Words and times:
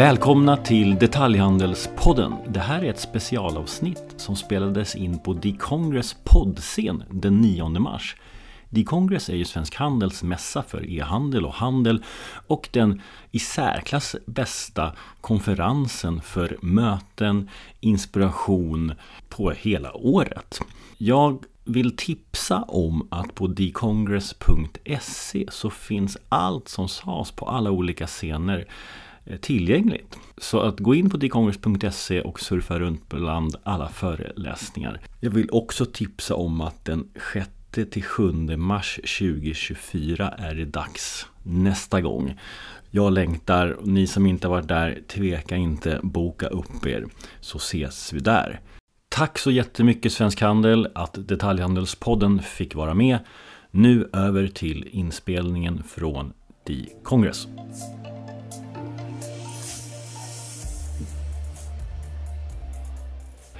Välkomna 0.00 0.56
till 0.56 0.94
Detaljhandelspodden. 0.94 2.34
Det 2.48 2.60
här 2.60 2.84
är 2.84 2.90
ett 2.90 3.00
specialavsnitt 3.00 4.14
som 4.16 4.36
spelades 4.36 4.96
in 4.96 5.18
på 5.18 5.32
D-Congress 5.32 6.16
poddscen 6.24 7.04
den 7.10 7.40
9 7.40 7.68
mars. 7.68 8.16
D-Congress 8.70 9.28
är 9.28 9.34
ju 9.34 9.44
Svensk 9.44 9.74
Handels 9.74 10.22
mässa 10.22 10.62
för 10.62 10.90
e-handel 10.90 11.46
och 11.46 11.54
handel 11.54 12.04
och 12.46 12.68
den 12.72 13.02
i 13.30 13.38
särklass 13.38 14.16
bästa 14.26 14.92
konferensen 15.20 16.20
för 16.20 16.56
möten, 16.62 17.48
inspiration 17.80 18.92
på 19.28 19.50
hela 19.50 19.96
året. 19.96 20.60
Jag 20.98 21.44
vill 21.64 21.96
tipsa 21.96 22.62
om 22.62 23.08
att 23.10 23.34
på 23.34 23.46
dcongress.se 23.46 25.46
så 25.50 25.70
finns 25.70 26.18
allt 26.28 26.68
som 26.68 26.88
sades 26.88 27.30
på 27.30 27.46
alla 27.46 27.70
olika 27.70 28.06
scener 28.06 28.66
Eh, 29.24 29.36
tillgängligt. 29.36 30.18
Så 30.38 30.60
att 30.60 30.80
gå 30.80 30.94
in 30.94 31.10
på 31.10 31.16
dcongress.se 31.16 32.20
och 32.20 32.40
surfa 32.40 32.78
runt 32.78 33.08
bland 33.08 33.56
alla 33.62 33.88
föreläsningar. 33.88 35.00
Jag 35.20 35.30
vill 35.30 35.48
också 35.52 35.86
tipsa 35.86 36.34
om 36.34 36.60
att 36.60 36.84
den 36.84 37.08
6 37.32 37.50
till 37.90 38.04
7 38.04 38.32
mars 38.56 39.00
2024 39.18 40.28
är 40.28 40.54
det 40.54 40.64
dags 40.64 41.26
nästa 41.42 42.00
gång. 42.00 42.38
Jag 42.90 43.12
längtar 43.12 43.76
ni 43.82 44.06
som 44.06 44.26
inte 44.26 44.48
varit 44.48 44.68
där, 44.68 44.98
tveka 45.08 45.56
inte, 45.56 46.00
boka 46.02 46.46
upp 46.46 46.86
er 46.86 47.06
så 47.40 47.58
ses 47.58 48.12
vi 48.12 48.20
där. 48.20 48.60
Tack 49.08 49.38
så 49.38 49.50
jättemycket 49.50 50.12
Svensk 50.12 50.40
Handel 50.40 50.88
att 50.94 51.28
Detaljhandelspodden 51.28 52.42
fick 52.42 52.74
vara 52.74 52.94
med. 52.94 53.18
Nu 53.70 54.10
över 54.12 54.48
till 54.48 54.88
inspelningen 54.92 55.82
från 55.82 56.32
The 56.66 56.86
Congress. 57.02 57.48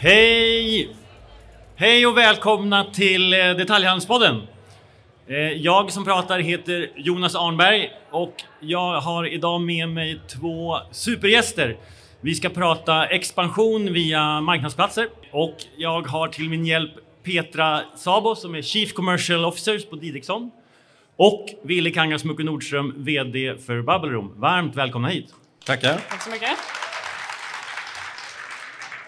Hej! 0.03 0.97
Hej 1.77 2.07
och 2.07 2.17
välkomna 2.17 2.85
till 2.85 3.33
eh, 3.33 3.39
Detaljhandelspodden. 3.39 4.43
Eh, 5.29 5.37
jag 5.37 5.93
som 5.93 6.05
pratar 6.05 6.39
heter 6.39 6.91
Jonas 6.97 7.35
Arnberg 7.35 7.91
och 8.11 8.35
jag 8.61 9.01
har 9.01 9.33
idag 9.33 9.61
med 9.61 9.89
mig 9.89 10.21
två 10.41 10.79
supergäster. 10.91 11.77
Vi 12.21 12.35
ska 12.35 12.49
prata 12.49 13.07
expansion 13.07 13.93
via 13.93 14.41
marknadsplatser 14.41 15.09
och 15.31 15.57
jag 15.77 16.07
har 16.07 16.29
till 16.29 16.49
min 16.49 16.67
hjälp 16.67 16.93
Petra 17.23 17.81
Sabo 17.97 18.35
som 18.35 18.55
är 18.55 18.63
Chief 18.63 18.93
Commercial 18.93 19.45
Officer 19.45 19.91
på 19.91 19.97
Didriksson 19.97 20.51
och 21.17 21.47
Wille 21.63 21.91
Kangasmucke 21.91 22.43
Nordström, 22.43 22.95
VD 22.97 23.55
för 23.67 23.83
Bubble 23.83 24.11
Room. 24.11 24.33
Varmt 24.37 24.77
välkomna 24.77 25.09
hit! 25.09 25.35
Tackar! 25.65 26.01
Tack 26.09 26.23
så 26.23 26.31
mycket! 26.31 26.80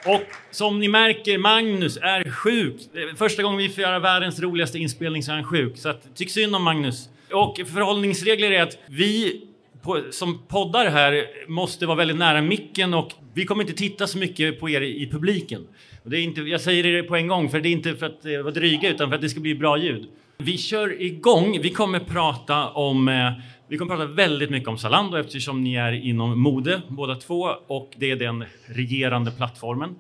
Och 0.07 0.23
som 0.51 0.81
ni 0.81 0.89
märker, 0.89 1.39
Magnus 1.39 1.97
är 1.97 2.31
sjuk. 2.31 2.75
Första 3.17 3.43
gången 3.43 3.59
vi 3.59 3.69
får 3.69 3.83
göra 3.83 3.99
världens 3.99 4.41
roligaste 4.41 4.79
inspelning 4.79 5.23
så 5.23 5.31
är 5.31 5.35
han 5.35 5.45
sjuk. 5.45 5.77
Så 5.77 5.89
att, 5.89 6.17
tyck 6.17 6.31
synd 6.31 6.57
om 6.57 6.63
Magnus. 6.63 7.09
Och 7.33 7.57
förhållningsregler 7.57 8.51
är 8.51 8.63
att 8.63 8.79
vi 8.87 9.43
på, 9.83 10.03
som 10.11 10.43
poddar 10.49 10.91
här 10.91 11.27
måste 11.49 11.87
vara 11.87 11.97
väldigt 11.97 12.17
nära 12.17 12.43
micken 12.43 12.95
och 12.95 13.13
vi 13.35 13.45
kommer 13.45 13.63
inte 13.63 13.75
titta 13.75 14.07
så 14.07 14.19
mycket 14.19 14.61
på 14.61 14.71
er 14.71 14.81
i 14.81 15.09
publiken. 15.11 15.67
Och 16.05 16.11
det 16.11 16.19
är 16.19 16.23
inte, 16.23 16.41
jag 16.41 16.61
säger 16.61 16.83
det 16.83 17.03
på 17.03 17.17
en 17.17 17.29
gång, 17.29 17.51
för 17.51 17.61
det 17.61 17.69
är 17.69 17.73
inte 17.73 17.95
för 17.95 18.07
att 18.07 18.25
eh, 18.25 18.39
vara 18.39 18.55
dryga 18.55 18.91
utan 18.91 19.09
för 19.09 19.15
att 19.15 19.23
det 19.23 19.29
ska 19.29 19.41
bli 19.41 19.55
bra 19.55 19.79
ljud. 19.79 20.09
Vi 20.39 20.59
kör 20.59 21.03
igång. 21.03 21.61
Vi 21.63 21.71
kommer 21.71 22.01
prata 22.01 22.69
om 22.69 23.09
eh, 23.09 23.33
vi 23.73 23.79
kommer 23.79 23.97
prata 23.97 24.07
väldigt 24.07 24.51
mycket 24.51 24.69
om 24.69 24.79
Zalando 24.79 25.17
eftersom 25.17 25.65
ni 25.65 25.75
är 25.75 25.93
inom 25.93 26.41
mode 26.41 26.83
båda 26.89 27.15
två 27.15 27.51
och 27.67 27.91
det 27.97 28.11
är 28.11 28.17
den 28.17 28.45
regerande 28.67 29.31
plattformen. 29.31 29.95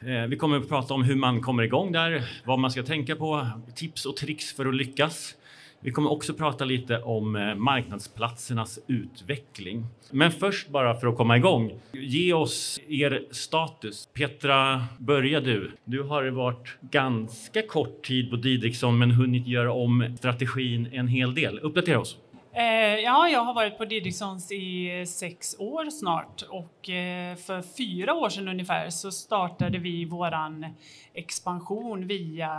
Eh, 0.00 0.26
vi 0.28 0.36
kommer 0.36 0.56
att 0.56 0.68
prata 0.68 0.94
om 0.94 1.02
hur 1.02 1.16
man 1.16 1.40
kommer 1.40 1.62
igång 1.62 1.92
där, 1.92 2.22
vad 2.44 2.58
man 2.58 2.70
ska 2.70 2.82
tänka 2.82 3.16
på, 3.16 3.46
tips 3.74 4.06
och 4.06 4.16
tricks 4.16 4.52
för 4.52 4.66
att 4.66 4.74
lyckas. 4.74 5.34
Vi 5.80 5.90
kommer 5.90 6.12
också 6.12 6.34
prata 6.34 6.64
lite 6.64 6.98
om 6.98 7.36
eh, 7.36 7.54
marknadsplatsernas 7.54 8.78
utveckling. 8.86 9.86
Men 10.10 10.30
först 10.30 10.68
bara 10.68 11.00
för 11.00 11.06
att 11.06 11.16
komma 11.16 11.36
igång, 11.36 11.72
ge 11.92 12.32
oss 12.32 12.80
er 12.88 13.24
status. 13.30 14.08
Petra, 14.14 14.84
börja 14.98 15.40
du. 15.40 15.72
Du 15.84 16.02
har 16.02 16.24
varit 16.24 16.76
ganska 16.80 17.62
kort 17.62 18.02
tid 18.04 18.30
på 18.30 18.36
Didriksson 18.36 18.98
men 18.98 19.10
hunnit 19.10 19.46
göra 19.46 19.72
om 19.72 20.16
strategin 20.18 20.88
en 20.92 21.08
hel 21.08 21.34
del. 21.34 21.58
Uppdatera 21.58 22.00
oss. 22.00 22.16
Eh, 22.54 22.64
ja, 23.04 23.28
jag 23.28 23.44
har 23.44 23.54
varit 23.54 23.78
på 23.78 23.84
Didrikssons 23.84 24.52
i 24.52 25.04
sex 25.06 25.56
år 25.58 25.90
snart 25.90 26.42
och 26.42 26.90
eh, 26.90 27.36
för 27.36 27.62
fyra 27.76 28.14
år 28.14 28.28
sedan 28.28 28.48
ungefär 28.48 28.90
så 28.90 29.10
startade 29.10 29.78
vi 29.78 30.04
våran 30.04 30.66
expansion 31.14 32.06
via 32.06 32.50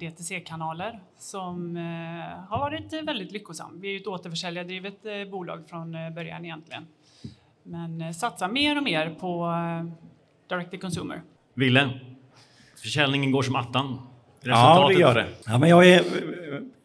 DTC-kanaler 0.00 1.00
som 1.18 1.76
eh, 1.76 1.82
har 2.48 2.58
varit 2.58 2.92
väldigt 2.92 3.32
lyckosam. 3.32 3.80
Vi 3.80 3.96
är 3.96 4.00
ett 4.00 4.06
återförsäljardrivet 4.06 5.06
eh, 5.06 5.30
bolag 5.30 5.68
från 5.68 5.94
eh, 5.94 6.10
början 6.10 6.44
egentligen. 6.44 6.86
Men 7.62 8.00
eh, 8.00 8.10
satsar 8.10 8.48
mer 8.48 8.76
och 8.76 8.82
mer 8.82 9.10
på 9.10 9.46
eh, 9.46 9.92
direct 10.48 10.70
to 10.70 10.78
consumer. 10.78 11.22
Ville, 11.54 11.90
försäljningen 12.82 13.32
går 13.32 13.42
som 13.42 13.56
attan. 13.56 14.00
Ja, 14.42 14.88
det 14.88 14.94
gör 14.94 15.14
det. 15.14 15.28
Ja, 15.46 15.58
men 15.58 15.68
jag 15.68 15.88
är, 15.88 16.02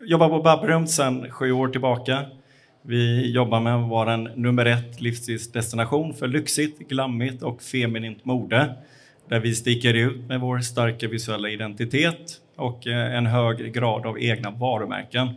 jobbar 0.01 0.29
på 0.29 0.41
Babberum 0.41 0.87
sedan 0.87 1.31
sju 1.31 1.51
år 1.51 1.67
tillbaka. 1.67 2.25
Vi 2.89 3.31
jobbar 3.31 3.59
med 3.59 3.75
att 3.75 3.89
vara 3.89 4.13
en 4.13 4.23
nummer 4.23 4.65
ett 4.65 5.01
livsstilsdestination 5.01 6.13
för 6.13 6.27
lyxigt, 6.27 6.89
glammigt 6.89 7.43
och 7.43 7.61
feminint 7.61 8.25
mode. 8.25 8.73
Där 9.29 9.39
vi 9.39 9.55
sticker 9.55 9.93
ut 9.93 10.27
med 10.27 10.39
vår 10.39 10.59
starka 10.59 11.07
visuella 11.07 11.49
identitet 11.49 12.41
och 12.55 12.87
eh, 12.87 13.15
en 13.15 13.25
hög 13.25 13.73
grad 13.73 14.05
av 14.05 14.19
egna 14.19 14.51
varumärken. 14.51 15.27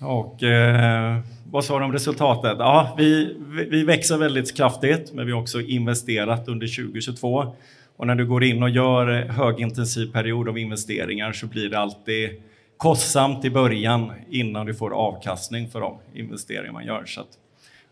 Och 0.00 0.42
eh, 0.42 1.18
vad 1.50 1.64
sa 1.64 1.78
du 1.78 1.84
om 1.84 1.92
resultatet? 1.92 2.56
Ja, 2.58 2.94
vi, 2.98 3.36
vi 3.70 3.84
växer 3.84 4.18
väldigt 4.18 4.56
kraftigt, 4.56 5.12
men 5.12 5.26
vi 5.26 5.32
har 5.32 5.40
också 5.40 5.60
investerat 5.60 6.48
under 6.48 6.66
2022. 6.66 7.54
Och 7.96 8.06
när 8.06 8.14
du 8.14 8.26
går 8.26 8.44
in 8.44 8.62
och 8.62 8.70
gör 8.70 9.06
högintensiv 9.28 10.12
period 10.12 10.48
av 10.48 10.58
investeringar 10.58 11.32
så 11.32 11.46
blir 11.46 11.70
det 11.70 11.78
alltid 11.78 12.30
kostsamt 12.78 13.44
i 13.44 13.50
början 13.50 14.12
innan 14.30 14.66
du 14.66 14.74
får 14.74 14.90
avkastning 14.90 15.68
för 15.68 15.80
de 15.80 15.98
investeringar 16.14 16.72
man 16.72 16.86
gör. 16.86 17.04
Så 17.04 17.20
att, 17.20 17.38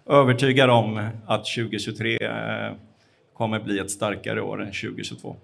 övertygad 0.06 0.70
om 0.70 1.08
att 1.26 1.44
2023 1.44 2.18
eh, 2.20 2.30
kommer 3.34 3.60
bli 3.60 3.78
ett 3.78 3.90
starkare 3.90 4.42
år 4.42 4.62
än 4.62 4.66
2022. 4.66 5.36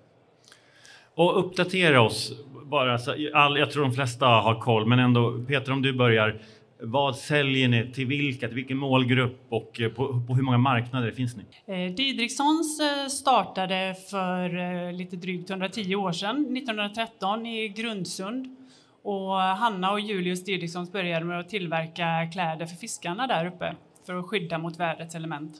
Och 1.14 1.38
uppdatera 1.38 2.02
oss 2.02 2.32
bara, 2.64 2.98
så 2.98 3.14
all, 3.34 3.58
jag 3.58 3.70
tror 3.70 3.82
de 3.82 3.92
flesta 3.92 4.26
har 4.26 4.60
koll, 4.60 4.86
men 4.86 4.98
ändå 4.98 5.44
Peter 5.48 5.72
om 5.72 5.82
du 5.82 5.92
börjar. 5.92 6.40
Vad 6.84 7.16
säljer 7.16 7.68
ni 7.68 7.92
till 7.92 8.06
vilka, 8.06 8.46
till 8.46 8.56
vilken 8.56 8.76
målgrupp 8.76 9.46
och 9.48 9.80
eh, 9.80 9.88
på, 9.88 10.22
på 10.26 10.34
hur 10.34 10.42
många 10.42 10.58
marknader 10.58 11.10
finns 11.10 11.36
ni? 11.36 11.42
Eh, 11.66 11.94
Didrikssons 11.94 12.80
eh, 12.80 13.08
startade 13.08 13.96
för 14.10 14.58
eh, 14.58 14.92
lite 14.92 15.16
drygt 15.16 15.50
110 15.50 15.94
år 15.94 16.12
sedan, 16.12 16.56
1913 16.56 17.46
i 17.46 17.68
Grundsund. 17.68 18.56
Och 19.02 19.32
Hanna 19.34 19.92
och 19.92 20.00
Julius 20.00 20.44
Didriksson 20.44 20.86
började 20.92 21.24
med 21.24 21.40
att 21.40 21.48
tillverka 21.48 22.30
kläder 22.32 22.66
för 22.66 22.76
fiskarna 22.76 23.26
där 23.26 23.46
uppe 23.46 23.74
för 24.06 24.14
att 24.14 24.26
skydda 24.26 24.58
mot 24.58 24.80
vädrets 24.80 25.14
element. 25.14 25.56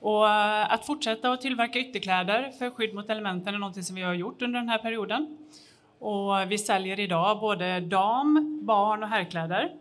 Och 0.00 0.28
eh, 0.28 0.72
att 0.72 0.86
fortsätta 0.86 1.32
att 1.32 1.40
tillverka 1.40 1.78
ytterkläder 1.78 2.50
för 2.50 2.70
skydd 2.70 2.94
mot 2.94 3.10
elementen 3.10 3.54
är 3.54 3.58
något 3.58 3.84
som 3.84 3.96
vi 3.96 4.02
har 4.02 4.14
gjort 4.14 4.42
under 4.42 4.60
den 4.60 4.68
här 4.68 4.78
perioden. 4.78 5.38
Och 5.98 6.50
vi 6.50 6.58
säljer 6.58 7.00
idag 7.00 7.40
både 7.40 7.80
dam-, 7.80 8.60
barn 8.66 9.02
och 9.02 9.08
herrkläder. 9.08 9.72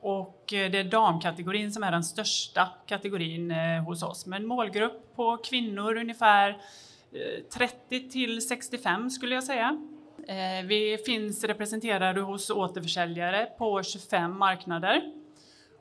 Och 0.00 0.52
eh, 0.52 0.70
det 0.70 0.78
är 0.78 0.84
damkategorin 0.84 1.72
som 1.72 1.82
är 1.82 1.90
den 1.90 2.04
största 2.04 2.68
kategorin 2.86 3.50
eh, 3.50 3.84
hos 3.84 4.02
oss 4.02 4.26
med 4.26 4.40
en 4.40 4.46
målgrupp 4.46 5.16
på 5.16 5.36
kvinnor 5.36 5.96
ungefär 5.96 6.56
30 7.58 8.10
till 8.10 8.48
65 8.48 9.10
skulle 9.10 9.34
jag 9.34 9.44
säga. 9.44 9.78
Eh, 10.28 10.66
vi 10.66 10.98
finns 11.06 11.44
representerade 11.44 12.20
hos 12.20 12.50
återförsäljare 12.50 13.46
på 13.58 13.82
25 13.82 14.38
marknader 14.38 15.02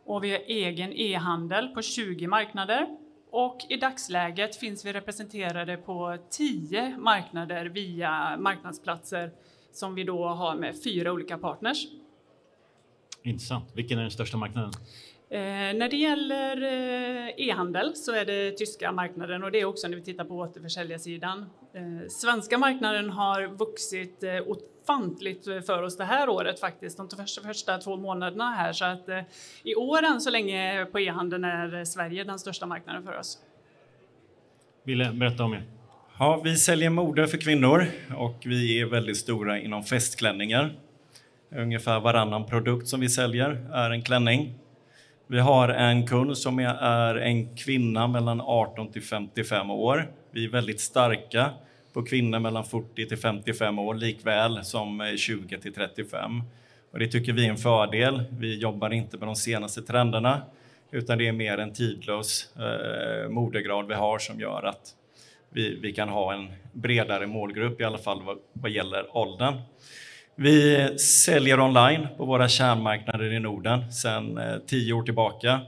och 0.06 0.24
vi 0.24 0.31
har 0.31 0.40
egen 0.40 0.94
e-handel 0.94 1.68
på 1.68 1.81
20 1.81 2.28
marknader 2.28 2.88
och 3.31 3.57
i 3.69 3.78
dagsläget 3.78 4.56
finns 4.56 4.86
vi 4.86 4.94
representerade 4.94 5.78
på 5.78 6.18
10 6.30 6.98
marknader 6.98 7.66
via 7.66 8.38
marknadsplatser 8.38 9.31
som 9.72 9.95
vi 9.95 10.04
då 10.04 10.28
har 10.28 10.56
med 10.56 10.84
fyra 10.84 11.12
olika 11.12 11.38
partners. 11.38 11.88
Intressant. 13.24 13.72
Vilken 13.74 13.98
är 13.98 14.01
den 14.01 14.12
största 14.12 14.38
marknaden? 14.38 14.72
Eh, 15.33 15.39
när 15.39 15.89
det 15.89 15.97
gäller 15.97 16.63
eh, 16.63 17.47
e-handel 17.47 17.95
så 17.95 18.12
är 18.12 18.25
det 18.25 18.51
tyska 18.51 18.91
marknaden 18.91 19.44
och 19.44 19.51
det 19.51 19.59
är 19.59 19.65
också 19.65 19.88
när 19.88 19.95
vi 19.95 20.03
tittar 20.03 20.25
på 20.25 20.35
återförsäljarsidan. 20.35 21.50
Eh, 21.74 22.07
svenska 22.09 22.57
marknaden 22.57 23.09
har 23.09 23.47
vuxit 23.47 24.24
eh, 24.24 24.31
ofantligt 24.47 25.45
för 25.45 25.83
oss 25.83 25.97
det 25.97 26.03
här 26.03 26.30
året 26.30 26.59
faktiskt, 26.59 26.97
de 26.97 27.09
första, 27.09 27.41
första 27.41 27.77
två 27.77 27.97
månaderna 27.97 28.51
här. 28.51 28.74
Så 28.74 28.85
att 28.85 29.09
i 29.63 29.75
år 29.75 30.03
än 30.03 30.21
så 30.21 30.30
länge 30.30 30.85
på 30.85 31.00
e-handeln 31.00 31.44
är 31.44 31.86
Sverige 31.86 32.24
den 32.24 32.39
största 32.39 32.65
marknaden 32.65 33.03
för 33.03 33.19
oss. 33.19 33.38
ville 34.83 35.12
berätta 35.13 35.44
om 35.44 35.53
er. 35.53 35.63
Ja, 36.19 36.41
vi 36.44 36.56
säljer 36.56 36.89
mode 36.89 37.27
för 37.27 37.38
kvinnor 37.38 37.86
och 38.18 38.36
vi 38.45 38.81
är 38.81 38.86
väldigt 38.86 39.18
stora 39.18 39.59
inom 39.59 39.83
festklänningar. 39.83 40.74
Ungefär 41.56 42.00
varannan 42.00 42.45
produkt 42.45 42.88
som 42.88 43.00
vi 43.00 43.09
säljer 43.09 43.68
är 43.74 43.91
en 43.91 44.01
klänning. 44.01 44.62
Vi 45.28 45.40
har 45.40 45.70
en 45.70 46.08
kund 46.08 46.38
som 46.38 46.60
är 46.60 47.16
en 47.16 47.56
kvinna 47.56 48.08
mellan 48.08 48.42
18 48.42 48.92
till 48.92 49.02
55 49.02 49.72
år. 49.72 50.12
Vi 50.31 50.46
är 50.46 50.50
väldigt 50.50 50.80
starka 50.80 51.50
på 51.94 52.04
kvinnor 52.04 52.40
mellan 52.40 52.66
40 52.66 53.08
till 53.08 53.18
55 53.18 53.80
år 53.80 53.94
likväl 53.94 54.64
som 54.64 55.14
20 55.18 55.58
till 55.58 55.74
35. 55.74 56.44
Och 56.92 57.00
det 57.00 57.08
tycker 57.08 57.34
vi 57.34 57.46
är 57.46 57.50
en 57.50 57.58
fördel. 57.58 58.24
Vi 58.30 58.58
jobbar 58.58 58.94
inte 58.94 59.18
med 59.18 59.28
de 59.28 59.36
senaste 59.36 59.81
trenderna 59.81 60.42
utan 60.92 61.18
det 61.18 61.28
är 61.28 61.31
mer 61.31 61.58
en 61.58 61.74
tidlös 61.74 62.56
eh, 62.58 63.30
modegrad 63.30 63.88
vi 63.88 63.94
har 63.94 64.20
som 64.20 64.40
gör 64.40 64.64
att 64.64 64.96
vi, 65.50 65.75
vi 65.75 65.94
kan 65.94 66.10
ha 66.10 66.34
en 66.34 66.48
bredare 66.74 67.28
målgrupp 67.28 67.81
i 67.81 67.84
alla 67.84 67.98
fall 67.98 68.24
vad, 68.24 68.38
vad 68.54 68.72
gäller 68.72 69.18
åldern. 69.18 69.54
Vi 70.35 70.89
säljer 71.00 71.59
online 71.59 72.07
på 72.18 72.25
våra 72.25 72.47
kärnmarknader 72.47 73.33
i 73.33 73.39
Norden 73.39 73.91
sedan 73.91 74.38
eh, 74.38 74.57
tio 74.68 74.94
år 74.94 75.03
tillbaka. 75.03 75.59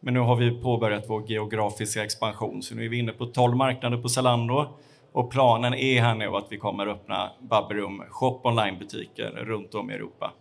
Men 0.00 0.14
nu 0.14 0.20
har 0.20 0.36
vi 0.36 0.50
påbörjat 0.50 1.04
vår 1.08 1.30
geografiska 1.30 2.04
expansion, 2.04 2.62
så 2.62 2.74
nu 2.74 2.84
är 2.84 2.88
vi 2.88 2.98
inne 2.98 3.12
på 3.12 3.26
12 3.26 3.56
marknader 3.56 3.96
på 3.96 4.08
Zalando 4.08 4.78
och 5.12 5.30
planen 5.30 5.74
är 5.74 6.00
här 6.00 6.14
nu 6.14 6.26
att 6.26 6.46
vi 6.50 6.56
kommer 6.56 6.86
öppna 6.86 7.30
Babberum 7.40 8.02
shop 8.10 8.40
online-butiker 8.44 9.30
runt 9.30 9.74
om 9.74 9.90
i 9.90 9.94
Europa. 9.94 10.32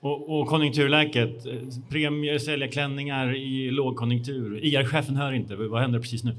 Och, 0.00 0.40
och 0.40 0.48
konjunkturläget, 0.48 1.46
eh, 1.46 1.52
premier, 1.90 2.38
sälja 2.38 2.68
klänningar 2.68 3.36
i 3.36 3.70
lågkonjunktur. 3.70 4.64
IR-chefen 4.64 5.16
hör 5.16 5.32
inte, 5.32 5.56
vad 5.56 5.80
händer 5.80 6.00
precis 6.00 6.24
nu? 6.24 6.36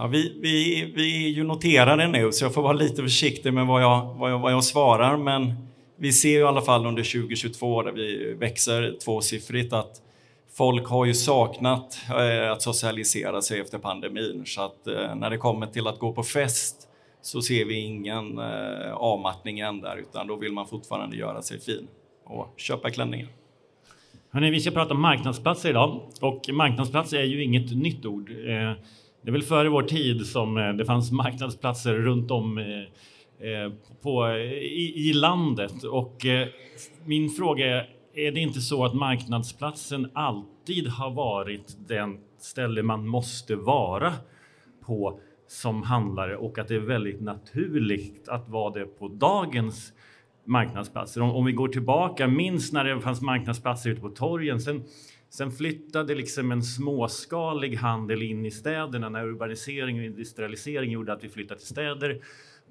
Ja, 0.00 0.06
vi, 0.06 0.38
vi, 0.40 0.84
vi 0.96 1.26
är 1.26 1.28
ju 1.28 1.44
noterade 1.44 2.08
nu, 2.08 2.32
så 2.32 2.44
jag 2.44 2.54
får 2.54 2.62
vara 2.62 2.72
lite 2.72 3.02
försiktig 3.02 3.52
med 3.52 3.66
vad 3.66 3.82
jag, 3.82 4.14
vad 4.14 4.30
jag, 4.30 4.38
vad 4.38 4.52
jag 4.52 4.64
svarar. 4.64 5.16
Men 5.16 5.54
vi 5.96 6.12
ser 6.12 6.28
ju 6.28 6.38
i 6.38 6.42
alla 6.42 6.60
fall 6.60 6.86
under 6.86 7.02
2022, 7.02 7.82
där 7.82 7.92
vi 7.92 8.34
växer 8.34 8.96
tvåsiffrigt, 9.04 9.72
att 9.72 10.02
folk 10.56 10.86
har 10.86 11.04
ju 11.04 11.14
saknat 11.14 11.98
eh, 12.10 12.52
att 12.52 12.62
socialisera 12.62 13.42
sig 13.42 13.60
efter 13.60 13.78
pandemin. 13.78 14.42
Så 14.46 14.62
att 14.62 14.86
eh, 14.86 15.14
när 15.14 15.30
det 15.30 15.38
kommer 15.38 15.66
till 15.66 15.86
att 15.86 15.98
gå 15.98 16.12
på 16.12 16.22
fest 16.22 16.88
så 17.22 17.42
ser 17.42 17.64
vi 17.64 17.80
ingen 17.80 18.38
eh, 18.38 18.92
avmattning 18.92 19.60
än 19.60 19.80
där, 19.80 19.96
utan 19.96 20.26
då 20.26 20.36
vill 20.36 20.52
man 20.52 20.66
fortfarande 20.66 21.16
göra 21.16 21.42
sig 21.42 21.60
fin 21.60 21.88
och 22.24 22.54
köpa 22.56 22.90
klänningar. 22.90 23.28
Hörrni, 24.30 24.50
vi 24.50 24.60
ska 24.60 24.70
prata 24.70 24.94
om 24.94 25.00
marknadsplatser 25.00 25.70
idag 25.70 26.00
och 26.20 26.48
marknadsplatser 26.52 27.18
är 27.18 27.24
ju 27.24 27.44
inget 27.44 27.76
nytt 27.76 28.06
ord. 28.06 28.30
Eh, 28.30 28.72
det 29.28 29.30
är 29.30 29.32
väl 29.32 29.42
före 29.42 29.68
vår 29.68 29.82
tid 29.82 30.26
som 30.26 30.56
eh, 30.56 30.72
det 30.72 30.84
fanns 30.84 31.12
marknadsplatser 31.12 31.94
runt 31.94 32.30
om 32.30 32.58
eh, 32.58 33.48
eh, 33.48 33.72
på, 34.02 34.28
i, 34.36 35.08
i 35.08 35.12
landet 35.12 35.84
och 35.84 36.26
min 37.04 37.30
fråga 37.30 37.66
är, 37.66 37.88
är 38.14 38.32
det 38.32 38.40
inte 38.40 38.60
så 38.60 38.84
att 38.84 38.94
marknadsplatsen 38.94 40.10
alltid 40.12 40.86
har 40.86 41.10
varit 41.10 41.76
den 41.88 42.18
ställe 42.38 42.82
man 42.82 43.06
måste 43.06 43.56
vara 43.56 44.12
på 44.86 45.20
som 45.48 45.82
handlare 45.82 46.36
och 46.36 46.58
att 46.58 46.68
det 46.68 46.74
är 46.74 46.80
väldigt 46.80 47.20
naturligt 47.20 48.28
att 48.28 48.48
vara 48.48 48.72
det 48.72 48.86
på 48.86 49.08
dagens 49.08 49.92
marknadsplatser. 50.44 51.20
Om, 51.20 51.30
om 51.30 51.44
vi 51.44 51.52
går 51.52 51.68
tillbaka, 51.68 52.28
minst 52.28 52.72
när 52.72 52.84
det 52.84 53.00
fanns 53.00 53.20
marknadsplatser 53.20 53.90
ute 53.90 54.00
på 54.00 54.08
torgen. 54.08 54.60
Sen, 54.60 54.84
sen 55.30 55.52
flyttade 55.52 56.14
liksom 56.14 56.52
en 56.52 56.62
småskalig 56.62 57.76
handel 57.76 58.22
in 58.22 58.46
i 58.46 58.50
städerna 58.50 59.08
när 59.08 59.24
urbanisering 59.24 59.98
och 59.98 60.04
industrialisering 60.04 60.90
gjorde 60.90 61.12
att 61.12 61.24
vi 61.24 61.28
flyttade 61.28 61.60
till 61.60 61.68
städer. 61.68 62.20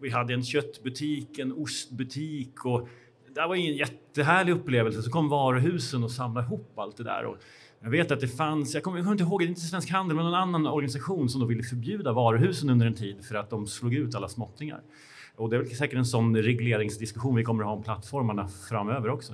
Vi 0.02 0.10
hade 0.10 0.34
en 0.34 0.44
köttbutik, 0.44 1.40
en 1.40 1.52
ostbutik 1.52 2.66
och 2.66 2.88
det 3.36 3.48
var 3.48 3.56
en 3.56 3.76
jättehärlig 3.76 4.54
upplevelse. 4.54 5.02
Så 5.02 5.12
kom 5.12 5.30
varuhusen 5.30 6.04
och 6.04 6.12
samlade 6.12 6.48
ihop 6.48 6.80
allt 6.80 6.98
det 6.98 7.04
där. 7.04 7.26
Och 7.26 7.38
jag 7.80 7.90
vet 7.90 8.12
att 8.12 8.20
det 8.20 8.28
fanns, 8.28 8.74
jag 8.74 8.84
kommer, 8.84 8.98
jag 8.98 9.06
kommer 9.06 9.14
inte 9.14 9.24
ihåg, 9.24 9.44
inte 9.44 9.62
Svensk 9.62 9.90
Handel, 9.90 10.16
men 10.16 10.26
någon 10.26 10.34
annan 10.34 10.68
organisation 10.68 11.30
som 11.30 11.42
då 11.42 11.48
ville 11.48 11.64
förbjuda 11.64 12.14
varuhusen 12.14 12.70
under 12.70 12.86
en 12.86 12.96
tid 12.96 13.26
för 13.26 13.36
att 13.36 13.50
de 13.50 13.68
slog 13.68 13.94
ut 13.94 14.16
alla 14.16 14.28
småttingar. 14.28 14.82
Och 15.36 15.50
det 15.50 15.58
är 15.58 15.66
säkert 15.66 15.98
en 15.98 16.06
sån 16.06 16.38
regleringsdiskussion 16.38 17.36
vi 17.36 17.44
kommer 17.44 17.64
att 17.64 17.68
ha 17.68 17.76
om 17.76 17.84
plattformarna 17.84 18.48
framöver 18.70 19.10
också. 19.10 19.34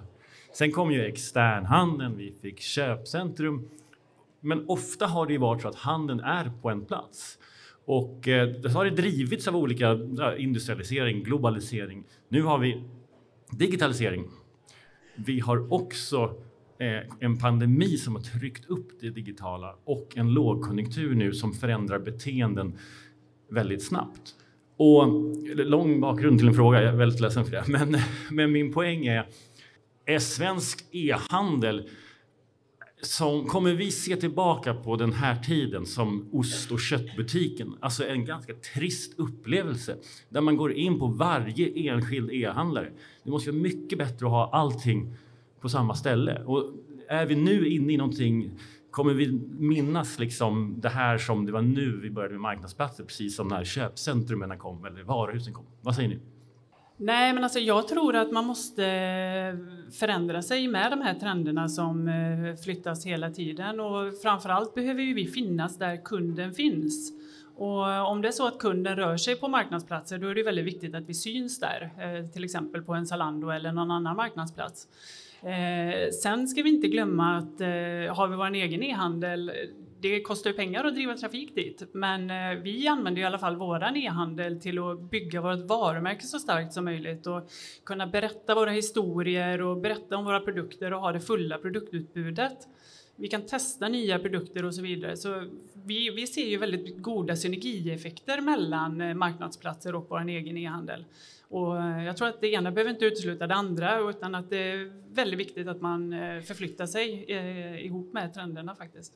Sen 0.53 0.71
kom 0.71 0.91
ju 0.91 1.05
externhandeln, 1.05 2.17
vi 2.17 2.33
fick 2.41 2.59
köpcentrum. 2.59 3.69
Men 4.39 4.65
ofta 4.67 5.05
har 5.07 5.27
det 5.27 5.33
ju 5.33 5.39
varit 5.39 5.61
så 5.61 5.67
att 5.67 5.75
handeln 5.75 6.19
är 6.19 6.51
på 6.61 6.69
en 6.69 6.85
plats. 6.85 7.37
Och 7.85 8.27
eh, 8.27 8.47
det 8.47 8.71
har 8.71 8.85
det 8.85 8.91
drivits 8.91 9.47
av 9.47 9.55
olika 9.55 9.99
industrialisering, 10.37 11.23
globalisering. 11.23 12.03
Nu 12.29 12.41
har 12.41 12.57
vi 12.57 12.83
digitalisering. 13.51 14.25
Vi 15.15 15.39
har 15.39 15.73
också 15.73 16.35
eh, 16.79 17.09
en 17.19 17.37
pandemi 17.37 17.97
som 17.97 18.15
har 18.15 18.21
tryckt 18.23 18.65
upp 18.65 19.01
det 19.01 19.09
digitala 19.09 19.75
och 19.83 20.07
en 20.15 20.33
lågkonjunktur 20.33 21.15
nu 21.15 21.33
som 21.33 21.53
förändrar 21.53 21.99
beteenden 21.99 22.77
väldigt 23.49 23.83
snabbt. 23.83 24.35
Och 24.77 25.07
lång 25.55 26.01
bakgrund 26.01 26.39
till 26.39 26.47
en 26.47 26.53
fråga, 26.53 26.81
jag 26.81 26.93
är 26.93 26.97
väldigt 26.97 27.19
ledsen 27.19 27.45
för 27.45 27.51
det. 27.51 27.63
Men, 27.67 27.97
men 28.31 28.51
min 28.51 28.73
poäng 28.73 29.05
är, 29.05 29.27
är 30.05 30.19
svensk 30.19 30.85
e-handel 30.91 31.89
som, 33.01 33.45
kommer 33.45 33.73
vi 33.73 33.91
se 33.91 34.15
tillbaka 34.15 34.73
på 34.73 34.95
den 34.95 35.13
här 35.13 35.35
tiden 35.35 35.85
som 35.85 36.29
ost 36.31 36.71
och 36.71 36.79
köttbutiken? 36.79 37.77
Alltså 37.79 38.07
en 38.07 38.25
ganska 38.25 38.53
trist 38.53 39.13
upplevelse 39.19 39.97
där 40.29 40.41
man 40.41 40.57
går 40.57 40.73
in 40.73 40.99
på 40.99 41.07
varje 41.07 41.91
enskild 41.91 42.31
e-handlare. 42.31 42.91
Det 43.23 43.31
måste 43.31 43.51
vara 43.51 43.61
mycket 43.61 43.97
bättre 43.97 44.25
att 44.25 44.31
ha 44.31 44.49
allting 44.53 45.15
på 45.61 45.69
samma 45.69 45.95
ställe. 45.95 46.43
Och 46.43 46.73
är 47.07 47.25
vi 47.25 47.35
nu 47.35 47.67
inne 47.67 47.93
i 47.93 47.97
någonting 47.97 48.59
Kommer 48.93 49.13
vi 49.13 49.31
minnas 49.59 50.19
liksom 50.19 50.75
det 50.81 50.89
här 50.89 51.17
som 51.17 51.45
det 51.45 51.51
var 51.51 51.61
nu 51.61 51.99
vi 52.01 52.09
började 52.09 52.33
med 52.33 52.41
marknadsplatser, 52.41 53.03
precis 53.03 53.35
som 53.35 53.47
när 53.47 53.63
köpcentrumen 53.63 54.57
kom 54.57 54.85
eller 54.85 55.03
varuhusen 55.03 55.53
kom? 55.53 55.65
Vad 55.81 55.95
säger 55.95 56.09
ni? 56.09 56.19
Nej, 57.05 57.33
men 57.33 57.43
alltså 57.43 57.59
jag 57.59 57.87
tror 57.87 58.15
att 58.15 58.31
man 58.31 58.45
måste 58.45 58.85
eh, 58.85 59.55
förändra 59.91 60.41
sig 60.41 60.67
med 60.67 60.91
de 60.91 61.01
här 61.01 61.13
trenderna 61.13 61.69
som 61.69 62.07
eh, 62.07 62.55
flyttas 62.63 63.05
hela 63.05 63.29
tiden 63.29 63.79
och 63.79 64.21
framförallt 64.21 64.75
behöver 64.75 65.01
ju 65.01 65.13
vi 65.13 65.25
finnas 65.25 65.77
där 65.77 65.97
kunden 66.05 66.53
finns. 66.53 67.13
Och 67.55 67.91
eh, 67.91 68.03
om 68.03 68.21
det 68.21 68.27
är 68.27 68.31
så 68.31 68.47
att 68.47 68.59
kunden 68.59 68.95
rör 68.95 69.17
sig 69.17 69.35
på 69.35 69.47
marknadsplatser 69.47 70.17
då 70.17 70.27
är 70.27 70.35
det 70.35 70.43
väldigt 70.43 70.65
viktigt 70.65 70.95
att 70.95 71.09
vi 71.09 71.13
syns 71.13 71.59
där, 71.59 71.91
till 72.33 72.43
exempel 72.43 72.83
på 72.83 72.93
en 72.93 73.05
Zalando 73.05 73.49
eller 73.49 73.71
någon 73.71 73.91
annan 73.91 74.15
marknadsplats. 74.15 74.87
Eh, 75.43 76.09
sen 76.21 76.47
ska 76.47 76.63
vi 76.63 76.69
inte 76.69 76.87
glömma 76.87 77.37
att 77.37 77.61
eh, 77.61 78.15
har 78.15 78.27
vi 78.27 78.35
vår 78.35 78.53
egen 78.53 78.83
e-handel, 78.83 79.51
det 80.03 80.21
kostar 80.21 80.49
ju 80.49 80.55
pengar 80.55 80.83
att 80.83 80.93
driva 80.93 81.17
trafik 81.17 81.55
dit, 81.55 81.83
men 81.91 82.29
eh, 82.29 82.61
vi 82.63 82.87
använder 82.87 83.21
i 83.21 83.25
alla 83.25 83.39
fall 83.39 83.55
våran 83.55 83.95
e-handel 83.95 84.61
till 84.61 84.79
att 84.79 84.99
bygga 84.99 85.41
vårt 85.41 85.69
varumärke 85.69 86.25
så 86.25 86.39
starkt 86.39 86.73
som 86.73 86.85
möjligt 86.85 87.27
och 87.27 87.49
kunna 87.83 88.07
berätta 88.07 88.55
våra 88.55 88.71
historier 88.71 89.61
och 89.61 89.77
berätta 89.77 90.17
om 90.17 90.25
våra 90.25 90.39
produkter 90.39 90.93
och 90.93 91.01
ha 91.01 91.11
det 91.11 91.19
fulla 91.19 91.57
produktutbudet. 91.57 92.67
Vi 93.15 93.27
kan 93.27 93.45
testa 93.45 93.87
nya 93.87 94.19
produkter 94.19 94.65
och 94.65 94.75
så 94.75 94.81
vidare. 94.81 95.17
Så 95.17 95.49
vi, 95.85 96.09
vi 96.09 96.27
ser 96.27 96.49
ju 96.49 96.57
väldigt 96.57 96.97
goda 96.97 97.35
synergieffekter 97.35 98.41
mellan 98.41 99.01
eh, 99.01 99.13
marknadsplatser 99.13 99.95
och 99.95 100.05
vår 100.09 100.29
egen 100.29 100.57
e-handel. 100.57 101.05
Och 101.49 101.81
eh, 101.81 102.05
jag 102.05 102.17
tror 102.17 102.27
att 102.27 102.41
det 102.41 102.53
ena 102.53 102.71
behöver 102.71 102.91
inte 102.91 103.05
utesluta 103.05 103.47
det 103.47 103.55
andra 103.55 104.09
utan 104.09 104.35
att 104.35 104.49
det 104.49 104.71
är 104.71 104.91
väldigt 105.13 105.39
viktigt 105.39 105.67
att 105.67 105.81
man 105.81 106.11
förflyttar 106.43 106.85
sig 106.85 107.25
ihop 107.85 108.13
med 108.13 108.33
trenderna 108.33 108.75
faktiskt. 108.75 109.13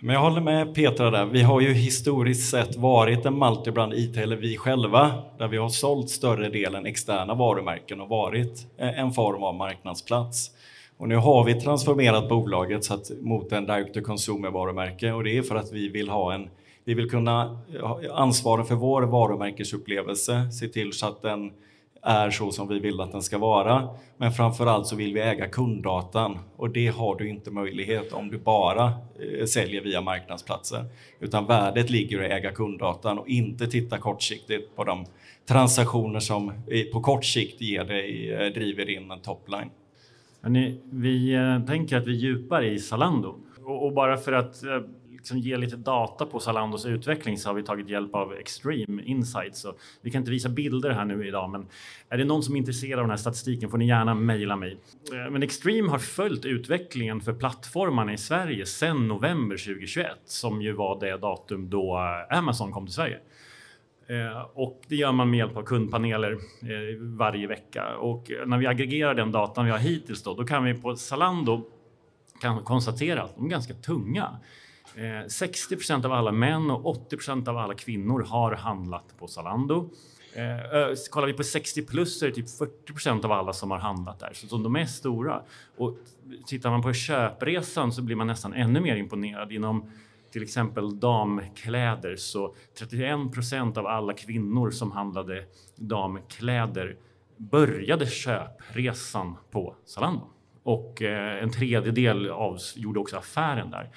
Men 0.00 0.14
jag 0.14 0.22
håller 0.22 0.40
med 0.40 0.74
Petra 0.74 1.10
där. 1.10 1.24
Vi 1.24 1.42
har 1.42 1.60
ju 1.60 1.72
historiskt 1.72 2.50
sett 2.50 2.76
varit 2.76 3.26
en 3.26 3.38
multibrand 3.38 3.94
e-tailer 3.94 4.36
vi 4.36 4.56
själva, 4.56 5.12
där 5.38 5.48
vi 5.48 5.56
har 5.56 5.68
sålt 5.68 6.10
större 6.10 6.48
delen 6.48 6.86
externa 6.86 7.34
varumärken 7.34 8.00
och 8.00 8.08
varit 8.08 8.66
eh, 8.78 8.98
en 8.98 9.12
form 9.12 9.42
av 9.42 9.54
marknadsplats. 9.54 10.50
Och 10.96 11.08
nu 11.08 11.16
har 11.16 11.44
vi 11.44 11.60
transformerat 11.60 12.28
bolaget 12.28 12.84
så 12.84 12.94
att, 12.94 13.10
mot 13.20 13.52
en 13.52 13.66
direct 13.66 13.94
to 13.94 14.00
consumer 14.00 14.50
varumärke 14.50 15.12
och 15.12 15.24
det 15.24 15.38
är 15.38 15.42
för 15.42 15.56
att 15.56 15.72
vi 15.72 15.88
vill 15.88 16.08
ha 16.08 16.34
en 16.34 16.48
vi 16.84 16.94
vill 16.94 17.10
kunna 17.10 17.58
eh, 17.74 17.96
ansvara 18.12 18.64
för 18.64 18.74
vår 18.74 19.02
varumärkesupplevelse, 19.02 20.52
se 20.52 20.68
till 20.68 20.92
så 20.92 21.06
att 21.06 21.22
den 21.22 21.52
är 22.04 22.30
så 22.30 22.50
som 22.50 22.68
vi 22.68 22.78
vill 22.78 23.00
att 23.00 23.12
den 23.12 23.22
ska 23.22 23.38
vara. 23.38 23.88
Men 24.16 24.32
framför 24.32 24.66
allt 24.66 24.86
så 24.86 24.96
vill 24.96 25.14
vi 25.14 25.20
äga 25.20 25.48
kunddatan 25.48 26.38
och 26.56 26.70
det 26.70 26.86
har 26.86 27.16
du 27.16 27.28
inte 27.28 27.50
möjlighet 27.50 28.12
om 28.12 28.30
du 28.30 28.38
bara 28.38 28.84
eh, 28.86 29.46
säljer 29.46 29.82
via 29.82 30.00
marknadsplatser. 30.00 30.84
Utan 31.20 31.46
värdet 31.46 31.90
ligger 31.90 32.22
i 32.22 32.26
att 32.26 32.32
äga 32.32 32.52
kunddatan 32.52 33.18
och 33.18 33.28
inte 33.28 33.66
titta 33.66 33.98
kortsiktigt 33.98 34.76
på 34.76 34.84
de 34.84 35.06
transaktioner 35.48 36.20
som 36.20 36.48
eh, 36.48 36.84
på 36.92 37.00
kort 37.00 37.24
sikt 37.24 37.60
ger 37.60 37.84
dig, 37.84 38.32
eh, 38.32 38.52
driver 38.52 38.90
in 38.90 39.10
en 39.10 39.20
topline. 39.20 39.70
Hörrni, 40.42 40.80
vi 40.90 41.34
eh, 41.34 41.66
tänker 41.66 41.96
att 41.96 42.06
vi 42.06 42.12
djupar 42.12 42.62
i 42.62 42.78
Zalando 42.78 43.34
och 43.64 43.92
bara 43.92 44.16
för 44.16 44.32
att 44.32 44.62
liksom 45.24 45.38
ge 45.38 45.56
lite 45.56 45.76
data 45.76 46.26
på 46.26 46.40
Zalandos 46.40 46.86
utveckling 46.86 47.38
så 47.38 47.48
har 47.48 47.54
vi 47.54 47.62
tagit 47.62 47.88
hjälp 47.88 48.14
av 48.14 48.32
Extreme 48.32 49.02
Insights. 49.02 49.60
Så 49.60 49.74
vi 50.00 50.10
kan 50.10 50.22
inte 50.22 50.30
visa 50.30 50.48
bilder 50.48 50.90
här 50.90 51.04
nu 51.04 51.28
idag, 51.28 51.50
men 51.50 51.66
är 52.08 52.18
det 52.18 52.24
någon 52.24 52.42
som 52.42 52.54
är 52.54 52.58
intresserad 52.58 52.98
av 52.98 53.04
den 53.04 53.10
här 53.10 53.16
statistiken 53.16 53.70
får 53.70 53.78
ni 53.78 53.86
gärna 53.86 54.14
mejla 54.14 54.56
mig. 54.56 54.78
Eh, 55.12 55.30
men 55.30 55.42
Extreme 55.42 55.90
har 55.90 55.98
följt 55.98 56.44
utvecklingen 56.44 57.20
för 57.20 57.32
plattformarna 57.32 58.12
i 58.12 58.18
Sverige 58.18 58.66
sedan 58.66 59.08
november 59.08 59.56
2021 59.56 60.08
som 60.24 60.62
ju 60.62 60.72
var 60.72 61.00
det 61.00 61.16
datum 61.16 61.70
då 61.70 61.96
eh, 62.30 62.38
Amazon 62.38 62.72
kom 62.72 62.86
till 62.86 62.94
Sverige. 62.94 63.18
Eh, 64.06 64.40
och 64.54 64.82
det 64.88 64.96
gör 64.96 65.12
man 65.12 65.30
med 65.30 65.38
hjälp 65.38 65.56
av 65.56 65.62
kundpaneler 65.62 66.38
varje 67.16 67.46
vecka. 67.46 67.96
Och 67.96 68.30
när 68.46 68.58
vi 68.58 68.66
aggregerar 68.66 69.14
den 69.14 69.32
datan 69.32 69.64
vi 69.64 69.70
har 69.70 69.78
hittills 69.78 70.22
då, 70.22 70.34
då 70.34 70.44
kan 70.44 70.64
vi 70.64 70.74
på 70.74 70.96
Zalando 70.96 71.70
kan 72.40 72.64
konstatera 72.64 73.22
att 73.22 73.36
de 73.36 73.46
är 73.46 73.50
ganska 73.50 73.74
tunga. 73.74 74.40
Eh, 74.96 75.28
60 75.28 75.76
procent 75.76 76.04
av 76.04 76.12
alla 76.12 76.32
män 76.32 76.70
och 76.70 76.86
80 76.86 77.16
procent 77.16 77.48
av 77.48 77.58
alla 77.58 77.74
kvinnor 77.74 78.22
har 78.22 78.52
handlat 78.52 79.18
på 79.18 79.28
Zalando. 79.28 79.90
Eh, 80.34 80.94
kollar 81.10 81.26
vi 81.26 81.32
på 81.32 81.44
60 81.44 81.82
plus 81.82 82.18
så 82.18 82.24
är 82.24 82.28
det 82.28 82.34
typ 82.34 82.58
40 82.58 82.92
procent 82.92 83.24
av 83.24 83.32
alla 83.32 83.52
som 83.52 83.70
har 83.70 83.78
handlat 83.78 84.20
där, 84.20 84.32
så 84.32 84.56
de 84.56 84.76
är 84.76 84.86
stora. 84.86 85.42
Och 85.76 85.96
tittar 86.46 86.70
man 86.70 86.82
på 86.82 86.92
köpresan 86.92 87.92
så 87.92 88.02
blir 88.02 88.16
man 88.16 88.26
nästan 88.26 88.52
ännu 88.52 88.80
mer 88.80 88.96
imponerad. 88.96 89.52
Inom 89.52 89.90
till 90.32 90.42
exempel 90.42 91.00
damkläder 91.00 92.16
så 92.16 92.54
31 92.78 93.32
procent 93.32 93.76
av 93.76 93.86
alla 93.86 94.12
kvinnor 94.12 94.70
som 94.70 94.92
handlade 94.92 95.44
damkläder 95.76 96.96
började 97.36 98.06
köpresan 98.06 99.36
på 99.50 99.74
Zalando 99.84 100.34
och 100.64 101.02
eh, 101.02 101.42
en 101.42 101.50
tredjedel 101.50 102.30
av, 102.30 102.58
gjorde 102.76 103.00
också 103.00 103.16
affären 103.16 103.70
där. 103.70 103.90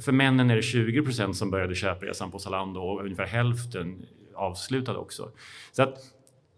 För 0.00 0.12
männen 0.12 0.50
är 0.50 0.56
det 0.56 0.60
20% 0.60 1.32
som 1.32 1.50
började 1.50 1.74
köpresan 1.74 2.30
på 2.30 2.38
Zalando 2.38 2.80
och 2.80 3.00
ungefär 3.00 3.26
hälften 3.26 4.06
avslutade 4.34 4.98
också. 4.98 5.30
Så 5.72 5.82
att 5.82 5.98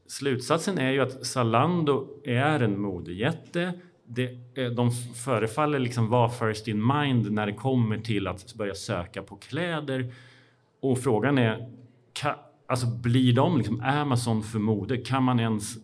slutsatsen 0.06 0.78
är 0.78 0.90
ju 0.90 1.00
att 1.00 1.26
Zalando 1.26 2.08
är 2.24 2.60
en 2.60 2.80
modejätte. 2.80 3.72
Det, 4.06 4.38
eh, 4.54 4.70
de 4.70 4.90
förefaller 5.24 5.78
liksom 5.78 6.08
vara 6.08 6.30
first 6.30 6.68
in 6.68 6.86
mind 6.86 7.32
när 7.32 7.46
det 7.46 7.52
kommer 7.52 7.98
till 7.98 8.26
att 8.26 8.54
börja 8.54 8.74
söka 8.74 9.22
på 9.22 9.36
kläder. 9.36 10.14
Och 10.80 10.98
frågan 10.98 11.38
är, 11.38 11.70
kan, 12.12 12.34
alltså 12.66 12.86
blir 12.86 13.32
de 13.32 13.58
liksom 13.58 13.80
Amazon 13.80 14.42
för 14.42 14.58
mode? 14.58 14.96
Kan 14.96 15.22
man 15.22 15.40
ens 15.40 15.76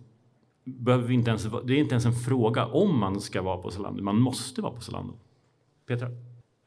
behöver 0.77 1.05
vi 1.09 1.15
inte 1.15 1.31
ens, 1.31 1.43
det 1.65 1.73
är 1.73 1.79
inte 1.79 1.95
ens 1.95 2.07
en 2.07 2.15
fråga 2.15 2.67
om 2.67 2.99
man 2.99 3.21
ska 3.21 3.43
vara 3.43 3.57
på 3.57 3.71
Zalando, 3.71 4.03
man 4.03 4.21
måste 4.21 4.63
vara 4.63 4.73
på 4.73 4.81
Zalando. 4.81 5.15
Petra? 5.87 6.09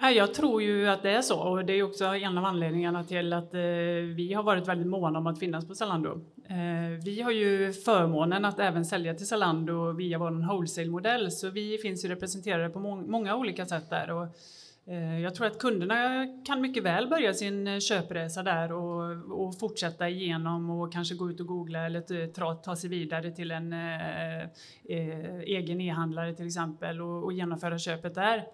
Jag 0.10 0.34
tror 0.34 0.62
ju 0.62 0.88
att 0.88 1.04
det 1.04 1.12
är 1.12 1.22
så 1.22 1.40
och 1.40 1.66
det 1.66 1.74
är 1.74 1.84
också 1.84 2.06
en 2.06 2.38
av 2.38 2.46
anledningarna 2.46 3.04
till 3.04 3.34
att 3.34 3.54
eh, 3.54 3.60
vi 4.16 4.34
har 4.36 4.44
varit 4.44 4.68
väldigt 4.68 4.88
måna 4.88 5.20
om 5.20 5.28
att 5.28 5.40
finnas 5.40 5.68
på 5.68 5.76
Zalando. 5.76 6.22
Eh, 6.50 7.04
vi 7.06 7.22
har 7.22 7.32
ju 7.32 7.74
förmånen 7.74 8.46
att 8.46 8.60
även 8.60 8.86
sälja 8.86 9.14
till 9.14 9.28
Zalando 9.28 9.92
via 9.92 10.18
vår 10.18 10.48
wholesale-modell 10.48 11.32
så 11.32 11.50
vi 11.50 11.78
finns 11.78 12.06
ju 12.06 12.10
representerade 12.10 12.70
på 12.70 12.80
många 12.80 13.36
olika 13.36 13.66
sätt 13.66 13.90
där. 13.90 14.12
Och 14.12 14.28
eh, 14.86 15.20
jag 15.20 15.36
tror 15.36 15.48
att 15.48 15.60
kunderna 15.60 16.28
kan 16.46 16.62
mycket 16.62 16.84
väl 16.84 17.08
börja 17.08 17.34
sin 17.34 17.82
köpresa 17.82 18.44
där 18.44 18.72
och, 18.72 19.46
och 19.46 19.60
fortsätta 19.60 20.10
igenom 20.10 20.70
och 20.70 20.94
kanske 20.94 21.16
gå 21.16 21.30
ut 21.30 21.40
och 21.40 21.48
googla 21.48 21.86
eller 21.86 22.28
ta, 22.28 22.56
ta 22.56 22.76
sig 22.76 22.90
vidare 22.90 23.32
till 23.32 23.52
en 23.52 23.74
eh, 23.74 24.42
eh, 24.90 25.40
egen 25.40 25.82
e-handlare 25.82 26.34
till 26.34 26.48
exempel 26.48 27.02
och, 27.02 27.24
och, 27.24 27.34
genomföra 27.34 27.80
köpet 27.80 28.16
där. 28.16 28.46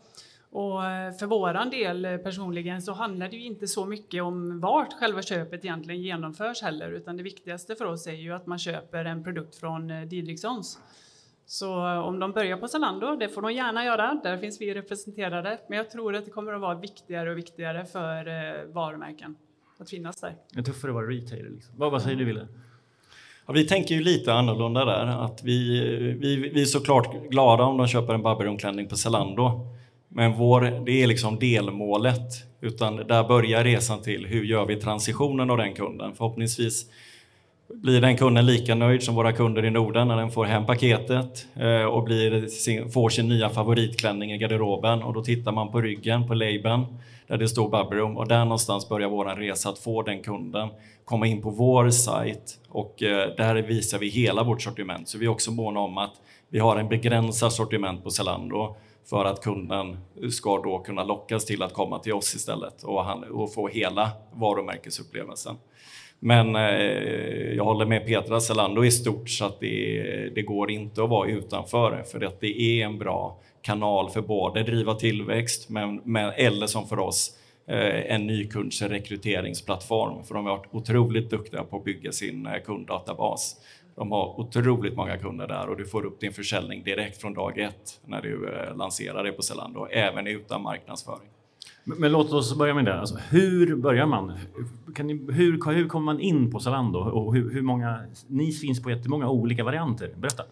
Och 0.49 0.81
för 1.19 1.25
våran 1.25 1.69
del 1.69 2.19
personligen 2.23 2.81
så 2.81 2.93
handlar 2.93 3.29
det 3.29 3.35
ju 3.35 3.43
inte 3.43 3.67
så 3.67 3.85
mycket 3.85 4.23
om 4.23 4.59
vart 4.59 4.93
själva 4.93 5.21
köpet 5.21 5.65
egentligen 5.65 6.01
genomförs 6.01 6.61
heller 6.61 6.91
utan 6.91 7.17
det 7.17 7.23
viktigaste 7.23 7.75
för 7.75 7.85
oss 7.85 8.07
är 8.07 8.11
ju 8.11 8.33
att 8.33 8.47
man 8.47 8.59
köper 8.59 9.05
en 9.05 9.23
produkt 9.23 9.55
från 9.55 9.87
Didrikssons. 10.09 10.79
Så 11.47 11.87
eh, 11.87 11.99
om 11.99 12.19
de 12.19 12.31
börjar 12.31 12.57
på 12.57 12.67
Zalando, 12.67 13.15
det 13.15 13.29
får 13.29 13.41
de 13.41 13.53
gärna 13.53 13.85
göra, 13.85 14.19
där 14.23 14.37
finns 14.37 14.61
vi 14.61 14.73
representerade. 14.73 15.59
Men 15.69 15.77
jag 15.77 15.89
tror 15.89 16.15
att 16.15 16.25
det 16.25 16.31
kommer 16.31 16.53
att 16.53 16.61
vara 16.61 16.75
viktigare 16.75 17.31
och 17.31 17.37
viktigare 17.37 17.85
för 17.85 18.27
eh, 18.27 18.73
varumärken 18.73 19.35
att 19.79 19.89
finnas 19.89 20.21
där. 20.21 20.35
Det 20.53 20.59
är 20.59 20.63
tuffare 20.63 20.91
att 20.91 20.95
vara 20.95 21.07
retailer. 21.07 21.49
Liksom. 21.49 21.73
Vad, 21.77 21.91
vad 21.91 22.01
säger 22.01 22.17
du 22.17 22.25
Wille? 22.25 22.47
Ja, 23.45 23.53
vi 23.53 23.67
tänker 23.67 23.95
ju 23.95 24.03
lite 24.03 24.33
annorlunda 24.33 24.85
där. 24.85 25.05
Att 25.05 25.43
vi, 25.43 25.79
vi, 26.19 26.35
vi 26.35 26.61
är 26.61 26.65
såklart 26.65 27.29
glada 27.29 27.63
om 27.63 27.77
de 27.77 27.87
köper 27.87 28.13
en 28.13 28.21
Barberumklänning 28.21 28.87
på 28.87 28.95
Zalando. 28.95 29.76
Men 30.09 30.33
vår, 30.33 30.61
det 30.85 31.03
är 31.03 31.07
liksom 31.07 31.39
delmålet. 31.39 32.43
Utan 32.61 32.95
där 32.95 33.27
börjar 33.27 33.63
resan 33.63 34.01
till 34.01 34.25
hur 34.25 34.43
gör 34.43 34.65
vi 34.65 34.75
transitionen 34.75 35.49
av 35.49 35.57
den 35.57 35.73
kunden? 35.73 36.15
Förhoppningsvis 36.15 36.85
blir 37.73 38.01
den 38.01 38.17
kunden 38.17 38.45
lika 38.45 38.75
nöjd 38.75 39.03
som 39.03 39.15
våra 39.15 39.33
kunder 39.33 39.65
i 39.65 39.69
Norden 39.69 40.07
när 40.07 40.17
den 40.17 40.31
får 40.31 40.45
hem 40.45 40.65
paketet 40.65 41.47
eh, 41.55 41.83
och 41.83 42.03
blir, 42.03 42.89
får 42.91 43.09
sin 43.09 43.27
nya 43.27 43.49
favoritklänning 43.49 44.31
i 44.31 44.37
garderoben 44.37 45.03
och 45.03 45.13
då 45.13 45.23
tittar 45.23 45.51
man 45.51 45.71
på 45.71 45.81
ryggen 45.81 46.27
på 46.27 46.33
labeln 46.33 46.85
där 47.27 47.37
det 47.37 47.47
står 47.47 47.69
Babroom 47.69 48.17
och 48.17 48.27
där 48.27 48.45
någonstans 48.45 48.89
börjar 48.89 49.09
vår 49.09 49.25
resa 49.25 49.69
att 49.69 49.79
få 49.79 50.01
den 50.01 50.21
kunden 50.21 50.69
komma 51.05 51.27
in 51.27 51.41
på 51.41 51.49
vår 51.49 51.89
sajt 51.89 52.59
och 52.69 53.03
eh, 53.03 53.35
där 53.37 53.55
visar 53.55 53.99
vi 53.99 54.09
hela 54.09 54.43
vårt 54.43 54.61
sortiment. 54.61 55.09
Så 55.09 55.17
vi 55.17 55.25
är 55.25 55.29
också 55.29 55.51
måna 55.51 55.79
om 55.79 55.97
att 55.97 56.13
vi 56.49 56.59
har 56.59 56.77
en 56.77 56.89
begränsad 56.89 57.53
sortiment 57.53 58.03
på 58.03 58.09
Zalando 58.09 58.75
för 59.09 59.25
att 59.25 59.43
kunden 59.43 59.97
ska 60.31 60.61
då 60.61 60.79
kunna 60.79 61.03
lockas 61.03 61.45
till 61.45 61.63
att 61.63 61.73
komma 61.73 61.99
till 61.99 62.13
oss 62.13 62.35
istället 62.35 62.83
och, 62.83 63.05
och 63.31 63.53
få 63.53 63.67
hela 63.67 64.11
varumärkesupplevelsen. 64.33 65.55
Men 66.19 66.55
eh, 66.55 67.55
jag 67.55 67.63
håller 67.63 67.85
med 67.85 68.05
Petra, 68.05 68.39
Zalando 68.39 68.85
i 68.85 68.91
stort 68.91 69.29
så 69.29 69.45
att 69.45 69.59
det, 69.59 70.29
det 70.35 70.41
går 70.41 70.71
inte 70.71 71.03
att 71.03 71.09
vara 71.09 71.29
utanför 71.29 72.03
för 72.11 72.25
att 72.25 72.39
det 72.39 72.61
är 72.61 72.85
en 72.85 72.97
bra 72.97 73.39
kanal 73.61 74.09
för 74.09 74.21
både 74.21 74.63
driva 74.63 74.95
tillväxt 74.95 75.69
men, 75.69 76.01
men, 76.03 76.31
eller 76.35 76.67
som 76.67 76.87
för 76.87 76.99
oss 76.99 77.31
eh, 77.67 78.13
en 78.13 78.27
nykundsrekryteringsplattform 78.27 80.23
för 80.23 80.35
de 80.35 80.45
har 80.45 80.57
varit 80.57 80.67
otroligt 80.71 81.29
duktiga 81.29 81.63
på 81.63 81.77
att 81.77 81.83
bygga 81.83 82.11
sin 82.11 82.45
eh, 82.45 82.61
kunddatabas. 82.65 83.55
De 83.97 84.11
har 84.11 84.39
otroligt 84.39 84.95
många 84.95 85.17
kunder 85.17 85.47
där 85.47 85.69
och 85.69 85.77
du 85.77 85.85
får 85.85 86.05
upp 86.05 86.19
din 86.19 86.33
försäljning 86.33 86.83
direkt 86.83 87.21
från 87.21 87.33
dag 87.33 87.59
ett 87.59 87.99
när 88.05 88.21
du 88.21 88.49
eh, 88.49 88.77
lanserar 88.77 89.23
det 89.23 89.31
på 89.31 89.41
Zalando, 89.41 89.87
även 89.91 90.27
utan 90.27 90.63
marknadsföring. 90.63 91.29
Men, 91.83 91.97
men, 91.97 92.11
låt 92.11 92.33
oss 92.33 92.57
börja 92.57 92.73
med 92.73 92.85
det. 92.85 92.99
Alltså, 92.99 93.17
hur 93.29 93.75
börjar 93.75 94.05
man? 94.05 94.33
Ni, 94.99 95.13
hur, 95.13 95.73
hur 95.73 95.87
kommer 95.87 96.05
man 96.05 96.19
in 96.19 96.51
på 96.51 96.59
Zalando? 96.59 96.99
Och 96.99 97.35
hur, 97.35 97.53
hur 97.53 97.61
många, 97.61 97.99
ni 98.27 98.51
finns 98.51 98.83
på 98.83 98.89
jättemånga 98.89 99.29
olika 99.29 99.63
varianter. 99.63 100.13
Berätta. 100.17 100.43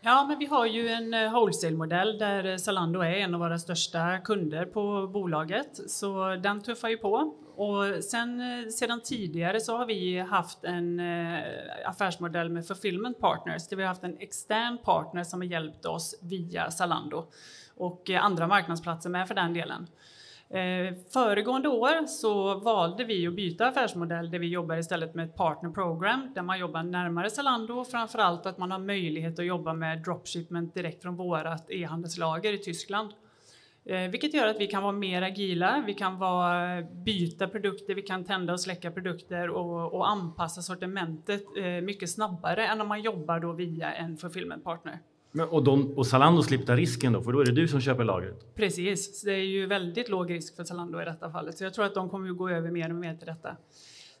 Ja, 0.00 0.26
men 0.28 0.38
vi 0.38 0.46
har 0.46 0.66
ju 0.66 0.88
en 0.88 1.14
eh, 1.14 1.32
wholesale-modell 1.32 2.18
där 2.18 2.58
Zalando 2.58 3.00
är 3.00 3.12
en 3.12 3.34
av 3.34 3.40
våra 3.40 3.58
största 3.58 4.18
kunder 4.18 4.64
på 4.64 5.10
bolaget, 5.12 5.90
så 5.90 6.36
den 6.36 6.62
tuffar 6.62 6.88
ju 6.88 6.96
på. 6.96 7.34
Och 7.56 8.04
sen, 8.04 8.40
eh, 8.40 8.68
sedan 8.68 9.00
tidigare 9.00 9.60
så 9.60 9.76
har 9.76 9.86
vi 9.86 10.18
haft 10.18 10.64
en 10.64 11.00
eh, 11.00 11.42
affärsmodell 11.84 12.48
med 12.48 12.66
fulfillment 12.66 13.20
partners, 13.20 13.68
där 13.68 13.76
vi 13.76 13.82
har 13.82 13.88
haft 13.88 14.04
en 14.04 14.18
extern 14.18 14.78
partner 14.78 15.24
som 15.24 15.40
har 15.40 15.46
hjälpt 15.46 15.86
oss 15.86 16.18
via 16.22 16.70
Zalando 16.70 17.26
och 17.76 18.10
eh, 18.10 18.24
andra 18.24 18.46
marknadsplatser 18.46 19.10
med 19.10 19.28
för 19.28 19.34
den 19.34 19.54
delen. 19.54 19.86
Eh, 20.50 20.94
föregående 21.12 21.68
år 21.68 22.06
så 22.06 22.54
valde 22.54 23.04
vi 23.04 23.26
att 23.26 23.34
byta 23.34 23.66
affärsmodell 23.66 24.30
där 24.30 24.38
vi 24.38 24.46
jobbar 24.46 24.76
istället 24.76 25.14
med 25.14 25.28
ett 25.28 25.36
partner 25.36 25.70
program 25.70 26.32
där 26.34 26.42
man 26.42 26.58
jobbar 26.58 26.82
närmare 26.82 27.30
Zalando 27.30 27.74
och 27.74 27.88
framförallt 27.88 28.46
att 28.46 28.58
man 28.58 28.70
har 28.70 28.78
möjlighet 28.78 29.38
att 29.38 29.46
jobba 29.46 29.72
med 29.72 30.02
dropshipment 30.02 30.74
direkt 30.74 31.02
från 31.02 31.16
vårat 31.16 31.70
e-handelslager 31.70 32.52
i 32.52 32.58
Tyskland. 32.58 33.10
Eh, 33.88 34.10
vilket 34.10 34.34
gör 34.34 34.46
att 34.46 34.60
vi 34.60 34.66
kan 34.66 34.82
vara 34.82 34.92
mer 34.92 35.22
agila, 35.22 35.82
vi 35.86 35.94
kan 35.94 36.18
vara, 36.18 36.82
byta 36.82 37.48
produkter, 37.48 37.94
vi 37.94 38.02
kan 38.02 38.24
tända 38.24 38.52
och 38.52 38.60
släcka 38.60 38.90
produkter 38.90 39.50
och, 39.50 39.94
och 39.94 40.08
anpassa 40.08 40.62
sortimentet 40.62 41.44
eh, 41.56 41.64
mycket 41.64 42.10
snabbare 42.10 42.66
än 42.66 42.80
om 42.80 42.88
man 42.88 43.02
jobbar 43.02 43.40
då 43.40 43.52
via 43.52 43.92
en 43.92 44.16
fulfillment 44.16 44.64
partner. 44.64 44.98
Men, 45.32 45.48
och, 45.48 45.64
de, 45.64 45.98
och 45.98 46.06
Zalando 46.06 46.42
slipper 46.42 46.76
risken 46.76 47.12
då, 47.12 47.22
för 47.22 47.32
då 47.32 47.40
är 47.40 47.44
det 47.44 47.52
du 47.52 47.68
som 47.68 47.80
köper 47.80 48.04
lagret? 48.04 48.54
Precis, 48.54 49.22
det 49.22 49.32
är 49.32 49.44
ju 49.44 49.66
väldigt 49.66 50.08
låg 50.08 50.30
risk 50.30 50.56
för 50.56 50.64
Zalando 50.64 51.02
i 51.02 51.04
detta 51.04 51.30
fallet, 51.30 51.58
så 51.58 51.64
jag 51.64 51.74
tror 51.74 51.84
att 51.84 51.94
de 51.94 52.10
kommer 52.10 52.30
att 52.30 52.36
gå 52.36 52.50
över 52.50 52.70
mer 52.70 52.90
och 52.90 52.96
mer 52.96 53.14
till 53.14 53.26
detta. 53.26 53.56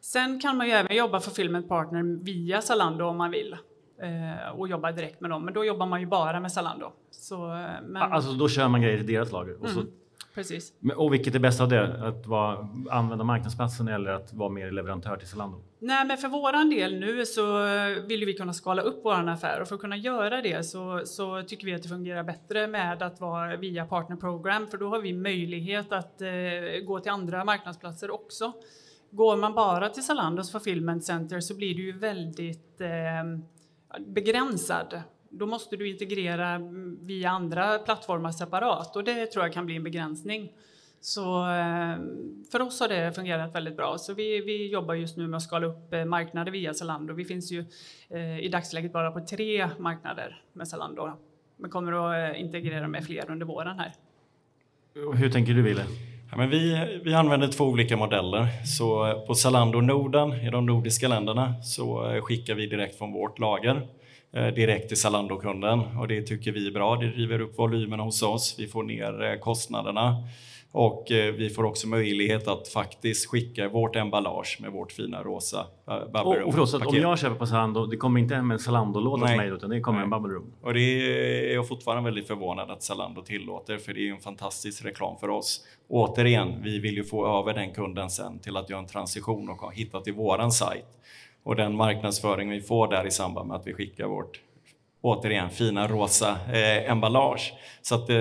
Sen 0.00 0.40
kan 0.40 0.56
man 0.56 0.66
ju 0.66 0.72
även 0.72 0.96
jobba 0.96 1.20
för 1.20 1.30
Filmet 1.30 1.68
Partner 1.68 2.24
via 2.24 2.62
Zalando 2.62 3.04
om 3.04 3.16
man 3.16 3.30
vill 3.30 3.56
eh, 4.02 4.58
och 4.58 4.68
jobba 4.68 4.92
direkt 4.92 5.20
med 5.20 5.30
dem, 5.30 5.44
men 5.44 5.54
då 5.54 5.64
jobbar 5.64 5.86
man 5.86 6.00
ju 6.00 6.06
bara 6.06 6.40
med 6.40 6.52
Zalando. 6.52 6.92
Så, 7.28 7.52
eh, 7.52 7.82
men... 7.82 7.96
Alltså 7.96 8.32
då 8.32 8.48
kör 8.48 8.68
man 8.68 8.82
grejer 8.82 8.98
i 8.98 9.02
deras 9.02 9.32
lager 9.32 9.54
och 9.54 9.68
mm. 9.68 9.74
så 9.74 9.82
Precis. 10.34 10.72
Och 10.96 11.14
vilket 11.14 11.34
är 11.34 11.38
bäst 11.38 11.60
av 11.60 11.68
det? 11.68 12.06
Att 12.06 12.26
vara, 12.26 12.68
använda 12.90 13.24
marknadsplatsen 13.24 13.88
eller 13.88 14.10
att 14.10 14.32
vara 14.32 14.48
mer 14.48 14.70
leverantör 14.70 15.16
till 15.16 15.28
Zalando? 15.28 15.58
Nej, 15.78 16.06
men 16.06 16.16
för 16.16 16.28
våran 16.28 16.70
del 16.70 17.00
nu 17.00 17.26
så 17.26 17.64
vill 18.06 18.24
vi 18.24 18.34
kunna 18.34 18.52
skala 18.52 18.82
upp 18.82 19.00
vår 19.04 19.28
affär 19.28 19.60
och 19.60 19.68
för 19.68 19.74
att 19.74 19.80
kunna 19.80 19.96
göra 19.96 20.42
det 20.42 20.66
så, 20.66 21.02
så 21.04 21.42
tycker 21.42 21.66
vi 21.66 21.74
att 21.74 21.82
det 21.82 21.88
fungerar 21.88 22.22
bättre 22.22 22.66
med 22.66 23.02
att 23.02 23.20
vara 23.20 23.56
via 23.56 23.86
partner 23.86 24.16
program 24.16 24.66
för 24.66 24.78
då 24.78 24.88
har 24.88 25.00
vi 25.00 25.12
möjlighet 25.12 25.92
att 25.92 26.22
eh, 26.22 26.28
gå 26.86 27.00
till 27.00 27.12
andra 27.12 27.44
marknadsplatser 27.44 28.10
också. 28.10 28.52
Går 29.10 29.36
man 29.36 29.54
bara 29.54 29.88
till 29.88 30.02
Zalandos 30.02 30.52
fulfillment 30.52 31.04
center 31.04 31.40
så 31.40 31.54
blir 31.54 31.74
du 31.74 31.82
ju 31.82 31.98
väldigt 31.98 32.80
eh, 32.80 34.00
begränsad. 34.06 35.02
Då 35.38 35.46
måste 35.46 35.76
du 35.76 35.90
integrera 35.90 36.60
via 37.00 37.30
andra 37.30 37.78
plattformar 37.78 38.32
separat 38.32 38.96
och 38.96 39.04
det 39.04 39.26
tror 39.26 39.44
jag 39.44 39.52
kan 39.52 39.66
bli 39.66 39.76
en 39.76 39.82
begränsning. 39.82 40.52
Så 41.00 41.50
eh, 41.50 41.96
för 42.52 42.62
oss 42.62 42.80
har 42.80 42.88
det 42.88 43.12
fungerat 43.12 43.54
väldigt 43.54 43.76
bra. 43.76 43.98
Så 43.98 44.14
vi, 44.14 44.40
vi 44.40 44.72
jobbar 44.72 44.94
just 44.94 45.16
nu 45.16 45.26
med 45.26 45.36
att 45.36 45.42
skala 45.42 45.66
upp 45.66 45.92
eh, 45.92 46.04
marknader 46.04 46.52
via 46.52 46.74
Zalando. 46.74 47.14
Vi 47.14 47.24
finns 47.24 47.52
ju 47.52 47.64
eh, 48.10 48.38
i 48.38 48.48
dagsläget 48.48 48.92
bara 48.92 49.10
på 49.10 49.20
tre 49.20 49.68
marknader 49.78 50.42
med 50.52 50.68
Zalando. 50.68 51.12
Men 51.56 51.70
kommer 51.70 51.92
att 51.92 52.36
integrera 52.36 52.88
med 52.88 53.04
fler 53.04 53.30
under 53.30 53.46
våren 53.46 53.78
här. 53.78 53.92
Hur 55.14 55.30
tänker 55.30 55.54
du 55.54 55.62
Wille? 55.62 55.84
Ja, 56.30 56.36
men 56.36 56.50
vi, 56.50 56.88
vi 57.04 57.14
använder 57.14 57.48
två 57.48 57.64
olika 57.64 57.96
modeller. 57.96 58.64
Så 58.64 59.14
på 59.26 59.34
Zalando 59.34 59.80
Norden 59.80 60.32
i 60.32 60.50
de 60.50 60.66
nordiska 60.66 61.08
länderna 61.08 61.62
så 61.62 62.20
skickar 62.22 62.54
vi 62.54 62.66
direkt 62.66 62.98
från 62.98 63.12
vårt 63.12 63.38
lager 63.38 63.88
direkt 64.36 64.88
till 64.88 64.96
Zalando-kunden 64.96 65.80
och 65.98 66.08
det 66.08 66.22
tycker 66.22 66.52
vi 66.52 66.66
är 66.66 66.72
bra. 66.72 66.96
Det 66.96 67.08
driver 67.08 67.40
upp 67.40 67.58
volymerna 67.58 68.02
hos 68.02 68.22
oss. 68.22 68.54
Vi 68.58 68.66
får 68.66 68.82
ner 68.82 69.40
kostnaderna 69.40 70.16
och 70.78 71.12
eh, 71.12 71.34
vi 71.34 71.50
får 71.50 71.64
också 71.64 71.88
möjlighet 71.88 72.48
att 72.48 72.68
faktiskt 72.68 73.30
skicka 73.30 73.68
vårt 73.68 73.96
emballage 73.96 74.58
med 74.60 74.72
vårt 74.72 74.92
fina 74.92 75.22
rosa 75.22 75.66
eh, 75.88 75.98
Bubble 75.98 76.40
Room. 76.40 76.60
Och, 76.60 76.74
och 76.74 76.86
om 76.86 76.96
jag 76.96 77.18
köper 77.18 77.36
på 77.36 77.46
Zalando, 77.46 77.86
det 77.86 77.96
kommer 77.96 78.20
inte 78.20 78.34
hem 78.34 78.50
en 78.50 78.58
Zalando-låda 78.58 79.26
till 79.26 79.36
mig 79.36 79.48
utan 79.48 79.70
det 79.70 79.80
kommer 79.80 79.98
Nej. 79.98 80.04
en 80.04 80.10
Bubble 80.10 80.34
Room? 80.34 80.52
Och 80.62 80.74
det 80.74 80.80
är 80.80 81.54
jag 81.54 81.68
fortfarande 81.68 82.04
väldigt 82.04 82.26
förvånad 82.26 82.70
att 82.70 82.82
Zalando 82.82 83.22
tillåter 83.22 83.78
för 83.78 83.94
det 83.94 84.08
är 84.08 84.12
en 84.12 84.20
fantastisk 84.20 84.84
reklam 84.84 85.18
för 85.18 85.30
oss. 85.30 85.66
Återigen, 85.88 86.62
vi 86.62 86.78
vill 86.78 86.96
ju 86.96 87.04
få 87.04 87.40
över 87.40 87.54
den 87.54 87.72
kunden 87.72 88.10
sen 88.10 88.38
till 88.38 88.56
att 88.56 88.70
göra 88.70 88.80
en 88.80 88.86
transition 88.86 89.48
och 89.48 89.74
hitta 89.74 90.00
till 90.00 90.14
våran 90.14 90.52
sajt. 90.52 90.86
Och 91.46 91.56
den 91.56 91.76
marknadsföring 91.76 92.50
vi 92.50 92.60
får 92.60 92.88
där 92.88 93.06
i 93.06 93.10
samband 93.10 93.48
med 93.48 93.56
att 93.56 93.66
vi 93.66 93.72
skickar 93.72 94.06
vårt 94.06 94.40
återigen 95.00 95.50
fina 95.50 95.88
rosa 95.88 96.38
eh, 96.52 96.90
emballage. 96.90 97.54
Så 97.82 97.94
att 97.94 98.10
eh, 98.10 98.16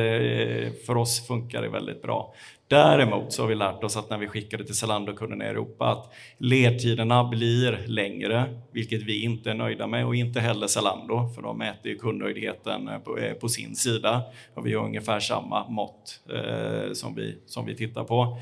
för 0.85 0.97
oss 0.97 1.27
funkar 1.27 1.61
det 1.61 1.69
väldigt 1.69 2.01
bra. 2.01 2.33
Däremot 2.67 3.33
så 3.33 3.43
har 3.43 3.47
vi 3.47 3.55
lärt 3.55 3.83
oss 3.83 3.97
att 3.97 4.09
när 4.09 4.17
vi 4.17 4.27
skickar 4.27 4.57
det 4.57 4.63
till 4.63 4.75
Zalando-kunderna 4.75 5.45
i 5.45 5.47
Europa 5.47 5.85
att 5.85 6.13
ledtiderna 6.37 7.23
blir 7.23 7.83
längre, 7.87 8.59
vilket 8.71 9.03
vi 9.03 9.23
inte 9.23 9.49
är 9.49 9.53
nöjda 9.53 9.87
med 9.87 10.05
och 10.05 10.15
inte 10.15 10.39
heller 10.39 10.67
Zalando, 10.67 11.29
för 11.35 11.41
de 11.41 11.57
mäter 11.57 11.91
ju 11.91 11.97
kundnöjdheten 11.97 12.87
eh, 12.87 12.99
på, 12.99 13.17
eh, 13.17 13.33
på 13.33 13.49
sin 13.49 13.75
sida 13.75 14.21
och 14.53 14.67
vi 14.67 14.73
har 14.73 14.85
ungefär 14.85 15.19
samma 15.19 15.69
mått 15.69 16.19
eh, 16.33 16.93
som, 16.93 17.15
vi, 17.15 17.37
som 17.45 17.65
vi 17.65 17.75
tittar 17.75 18.03
på. 18.03 18.37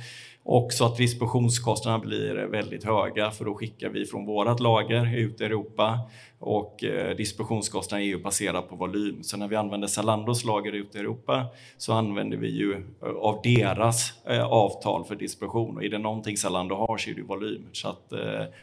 Och 0.46 0.74
så 0.74 0.86
att 0.86 0.98
distributionskostnaderna 0.98 2.06
blir 2.06 2.36
väldigt 2.36 2.84
höga 2.84 3.32
för 3.32 3.46
då 3.46 3.56
skickar 3.56 3.90
vi 3.90 4.06
från 4.06 4.26
vårt 4.26 4.60
lager 4.60 5.16
ut 5.18 5.42
i 5.42 5.44
Europa 5.44 6.00
och 6.40 6.84
eh, 6.84 7.16
distributionskostnaderna 7.16 7.44
distributionskostnaden 7.44 8.06
är 8.06 8.08
ju 8.08 8.24
baserad 8.24 8.70
på 8.70 8.76
volym. 8.76 9.24
Så 9.24 9.38
när 9.38 9.48
vi 9.48 9.56
använder 9.56 9.88
Zalandos 9.88 10.46
lager 10.46 10.72
ut 10.72 10.96
i 10.96 11.00
Europa 11.00 11.46
så 11.78 11.94
använder 11.94 12.38
vi 12.38 12.50
ju 12.50 12.74
eh, 12.74 13.10
av 13.10 13.40
deras 13.44 14.26
eh, 14.26 14.46
avtal 14.46 15.06
för 15.06 15.16
distribution 15.16 15.78
och 15.78 15.84
är 15.84 15.90
det 15.90 15.98
någonting 15.98 16.38
Zalando 16.38 16.76
har 16.76 16.98
så 16.98 17.10
är 17.10 17.14
det 17.14 17.22
volym. 17.22 17.66
Så 17.72 17.90
att 17.90 18.14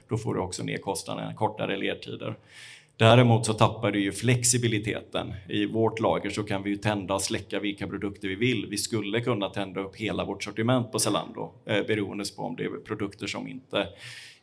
då 0.08 0.16
får 0.16 0.34
du 0.34 0.40
också 0.40 0.62
ner 0.62 0.78
kostnaderna, 0.78 1.34
kortare 1.34 1.76
ledtider. 1.76 2.36
Däremot 3.00 3.46
så 3.46 3.52
tappar 3.54 3.90
du 3.90 4.00
ju 4.02 4.12
flexibiliteten. 4.12 5.34
I 5.48 5.66
vårt 5.66 6.00
lager 6.00 6.30
så 6.30 6.42
kan 6.42 6.62
vi 6.62 6.70
ju 6.70 6.76
tända 6.76 7.14
och 7.14 7.22
släcka 7.22 7.60
vilka 7.60 7.86
produkter 7.86 8.28
vi 8.28 8.34
vill. 8.34 8.66
Vi 8.70 8.76
skulle 8.76 9.20
kunna 9.20 9.48
tända 9.48 9.80
upp 9.80 9.96
hela 9.96 10.24
vårt 10.24 10.44
sortiment 10.44 10.92
på 10.92 10.98
Zalando 10.98 11.52
eh, 11.66 11.86
beroende 11.86 12.24
på 12.36 12.42
om 12.42 12.56
det 12.56 12.64
är 12.64 12.68
produkter 12.68 13.26
som 13.26 13.48
inte, 13.48 13.88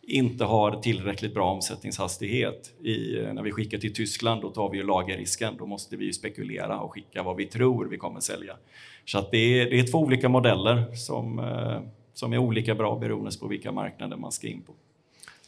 inte 0.01 0.45
har 0.45 0.81
tillräckligt 0.81 1.33
bra 1.33 1.51
omsättningshastighet. 1.51 2.73
I, 2.83 3.19
eh, 3.19 3.33
när 3.33 3.43
vi 3.43 3.51
skickar 3.51 3.77
till 3.77 3.93
Tyskland 3.93 4.41
då 4.41 4.49
tar 4.49 4.69
vi 4.69 4.77
ju 4.77 4.83
lagerrisken. 4.83 5.57
Då 5.57 5.65
måste 5.65 5.97
vi 5.97 6.05
ju 6.05 6.13
spekulera 6.13 6.79
och 6.79 6.93
skicka 6.93 7.23
vad 7.23 7.35
vi 7.35 7.45
tror 7.45 7.85
vi 7.85 7.97
kommer 7.97 8.19
sälja. 8.19 8.53
Så 9.05 9.19
att 9.19 9.31
det, 9.31 9.61
är, 9.61 9.69
det 9.69 9.79
är 9.79 9.91
två 9.91 9.97
olika 9.97 10.29
modeller 10.29 10.95
som, 10.95 11.39
eh, 11.39 11.81
som 12.13 12.33
är 12.33 12.37
olika 12.37 12.75
bra 12.75 12.99
beroende 12.99 13.31
på 13.39 13.47
vilka 13.47 13.71
marknader 13.71 14.17
man 14.17 14.31
ska 14.31 14.47
in 14.47 14.61
på. 14.61 14.73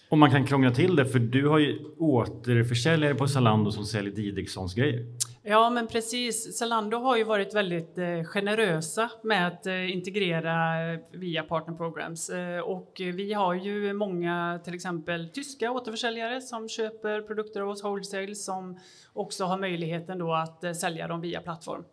Och 0.10 0.17
man 0.17 0.32
kan 0.32 0.45
krångla 0.45 0.72
till 0.72 0.95
det 0.95 1.06
för 1.06 1.19
du 1.19 1.48
har 1.48 1.60
ju 1.60 1.80
återförsäljare 1.98 3.15
på 3.15 3.28
Zalando 3.28 3.72
som 3.72 3.86
säljer 3.86 4.13
Didrikssons 4.13 4.74
grejer. 4.74 5.06
Ja 5.43 5.69
men 5.69 5.88
precis. 5.88 6.58
Zalando 6.58 6.98
har 6.98 7.17
ju 7.17 7.24
varit 7.24 7.56
väldigt 7.56 7.98
eh, 7.98 8.24
generösa 8.24 9.10
med 9.24 9.48
att 9.48 9.65
eh, 9.65 9.91
integrera 9.91 10.91
eh, 10.93 11.00
via 11.12 11.43
partner 11.43 11.76
programs 11.76 12.30
eh, 12.30 12.60
och 12.60 12.93
vi 12.98 13.34
har 13.34 13.54
ju 13.54 13.93
många 13.93 14.60
till 14.63 14.74
exempel 14.74 15.30
tyska 15.30 15.72
återförsäljare 15.72 16.41
som 16.41 16.69
köper 16.69 17.22
produkter 17.22 17.62
av 17.62 17.69
oss 17.69 17.84
wholesale 17.84 18.36
som 18.36 18.80
också 19.13 19.45
har 19.45 19.58
möjligheten 19.58 20.17
då 20.17 20.34
att 20.34 20.63
eh, 20.63 20.74
sälja 20.74 21.08
dem 21.08 21.22
via 21.22 21.41
plattform. 21.41 21.84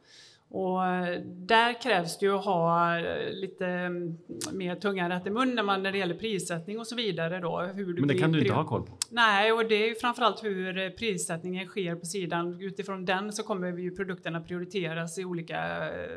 Och 0.48 0.86
eh, 0.86 1.20
där 1.24 1.82
krävs 1.82 2.18
det 2.18 2.26
ju 2.26 2.32
att 2.32 2.44
ha 2.44 2.98
eh, 2.98 3.32
lite 3.32 3.66
mm, 3.66 4.18
mer 4.52 4.74
tunga 4.74 5.08
rätt 5.08 5.26
i 5.26 5.30
mun 5.30 5.54
när, 5.54 5.62
man, 5.62 5.82
när 5.82 5.92
det 5.92 5.98
gäller 5.98 6.14
prissättning 6.14 6.78
och 6.78 6.86
så 6.86 6.94
vidare. 6.94 7.40
Då, 7.40 7.60
hur 7.60 7.86
du 7.86 8.00
Men 8.00 8.08
det 8.08 8.18
kan 8.18 8.32
du 8.32 8.40
inte 8.40 8.52
ha 8.52 8.66
koll 8.66 8.82
på? 8.82 8.98
Nej, 9.10 9.52
och 9.52 9.68
det 9.68 9.74
är 9.74 9.88
ju 9.88 9.94
framförallt 9.94 10.44
hur 10.44 10.78
eh, 10.78 10.88
prissättningen 10.90 11.66
sker 11.66 11.94
på 11.94 12.06
sidan. 12.06 12.60
Utifrån 12.60 13.04
den 13.04 13.32
så 13.32 13.42
kommer 13.42 13.78
ju 13.78 13.96
produkterna 13.96 14.40
prioriteras 14.40 15.18
i 15.18 15.24
olika 15.24 15.58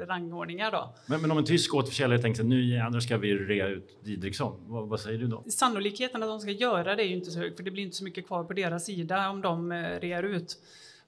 rangordningar. 0.05 0.71
Då. 0.71 0.95
Men, 1.05 1.21
men 1.21 1.31
om 1.31 1.37
en 1.37 1.45
tysk 1.45 1.73
återförsäljare 1.73 2.21
tänker 2.21 2.41
att 2.41 2.47
nu 2.47 2.65
jädrar 2.65 2.99
ska 2.99 3.17
vi 3.17 3.33
rea 3.33 3.67
ut 3.67 3.99
Didriksson, 4.03 4.53
vad, 4.67 4.89
vad, 4.89 4.99
säger 4.99 5.19
du 5.19 5.27
då? 5.27 5.43
Sannolikheten 5.49 6.23
att 6.23 6.29
de 6.29 6.39
ska 6.39 6.51
göra 6.51 6.95
det 6.95 7.03
är 7.03 7.07
ju 7.07 7.15
inte 7.15 7.31
så 7.31 7.39
hög, 7.39 7.57
för 7.57 7.63
det 7.63 7.71
blir 7.71 7.83
inte 7.83 7.97
så 7.97 8.03
mycket 8.03 8.27
kvar 8.27 8.43
på 8.43 8.53
deras 8.53 8.85
sida 8.85 9.29
om 9.29 9.41
de 9.41 9.73
rear 10.01 10.23
ut. 10.23 10.57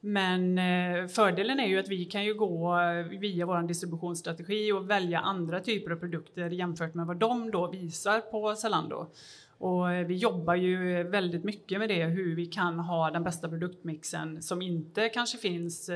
Men 0.03 0.57
eh, 0.57 1.07
fördelen 1.07 1.59
är 1.59 1.67
ju 1.67 1.79
att 1.79 1.87
vi 1.87 2.05
kan 2.05 2.25
ju 2.25 2.33
gå 2.33 2.79
eh, 2.79 3.19
via 3.19 3.45
vår 3.45 3.67
distributionsstrategi 3.67 4.71
och 4.71 4.89
välja 4.89 5.19
andra 5.19 5.59
typer 5.59 5.91
av 5.91 5.95
produkter 5.95 6.49
jämfört 6.49 6.93
med 6.93 7.05
vad 7.05 7.17
de 7.17 7.51
då 7.51 7.67
visar 7.71 8.19
på 8.19 8.55
Zalando. 8.55 9.11
Och 9.57 9.91
eh, 9.91 10.07
vi 10.07 10.15
jobbar 10.15 10.55
ju 10.55 11.03
väldigt 11.03 11.43
mycket 11.43 11.79
med 11.79 11.89
det, 11.89 12.05
hur 12.05 12.35
vi 12.35 12.45
kan 12.45 12.79
ha 12.79 13.11
den 13.11 13.23
bästa 13.23 13.49
produktmixen 13.49 14.41
som 14.41 14.61
inte 14.61 15.09
kanske 15.09 15.37
finns 15.37 15.89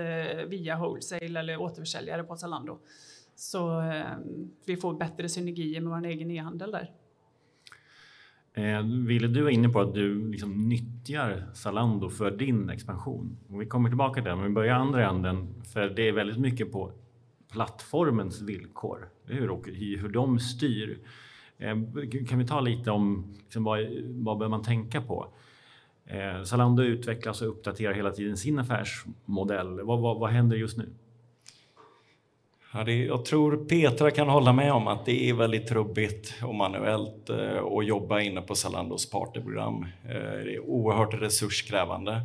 via 0.48 0.78
wholesale 0.78 1.39
eller 1.39 1.62
återförsäljare 1.62 2.24
på 2.24 2.36
Zalando. 2.36 2.80
Så 3.36 3.84
vi 4.65 4.78
får 4.78 4.94
bättre 4.94 5.30
synergier 5.30 5.82
med 5.82 5.91
vår 5.91 6.06
egen 6.06 6.32
e-handel 6.32 6.72
där. 6.72 6.91
Eh, 8.58 8.82
Ville, 8.82 9.28
du 9.28 9.41
var 9.41 9.50
inne 9.50 9.70
på 9.70 9.82
att 9.82 9.94
du 9.94 10.32
liksom 10.32 10.70
nyttjar 10.70 11.44
Zalando 11.54 12.10
för 12.10 12.32
din 12.32 12.70
expansion. 12.70 13.38
Och 13.50 13.62
vi 13.62 13.65
kommer 13.65 13.89
tillbaka 13.89 14.22
till 14.22 14.30
det, 14.30 14.36
men 14.36 14.46
vi 14.46 14.52
börjar 14.52 14.76
andra 14.76 15.10
änden. 15.10 15.63
För 15.74 15.89
det 15.89 16.08
är 16.08 16.12
väldigt 16.12 16.38
mycket 16.38 16.72
på 16.72 16.91
plattformens 17.52 18.41
villkor, 18.41 19.10
hur, 19.26 19.50
och 19.50 19.68
hur 19.68 20.10
de 20.10 20.39
styr. 20.39 21.00
Eh, 21.58 21.76
kan 22.30 22.39
vi 22.39 22.48
ta 22.48 22.60
lite 22.60 22.91
om 22.91 23.34
liksom, 23.44 23.63
vad, 23.63 23.80
vad 24.06 24.38
bör 24.38 24.48
man 24.48 24.62
tänka 24.62 25.02
på? 25.02 25.28
Eh, 26.06 26.44
Zalando 26.44 26.84
utvecklas 26.84 27.41
och 27.41 27.50
uppdaterar 27.50 27.94
hela 27.94 28.12
tiden 28.12 28.38
sin 28.38 28.60
affärsmodell. 28.60 29.82
Vad, 29.82 30.00
vad, 30.00 30.20
vad 30.20 30.30
händer 30.30 30.58
just 30.58 30.78
nu? 30.78 30.89
Ja, 32.78 32.84
det, 32.84 33.06
jag 33.06 33.26
tror 33.26 33.66
Petra 33.66 34.12
kan 34.12 34.30
hålla 34.30 34.54
med 34.54 34.74
om 34.74 34.88
att 34.88 35.06
det 35.06 35.30
är 35.30 35.34
väldigt 35.34 35.68
trubbigt 35.68 36.34
och 36.44 36.56
manuellt 36.56 37.30
eh, 37.30 37.78
att 37.78 37.86
jobba 37.86 38.22
inne 38.22 38.42
på 38.42 38.56
Zalandos 38.56 39.10
partnerprogram. 39.10 39.86
Eh, 40.04 40.44
det 40.44 40.56
är 40.56 40.60
oerhört 40.60 41.14
resurskrävande. 41.14 42.22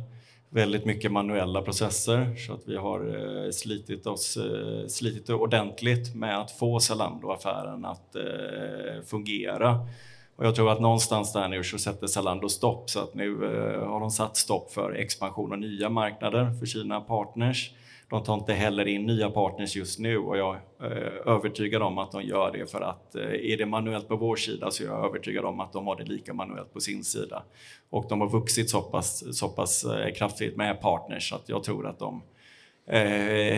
Väldigt 0.49 0.85
mycket 0.85 1.11
manuella 1.11 1.61
processer 1.61 2.35
så 2.35 2.53
att 2.53 2.61
vi 2.65 2.77
har 2.77 2.99
eh, 2.99 3.51
slitit 3.51 4.07
oss 4.07 4.37
eh, 4.37 4.87
slitit 4.87 5.29
ordentligt 5.29 6.15
med 6.15 6.39
att 6.39 6.51
få 6.51 6.79
Zalando-affären 6.79 7.85
att 7.85 8.15
eh, 8.15 9.03
fungera. 9.05 9.87
Och 10.35 10.45
jag 10.45 10.55
tror 10.55 10.71
att 10.71 10.81
någonstans 10.81 11.33
där 11.33 11.47
nu 11.47 11.63
så 11.63 11.77
sätter 11.77 12.07
Zalando 12.07 12.49
stopp 12.49 12.89
så 12.89 12.99
att 12.99 13.13
nu 13.13 13.45
eh, 13.45 13.87
har 13.87 13.99
de 13.99 14.11
satt 14.11 14.37
stopp 14.37 14.71
för 14.71 14.91
expansion 14.91 15.51
och 15.51 15.59
nya 15.59 15.89
marknader 15.89 16.53
för 16.59 16.65
sina 16.65 17.01
partners. 17.01 17.71
De 18.11 18.23
tar 18.23 18.33
inte 18.33 18.53
heller 18.53 18.87
in 18.87 19.05
nya 19.05 19.29
partners 19.29 19.75
just 19.75 19.99
nu 19.99 20.17
och 20.17 20.37
jag 20.37 20.57
är 20.79 20.85
eh, 20.85 21.33
övertygad 21.33 21.81
om 21.81 21.97
att 21.97 22.11
de 22.11 22.23
gör 22.23 22.51
det 22.51 22.71
för 22.71 22.81
att 22.81 23.15
eh, 23.15 23.23
är 23.23 23.57
det 23.57 23.65
manuellt 23.65 24.07
på 24.07 24.15
vår 24.15 24.35
sida 24.35 24.71
så 24.71 24.83
är 24.83 24.87
jag 24.87 25.05
övertygad 25.05 25.45
om 25.45 25.59
att 25.59 25.73
de 25.73 25.87
har 25.87 25.95
det 25.95 26.03
lika 26.03 26.33
manuellt 26.33 26.73
på 26.73 26.79
sin 26.79 27.03
sida. 27.03 27.43
Och 27.89 28.05
de 28.09 28.21
har 28.21 28.29
vuxit 28.29 28.69
så 28.69 28.81
pass, 28.81 29.37
så 29.37 29.49
pass 29.49 29.83
eh, 29.83 30.13
kraftigt 30.13 30.57
med 30.57 30.81
partners 30.81 31.33
att 31.33 31.49
jag 31.49 31.63
tror 31.63 31.87
att 31.87 31.99
de 31.99 32.21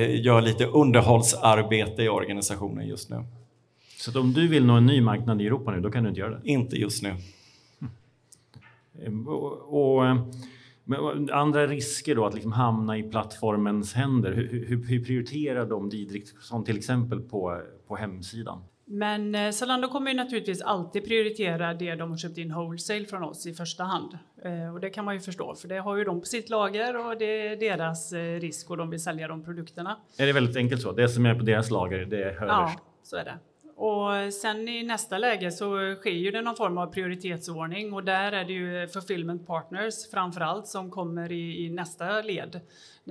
gör 0.10 0.42
lite 0.42 0.66
underhållsarbete 0.66 2.04
i 2.04 2.10
organisationen 2.10 2.88
just 2.88 3.10
nu. 3.10 3.24
Så 3.98 4.20
om 4.20 4.34
du 4.34 4.48
vill 4.48 4.66
nå 4.66 4.74
en 4.74 4.86
ny 4.86 5.02
marknad 5.02 5.42
i 5.42 5.46
Europa 5.46 5.72
nu, 5.72 5.82
då 5.82 5.92
kan 5.92 6.04
du 6.04 6.10
inte 6.10 6.22
göra 6.22 6.30
det? 6.30 6.50
Inte 6.50 6.76
just 6.76 7.04
nu. 7.04 7.16
Mm. 9.02 9.28
Och, 9.28 9.98
och, 9.98 10.06
andra 11.32 11.68
risker 11.68 12.16
då 12.16 12.26
att 12.26 12.34
liksom 12.34 12.52
hamna 12.52 12.98
i 12.98 13.04
plattformens 13.04 13.94
händer. 13.94 14.32
Hur, 14.32 14.66
hur, 14.68 14.84
hur 14.86 15.06
prioriterar 15.06 15.66
de 15.66 15.90
Didrik 15.90 16.28
som 16.42 16.64
till 16.64 16.78
exempel 16.78 17.22
på, 17.22 17.62
på 17.88 17.96
hemsidan? 17.96 18.64
Men 18.86 19.36
eh, 19.36 19.52
Zalando 19.52 19.88
kommer 19.88 20.12
ju 20.12 20.18
naturligtvis 20.18 20.62
alltid 20.62 21.06
prioritera 21.06 21.74
det 21.74 21.96
de 21.96 22.10
har 22.10 22.18
köpt 22.18 22.38
in 22.38 22.54
wholesale 22.54 23.06
från 23.06 23.24
oss 23.24 23.48
i 23.48 23.54
första 23.54 23.84
hand. 23.84 24.18
Eh, 24.46 24.74
och 24.74 24.80
det 24.80 24.90
kan 24.90 25.06
man 25.06 25.14
ju 25.14 25.20
förstå, 25.20 25.56
för 25.56 25.68
det 25.68 25.78
har 25.78 25.98
ju 25.98 26.04
de 26.04 26.20
på 26.20 26.26
sitt 26.26 26.50
lager 26.50 27.08
och 27.08 27.18
det 27.18 27.48
är 27.48 27.56
deras 27.56 28.14
eh, 28.14 28.40
risk 28.40 28.70
och 28.70 28.78
de 28.78 28.90
vill 28.90 29.04
sälja 29.04 29.28
de 29.28 29.44
produkterna. 29.44 29.98
Är 30.18 30.26
det 30.26 30.34
väldigt 30.34 30.56
enkelt 30.56 30.82
så? 30.82 30.92
Det 30.92 31.10
som 31.10 31.26
är 31.26 31.36
på 31.36 31.44
deras 31.44 31.72
lager, 31.72 32.06
det 32.06 32.24
är? 32.24 32.46
Ja, 32.46 32.72
så 33.04 33.18
är 33.18 33.26
det. 33.26 33.38
Och 33.76 34.34
sen 34.34 34.68
i 34.68 34.84
nästa 34.84 35.18
läge 35.18 35.52
så 35.52 35.96
sker 35.96 36.12
ju 36.12 36.32
det 36.32 36.42
någon 36.42 36.56
form 36.56 36.78
av 36.78 36.88
prioritetsordning 36.88 37.94
och 37.94 38.04
där 38.04 38.32
är 38.32 38.46
det 38.46 38.54
ju 38.54 38.88
fulfillment 38.88 39.48
partners 39.48 40.12
framför 40.12 40.42
allt 40.42 40.68
som 40.68 40.92
kommer 40.92 41.32
i, 41.32 41.66
i 41.66 41.70
nästa 41.70 42.22
led 42.22 42.60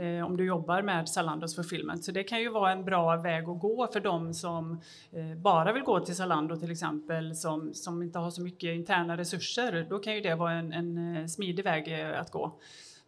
eh, 0.01 0.27
om 0.27 0.37
du 0.37 0.45
jobbar 0.45 0.83
med 0.83 1.09
Zalandos 1.09 1.57
fulfillment. 1.57 2.05
Så 2.05 2.13
det 2.13 2.25
kan 2.25 2.41
ju 2.41 2.49
vara 2.49 2.73
en 2.73 2.85
bra 2.85 3.17
väg 3.17 3.49
att 3.49 3.61
gå 3.61 3.89
för 3.93 4.01
de 4.01 4.35
som 4.35 4.81
eh, 5.13 5.39
bara 5.39 5.73
vill 5.73 5.83
gå 5.83 6.01
till 6.01 6.17
Zalando 6.17 6.57
till 6.57 6.71
exempel 6.71 7.37
som, 7.37 7.75
som 7.75 8.03
inte 8.03 8.19
har 8.19 8.31
så 8.31 8.43
mycket 8.43 8.75
interna 8.75 9.17
resurser. 9.17 9.87
Då 9.91 9.99
kan 9.99 10.15
ju 10.15 10.21
det 10.21 10.35
vara 10.35 10.53
en, 10.53 10.73
en 10.73 11.17
eh, 11.17 11.27
smidig 11.27 11.65
väg 11.65 12.01
eh, 12.01 12.21
att 12.21 12.31
gå. 12.31 12.59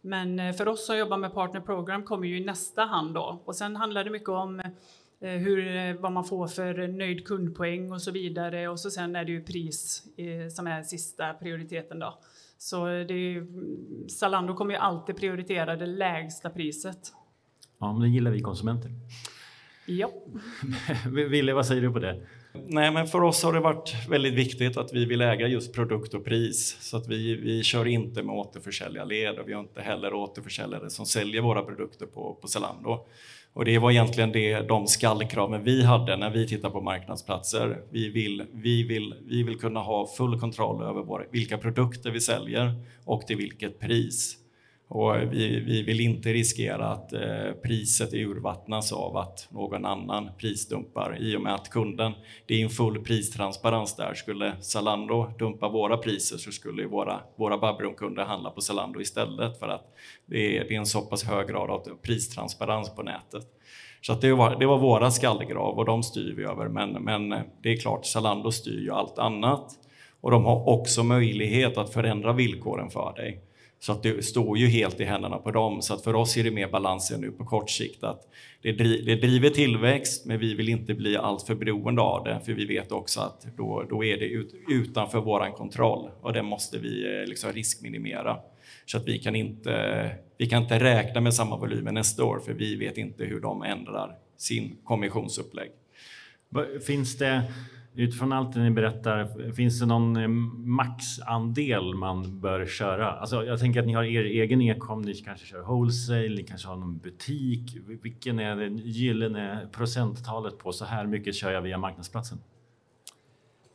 Men 0.01 0.39
eh, 0.39 0.53
för 0.53 0.67
oss 0.67 0.85
som 0.85 0.97
jobbar 0.97 1.17
med 1.17 1.33
partner 1.33 1.61
program 1.61 2.03
kommer 2.03 2.27
ju 2.27 2.37
i 2.37 2.45
nästa 2.45 2.83
hand 2.83 3.13
då 3.13 3.41
och 3.45 3.55
sen 3.55 3.75
handlar 3.75 4.03
det 4.03 4.09
mycket 4.09 4.29
om 4.29 4.61
Eh, 4.61 4.71
hur, 5.29 5.75
eh, 5.75 5.93
vad 5.93 6.11
man 6.11 6.23
får 6.23 6.47
för 6.47 6.87
nöjd 6.87 7.27
kundpoäng 7.27 7.91
och 7.91 8.01
så 8.01 8.11
vidare. 8.11 8.67
Och 8.67 8.79
så 8.79 8.89
sen 8.89 9.15
är 9.15 9.25
det 9.25 9.31
ju 9.31 9.43
pris 9.43 10.03
eh, 10.17 10.49
som 10.49 10.67
är 10.67 10.83
sista 10.83 11.33
prioriteten 11.33 11.99
då. 11.99 12.19
Så 12.57 12.85
det 12.85 13.13
är, 13.13 13.47
Zalando 14.09 14.53
kommer 14.53 14.73
ju 14.73 14.79
alltid 14.79 15.17
prioritera 15.17 15.75
det 15.75 15.85
lägsta 15.85 16.49
priset. 16.49 17.13
Ja, 17.79 17.93
men 17.93 18.01
det 18.01 18.09
gillar 18.09 18.31
vi 18.31 18.41
konsumenter. 18.41 18.91
Ja. 19.85 20.11
Ville, 21.29 21.53
vad 21.53 21.65
säger 21.65 21.81
du 21.81 21.91
på 21.91 21.99
det? 21.99 22.27
Nej, 22.67 22.91
men 22.91 23.07
för 23.07 23.23
oss 23.23 23.43
har 23.43 23.53
det 23.53 23.59
varit 23.59 23.95
väldigt 24.09 24.33
viktigt 24.33 24.77
att 24.77 24.93
vi 24.93 25.05
vill 25.05 25.21
äga 25.21 25.47
just 25.47 25.73
produkt 25.73 26.13
och 26.13 26.25
pris. 26.25 26.77
Så 26.81 26.97
att 26.97 27.07
vi, 27.07 27.35
vi 27.35 27.63
kör 27.63 27.87
inte 27.87 28.23
med 28.23 28.35
återförsäljarled 28.35 29.39
och 29.39 29.49
vi 29.49 29.53
har 29.53 29.61
inte 29.61 29.81
heller 29.81 30.13
återförsäljare 30.13 30.89
som 30.89 31.05
säljer 31.05 31.41
våra 31.41 31.61
produkter 31.61 32.05
på, 32.05 32.37
på 32.41 32.47
Zalando. 32.47 33.05
Och 33.53 33.65
det 33.65 33.79
var 33.79 33.91
egentligen 33.91 34.31
det, 34.31 34.61
de 34.61 34.87
skallkraven 34.87 35.63
vi 35.63 35.83
hade 35.83 36.17
när 36.17 36.29
vi 36.29 36.47
tittar 36.47 36.69
på 36.69 36.81
marknadsplatser. 36.81 37.81
Vi 37.91 38.09
vill, 38.09 38.43
vi 38.51 38.83
vill, 38.83 39.15
vi 39.27 39.43
vill 39.43 39.59
kunna 39.59 39.79
ha 39.79 40.07
full 40.07 40.39
kontroll 40.39 40.83
över 40.83 41.03
våra, 41.03 41.23
vilka 41.31 41.57
produkter 41.57 42.11
vi 42.11 42.21
säljer 42.21 42.73
och 43.05 43.27
till 43.27 43.37
vilket 43.37 43.79
pris. 43.79 44.44
Och 44.87 45.15
vi, 45.31 45.59
vi 45.59 45.81
vill 45.81 45.99
inte 45.99 46.33
riskera 46.33 46.87
att 46.87 47.13
eh, 47.13 47.51
priset 47.63 48.13
urvattnas 48.13 48.93
av 48.93 49.17
att 49.17 49.47
någon 49.51 49.85
annan 49.85 50.29
prisdumpar 50.37 51.17
i 51.19 51.37
och 51.37 51.41
med 51.41 51.53
att 51.53 51.69
kunden, 51.69 52.11
det 52.45 52.61
är 52.61 52.63
en 52.63 52.69
full 52.69 53.03
pristransparens 53.03 53.95
där. 53.95 54.13
Skulle 54.13 54.53
Zalando 54.61 55.31
dumpa 55.39 55.69
våra 55.69 55.97
priser 55.97 56.37
så 56.37 56.51
skulle 56.51 56.85
våra, 56.85 57.19
våra 57.35 57.57
Babron-kunder 57.57 58.23
handla 58.23 58.49
på 58.49 58.61
Zalando 58.61 59.01
istället 59.01 59.59
för 59.59 59.67
att 59.67 59.95
det 60.25 60.57
är, 60.57 60.63
det 60.63 60.75
är 60.75 60.79
en 60.79 60.85
så 60.85 61.01
pass 61.01 61.23
hög 61.23 61.47
grad 61.47 61.69
av 61.69 61.97
pristransparens 62.01 62.95
på 62.95 63.03
nätet. 63.03 63.45
Så 64.01 64.13
att 64.13 64.21
det, 64.21 64.33
var, 64.33 64.55
det 64.55 64.65
var 64.65 64.77
våra 64.77 65.11
skallgrav 65.11 65.77
och 65.77 65.85
de 65.85 66.03
styr 66.03 66.33
vi 66.37 66.43
över. 66.43 66.67
Men, 66.67 66.91
men 66.91 67.29
det 67.61 67.69
är 67.69 67.77
klart, 67.77 68.05
Zalando 68.05 68.51
styr 68.51 68.81
ju 68.81 68.91
allt 68.91 69.19
annat 69.19 69.71
och 70.21 70.31
de 70.31 70.45
har 70.45 70.69
också 70.69 71.03
möjlighet 71.03 71.77
att 71.77 71.93
förändra 71.93 72.33
villkoren 72.33 72.89
för 72.89 73.13
dig. 73.15 73.41
Så 73.85 73.91
att 73.91 74.03
det 74.03 74.25
står 74.25 74.57
ju 74.57 74.67
helt 74.67 74.99
i 74.99 75.03
händerna 75.03 75.37
på 75.37 75.51
dem. 75.51 75.81
Så 75.81 75.93
att 75.93 76.03
för 76.03 76.15
oss 76.15 76.37
är 76.37 76.43
det 76.43 76.51
mer 76.51 76.67
balansen 76.67 77.21
nu 77.21 77.31
på 77.31 77.45
kort 77.45 77.69
sikt. 77.69 78.03
Att 78.03 78.21
det, 78.61 78.71
det 78.71 79.15
driver 79.15 79.49
tillväxt, 79.49 80.25
men 80.25 80.39
vi 80.39 80.53
vill 80.53 80.69
inte 80.69 80.93
bli 80.93 81.17
alltför 81.17 81.55
beroende 81.55 82.01
av 82.01 82.23
det. 82.23 82.41
För 82.45 82.53
vi 82.53 82.65
vet 82.65 82.91
också 82.91 83.19
att 83.19 83.47
då, 83.57 83.85
då 83.89 84.03
är 84.03 84.17
det 84.17 84.25
ut, 84.25 84.53
utanför 84.69 85.21
vår 85.21 85.57
kontroll 85.57 86.09
och 86.21 86.33
det 86.33 86.43
måste 86.43 86.77
vi 86.77 87.19
eh, 87.19 87.27
liksom 87.27 87.51
riskminimera. 87.51 88.37
Så 88.85 88.97
att 88.97 89.07
vi 89.07 89.19
kan, 89.19 89.35
inte, 89.35 90.11
vi 90.37 90.49
kan 90.49 90.63
inte 90.63 90.79
räkna 90.79 91.21
med 91.21 91.33
samma 91.33 91.57
volymer 91.57 91.91
nästa 91.91 92.23
år, 92.23 92.39
för 92.39 92.53
vi 92.53 92.75
vet 92.75 92.97
inte 92.97 93.23
hur 93.23 93.39
de 93.39 93.63
ändrar 93.63 94.17
sin 94.37 94.77
kommissionsupplägg. 94.83 95.71
Finns 96.85 97.17
det 97.17 97.43
Utifrån 97.97 98.31
allt 98.31 98.53
det 98.53 98.59
ni 98.59 98.71
berättar, 98.71 99.51
finns 99.51 99.79
det 99.79 99.85
någon 99.85 100.17
eh, 100.17 100.27
maxandel 100.27 101.95
man 101.95 102.39
bör 102.39 102.65
köra? 102.65 103.11
Alltså, 103.11 103.45
jag 103.45 103.59
tänker 103.59 103.79
att 103.79 103.85
ni 103.85 103.93
har 103.93 104.03
er 104.03 104.23
egen 104.23 104.61
e-com, 104.61 105.01
ni 105.01 105.13
kanske 105.13 105.45
kör 105.45 105.61
wholesale, 105.61 106.35
ni 106.35 106.43
kanske 106.43 106.67
har 106.67 106.75
någon 106.75 106.97
butik. 106.97 107.77
Vilken 108.03 108.39
är 108.39 108.55
det 108.55 108.67
gyllene 108.67 109.67
procenttalet 109.71 110.57
på 110.57 110.71
så 110.71 110.85
här 110.85 111.05
mycket 111.05 111.35
kör 111.35 111.51
jag 111.51 111.61
via 111.61 111.77
marknadsplatsen? 111.77 112.37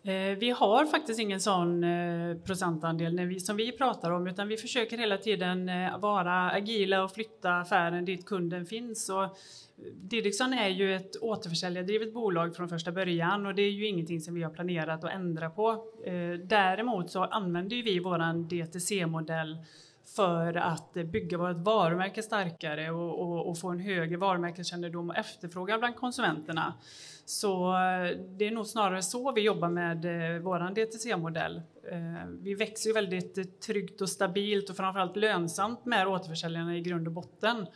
Eh, 0.03 0.39
vi 0.39 0.51
har 0.51 0.87
faktiskt 0.87 1.21
ingen 1.21 1.41
sån 1.41 1.85
eh, 1.85 2.37
procentandel 2.37 3.41
som 3.41 3.57
vi 3.57 3.73
pratar 3.73 4.11
om 4.11 4.27
utan 4.27 4.49
vi 4.49 4.57
försöker 4.57 4.99
hela 4.99 5.17
tiden 5.17 5.69
eh, 5.69 5.99
vara 5.99 6.51
agila 6.51 7.05
och 7.05 7.13
flytta 7.13 7.53
affären 7.53 8.05
dit 8.05 8.27
kunden 8.27 8.67
finns. 8.67 9.09
Och 9.09 9.39
Didriksson 9.95 10.53
är 10.53 10.69
ju 10.69 10.97
ett 10.97 11.17
återförsäljardrivet 11.21 12.15
bolag 12.15 12.57
från 12.57 12.69
första 12.69 12.93
början 12.93 13.47
och 13.47 13.55
det 13.55 13.63
är 13.63 13.71
ju 13.71 13.87
ingenting 13.87 14.21
som 14.21 14.35
vi 14.35 14.43
har 14.43 14.51
planerat 14.51 15.05
att 15.05 15.13
ändra 15.13 15.51
på. 15.51 15.85
Däremot 16.45 17.11
så 17.11 17.25
använder 17.25 17.83
vi 17.83 17.99
våran 17.99 18.49
DTC-modell 18.49 19.59
för 20.17 20.57
att 20.57 20.93
bygga 20.93 21.39
vårt 21.39 21.57
varumärke 21.57 22.23
starkare 22.23 22.91
och, 22.91 23.21
och, 23.21 23.49
och, 23.49 23.59
få 23.59 23.69
en 23.69 23.81
högre 23.81 24.17
varumärkeskännedom 24.17 25.11
och 25.11 25.17
efterfrågan 25.17 25.79
bland 25.79 25.97
konsumenterna. 25.97 26.75
Så 27.25 27.73
eh, 27.73 28.19
det 28.39 28.47
är 28.47 28.51
nog 28.51 28.67
snarare 28.67 29.03
så 29.03 29.33
vi 29.33 29.41
jobbar 29.41 29.69
med 29.69 30.05
eh, 30.05 30.43
vår 30.43 30.75
DTC-modell. 30.75 31.63
Eh, 31.91 32.29
vi 32.41 32.55
växer 32.55 32.89
ju 32.89 32.95
väldigt 32.95 33.61
tryggt 33.61 34.01
och 34.01 34.09
stabilt 34.09 34.71
och 34.71 34.77
framförallt 34.77 35.17
lönsamt 35.17 35.85
med 35.85 36.09
återförsäljarna 36.09 36.77
i 36.77 36.81
grund 36.81 37.07
och 37.07 37.13
botten. 37.13 37.67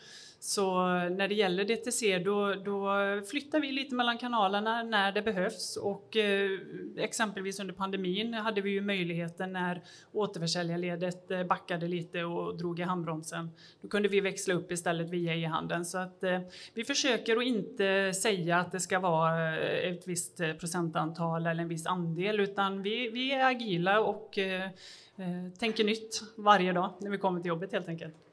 Så 0.46 0.86
när 1.08 1.28
det 1.28 1.34
gäller 1.34 1.64
DTC 1.64 2.18
då, 2.18 2.54
då, 2.54 2.92
flyttar 3.30 3.60
vi 3.60 3.72
lite 3.72 3.94
mellan 3.94 4.18
kanalerna 4.18 4.82
när 4.82 5.12
det 5.12 5.22
behövs 5.22 5.76
och 5.76 6.16
eh, 6.16 6.50
exempelvis 6.96 7.60
under 7.60 7.74
pandemin 7.74 8.34
hade 8.34 8.60
vi 8.60 8.70
ju 8.70 8.80
möjligheten 8.80 9.52
när 9.52 9.82
återförsäljarledet 10.12 11.30
eh, 11.30 11.44
backade 11.44 11.88
lite 11.88 12.24
och 12.24 12.58
drog 12.58 12.80
i 12.80 12.82
handbromsen. 12.82 13.50
Då 13.80 13.88
kunde 13.88 14.08
vi 14.08 14.20
växla 14.20 14.54
upp 14.54 14.72
istället 14.72 15.10
via 15.10 15.34
e-handeln 15.34 15.84
så 15.84 15.98
att 15.98 16.24
eh, 16.24 16.40
vi 16.74 16.84
försöker 16.84 17.36
att 17.36 17.44
inte 17.44 18.12
säga 18.14 18.58
att 18.58 18.72
det 18.72 18.80
ska 18.80 18.98
vara 18.98 19.58
eh, 19.58 19.92
ett 19.92 20.08
visst 20.08 20.40
eh, 20.40 20.52
procentantal 20.52 21.46
eller 21.46 21.62
en 21.62 21.68
viss 21.68 21.86
andel 21.86 22.40
utan 22.40 22.82
vi, 22.82 23.10
vi 23.10 23.32
är 23.32 23.44
agila 23.44 24.00
och 24.00 24.38
eh, 24.38 24.70
tänker 25.58 25.84
nytt 25.84 26.20
varje 26.36 26.72
dag 26.72 26.90
när 27.00 27.10
vi 27.10 27.18
kommer 27.18 27.40
till 27.40 27.48
jobbet 27.48 27.72
helt 27.72 27.88
enkelt. 27.88 28.23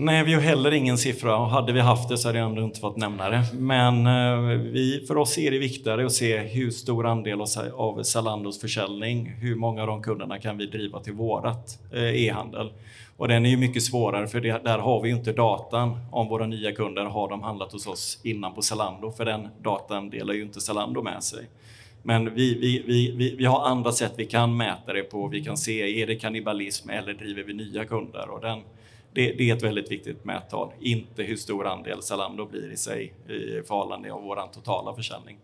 Nej, 0.00 0.24
vi 0.24 0.34
har 0.34 0.40
heller 0.40 0.72
ingen 0.72 0.98
siffra 0.98 1.36
och 1.36 1.48
hade 1.48 1.72
vi 1.72 1.80
haft 1.80 2.08
det 2.08 2.18
så 2.18 2.28
hade 2.28 2.38
jag 2.38 2.48
ändå 2.48 2.62
inte 2.62 2.80
fått 2.80 2.96
nämna 2.96 3.30
det. 3.30 3.44
Men 3.54 4.06
eh, 4.06 4.58
vi, 4.58 5.04
för 5.08 5.16
oss 5.16 5.38
är 5.38 5.50
det 5.50 5.58
viktigare 5.58 6.06
att 6.06 6.12
se 6.12 6.38
hur 6.38 6.70
stor 6.70 7.06
andel 7.06 7.40
av 7.74 8.02
Zalandos 8.02 8.60
försäljning, 8.60 9.30
hur 9.40 9.54
många 9.54 9.80
av 9.80 9.86
de 9.86 10.02
kunderna 10.02 10.38
kan 10.38 10.58
vi 10.58 10.66
driva 10.66 11.00
till 11.00 11.12
vårat 11.12 11.78
eh, 11.92 12.26
e-handel. 12.26 12.72
Och 13.16 13.28
den 13.28 13.46
är 13.46 13.50
ju 13.50 13.56
mycket 13.56 13.82
svårare 13.82 14.26
för 14.26 14.40
det, 14.40 14.64
där 14.64 14.78
har 14.78 15.02
vi 15.02 15.08
ju 15.08 15.14
inte 15.14 15.32
datan 15.32 15.98
om 16.10 16.28
våra 16.28 16.46
nya 16.46 16.72
kunder 16.72 17.04
har 17.04 17.28
de 17.28 17.42
handlat 17.42 17.72
hos 17.72 17.86
oss 17.86 18.20
innan 18.24 18.54
på 18.54 18.62
Zalando, 18.62 19.12
för 19.12 19.24
den 19.24 19.48
datan 19.62 20.10
delar 20.10 20.34
ju 20.34 20.42
inte 20.42 20.60
Zalando 20.60 21.02
med 21.02 21.22
sig. 21.22 21.46
Men 22.02 22.34
vi, 22.34 22.58
vi, 22.58 22.82
vi, 22.86 23.34
vi, 23.36 23.44
har 23.44 23.66
andra 23.66 23.92
sätt 23.92 24.12
vi 24.16 24.26
kan 24.26 24.56
mäta 24.56 24.92
det 24.92 25.02
på. 25.02 25.28
Vi 25.28 25.44
kan 25.44 25.56
se, 25.56 26.02
är 26.02 26.06
det 26.06 26.16
kannibalism 26.16 26.90
eller 26.90 27.14
driver 27.14 27.42
vi 27.42 27.52
nya 27.52 27.84
kunder? 27.84 28.30
Och 28.30 28.40
den, 28.40 28.58
det, 29.18 29.32
det, 29.32 29.50
är 29.50 29.56
ett 29.56 29.62
väldigt 29.62 29.90
viktigt 29.90 30.24
mättal, 30.24 30.72
inte 30.80 31.22
hur 31.22 31.36
stor 31.36 31.66
andel 31.66 32.02
Zalando 32.02 32.46
blir 32.46 32.72
i 32.72 32.76
sig 32.76 33.14
i 33.28 33.62
förhållande 33.66 34.12
av 34.12 34.22
vår 34.22 34.52
totala 34.54 34.94
försäljning. 34.94 35.38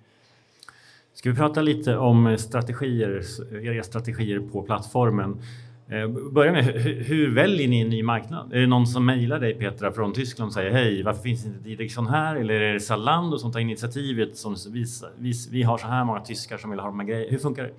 Ska 1.15 1.31
vi 1.31 1.37
prata 1.37 1.63
lite 1.63 1.97
om 1.97 2.37
strategier, 2.39 3.23
era 3.65 3.83
strategier 3.83 4.41
på 4.41 4.63
plattformen? 4.63 5.43
Eh, 5.89 6.09
börja 6.09 6.53
med, 6.53 6.65
hur 6.85 7.35
väljer 7.35 7.69
ni 7.69 7.81
en 7.81 7.89
ny 7.89 8.03
marknad? 8.03 8.53
Är 8.53 8.61
det 8.61 8.67
någon 8.67 8.87
som 8.87 9.07
mejlar 9.07 9.41
dig 9.41 9.55
Petra 9.55 9.93
från 9.93 10.13
Tyskland 10.13 10.49
och 10.49 10.55
säger 10.55 10.71
hej, 10.71 11.03
varför 11.03 11.23
finns 11.23 11.47
inte 11.47 11.59
Didriksson 11.59 12.07
här? 12.07 12.37
Eller 12.37 12.55
är 12.61 12.73
det 12.73 12.81
Zalando 12.81 13.39
som 13.39 13.53
tar 13.53 13.61
initiativet 13.61 14.37
som 14.37 14.57
visar, 14.73 15.11
vi, 15.19 15.33
vi 15.51 15.63
har 15.63 15.79
så 15.79 15.87
här 15.87 16.05
många 16.05 16.21
tyskar 16.21 16.59
som 16.59 16.71
vill 16.71 16.81
ha 16.81 16.87
de 16.87 17.01
här 17.01 17.07
grejerna? 17.07 17.31
Hur 17.31 17.39
funkar 17.39 17.63
det? 17.63 17.73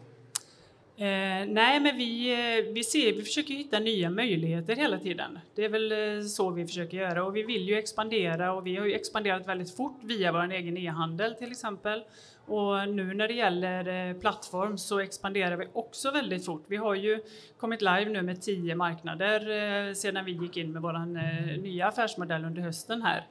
Eh, 0.97 1.47
nej, 1.47 1.79
men 1.79 1.97
vi, 1.97 2.31
eh, 2.33 2.73
vi, 2.73 2.83
ser, 2.83 3.13
vi 3.13 3.23
försöker 3.23 3.53
hitta 3.53 3.79
nya 3.79 4.09
möjligheter 4.09 4.75
hela 4.75 4.99
tiden. 4.99 5.39
Det 5.55 5.65
är 5.65 5.69
väl 5.69 5.91
eh, 5.91 6.25
så 6.25 6.49
vi 6.49 6.65
försöker 6.67 6.97
göra 6.97 7.23
och 7.23 7.35
vi 7.35 7.43
vill 7.43 7.69
ju 7.69 7.77
expandera 7.77 8.53
och 8.53 8.67
vi 8.67 8.75
har 8.75 8.85
ju 8.85 8.93
expanderat 8.93 9.47
väldigt 9.47 9.75
fort 9.75 9.99
via 10.03 10.31
vår 10.31 10.51
egen 10.51 10.77
e-handel 10.77 11.35
till 11.35 11.51
exempel. 11.51 12.03
Och 12.47 12.89
nu 12.89 13.13
när 13.13 13.27
det 13.27 13.33
gäller 13.33 14.09
eh, 14.09 14.15
plattform 14.17 14.77
så 14.77 14.99
expanderar 14.99 15.57
vi 15.57 15.67
också 15.73 16.11
väldigt 16.11 16.45
fort. 16.45 16.63
Vi 16.67 16.75
har 16.75 16.95
ju 16.95 17.23
kommit 17.57 17.81
live 17.81 18.05
nu 18.05 18.21
med 18.21 18.41
tio 18.41 18.75
marknader 18.75 19.39
eh, 19.39 19.93
sedan 19.93 20.25
vi 20.25 20.31
gick 20.31 20.57
in 20.57 20.71
med 20.71 20.81
vår 20.81 20.95
eh, 20.95 21.61
nya 21.61 21.87
affärsmodell 21.87 22.45
under 22.45 22.61
hösten 22.61 23.01
här. 23.01 23.27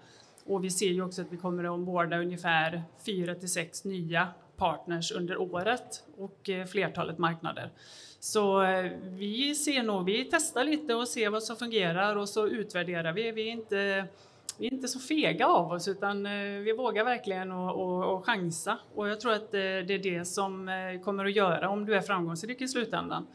Och 0.46 0.64
vi 0.64 0.70
ser 0.70 0.88
ju 0.88 1.02
också 1.02 1.22
att 1.22 1.32
vi 1.32 1.36
kommer 1.36 1.64
att 1.64 1.70
omborda 1.70 2.18
ungefär 2.18 2.82
fyra 3.06 3.34
till 3.34 3.52
sex 3.52 3.84
nya 3.84 4.28
partners 4.56 5.12
under 5.12 5.36
året 5.36 6.04
och 6.16 6.50
eh, 6.50 6.66
flertalet 6.66 7.18
marknader. 7.18 7.70
Så 8.20 8.62
eh, 8.62 8.90
vi 9.02 9.54
ser 9.54 9.82
nog, 9.82 10.04
vi 10.04 10.28
testar 10.30 10.64
lite 10.64 10.94
och 10.94 11.08
ser 11.08 11.30
vad 11.30 11.42
som 11.42 11.56
fungerar 11.56 12.16
och 12.16 12.28
så 12.28 12.46
utvärderar 12.46 13.12
vi. 13.12 13.32
Vi 13.32 13.48
är 13.48 13.52
inte, 13.52 14.04
vi 14.58 14.66
är 14.66 14.72
inte 14.72 14.88
så 14.88 14.98
fega 14.98 15.46
av 15.46 15.72
oss 15.72 15.88
utan 15.88 16.26
eh, 16.26 16.32
vi 16.42 16.72
vågar 16.72 17.04
verkligen 17.04 17.52
och, 17.52 17.80
och, 17.80 18.14
och 18.14 18.26
chansa. 18.26 18.78
Och 18.94 19.08
jag 19.08 19.20
tror 19.20 19.32
att 19.32 19.52
det 19.52 19.94
är 19.94 19.98
det 19.98 20.24
som 20.24 20.70
kommer 21.04 21.24
att 21.24 21.36
göra 21.36 21.68
om 21.68 21.86
du 21.86 21.94
är 21.94 22.00
framgångsrik 22.00 22.60
i 22.60 22.68
slutändan. 22.68 23.26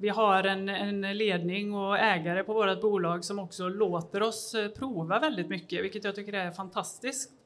Vi 0.00 0.08
har 0.08 0.44
en, 0.44 0.68
en, 0.68 1.00
ledning 1.00 1.74
och 1.74 1.98
ägare 1.98 2.44
på 2.44 2.52
vårt 2.54 2.80
bolag 2.80 3.24
som 3.24 3.38
också 3.38 3.68
låter 3.68 4.22
oss 4.22 4.54
prova 4.78 5.18
väldigt 5.18 5.48
mycket, 5.48 5.84
vilket 5.84 6.04
jag 6.04 6.14
tycker 6.14 6.32
är 6.32 6.50
fantastiskt. 6.50 7.37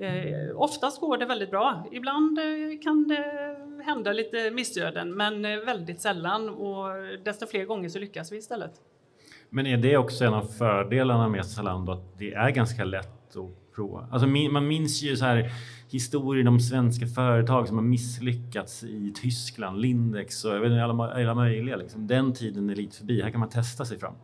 Eh, 0.00 0.56
oftast 0.56 1.00
går 1.00 1.18
det 1.18 1.26
väldigt 1.26 1.50
bra. 1.50 1.86
Ibland 1.92 2.38
eh, 2.38 2.44
kan 2.82 3.08
det 3.08 3.56
hända 3.84 4.12
lite 4.12 4.50
missöden, 4.50 5.16
men 5.16 5.44
eh, 5.44 5.56
väldigt 5.56 6.00
sällan 6.00 6.48
och 6.48 6.86
desto 7.24 7.46
fler 7.46 7.64
gånger 7.64 7.88
så 7.88 7.98
lyckas 7.98 8.32
vi 8.32 8.36
istället. 8.36 8.72
Men 9.50 9.66
är 9.66 9.76
det 9.76 9.96
också 9.96 10.24
en 10.24 10.34
av 10.34 10.44
fördelarna 10.44 11.28
med 11.28 11.46
Zalando 11.46 11.92
att 11.92 12.18
det 12.18 12.34
är 12.34 12.50
ganska 12.50 12.84
lätt 12.84 13.36
att 13.36 13.74
prova? 13.74 14.08
Alltså 14.10 14.28
man 14.28 14.68
minns 14.68 15.02
ju 15.02 15.16
så 15.16 15.24
här 15.24 15.52
historier 15.90 16.48
om 16.48 16.60
svenska 16.60 17.06
företag 17.06 17.68
som 17.68 17.76
har 17.76 17.84
misslyckats 17.84 18.84
i 18.84 19.12
Tyskland, 19.16 19.80
Lindex 19.80 20.44
och 20.44 20.54
jag 20.54 20.60
vet 20.60 20.70
inte, 20.70 20.84
alla, 20.84 21.12
alla 21.12 21.34
möjliga. 21.34 21.76
Liksom. 21.76 22.06
Den 22.06 22.34
tiden 22.34 22.70
är 22.70 22.74
lite 22.74 22.96
förbi. 22.96 23.22
Här 23.22 23.30
kan 23.30 23.40
man 23.40 23.48
testa 23.48 23.84
sig 23.84 23.98
fram. 23.98 24.14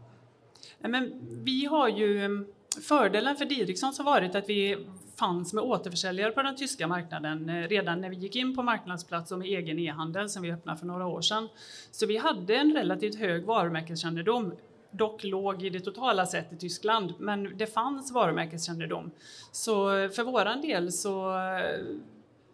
Men 0.81 1.12
vi 1.45 1.65
har 1.65 1.89
ju 1.89 2.47
fördelen 2.83 3.37
för 3.37 3.45
Didriksson 3.45 3.93
har 3.99 4.05
varit 4.05 4.35
att 4.35 4.49
vi 4.49 4.87
fanns 5.17 5.53
med 5.53 5.65
återförsäljare 5.65 6.33
på 6.33 6.43
den 6.43 6.57
tyska 6.57 6.87
marknaden 6.87 7.49
eh, 7.49 7.69
redan 7.69 8.01
när 8.01 8.11
vi 8.11 8.17
gick 8.17 8.37
in 8.37 8.57
på 8.57 8.62
marknadsplats 8.62 9.33
och 9.33 9.39
med 9.39 9.49
egen 9.49 9.79
e-handel 9.79 10.29
som 10.29 10.43
vi 10.43 10.53
öppnade 10.53 10.79
för 10.79 10.87
några 10.87 11.07
år 11.07 11.21
sedan. 11.21 11.49
Så 11.91 12.07
vi 12.07 12.17
hade 12.17 12.57
en 12.57 12.73
relativt 12.73 13.19
hög 13.19 13.45
varumärkeskännedom 13.45 14.53
dock 14.91 15.25
låg 15.25 15.62
i 15.62 15.71
det 15.71 15.81
totala 15.81 16.27
sett 16.27 16.53
i 16.53 16.57
Tyskland, 16.57 17.15
men 17.19 17.57
det 17.57 17.67
fanns 17.67 18.12
varumärkeskännedom. 18.12 19.11
Så 19.53 19.97
eh, 19.97 20.11
för 20.11 20.23
våran 20.23 20.61
del 20.61 20.93
så 20.93 21.39
eh, 21.39 21.85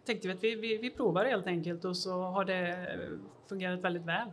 tänkte 0.05 0.27
vi 0.27 0.33
att 0.33 0.43
vi, 0.43 0.55
vi, 0.55 0.77
vi 0.77 0.89
provar 0.89 1.25
helt 1.25 1.47
enkelt 1.47 1.85
och 1.85 1.97
så 1.97 2.21
har 2.21 2.45
det 2.45 2.87
fungerat 3.49 3.79
väldigt 3.79 4.05
väl. 4.05 4.27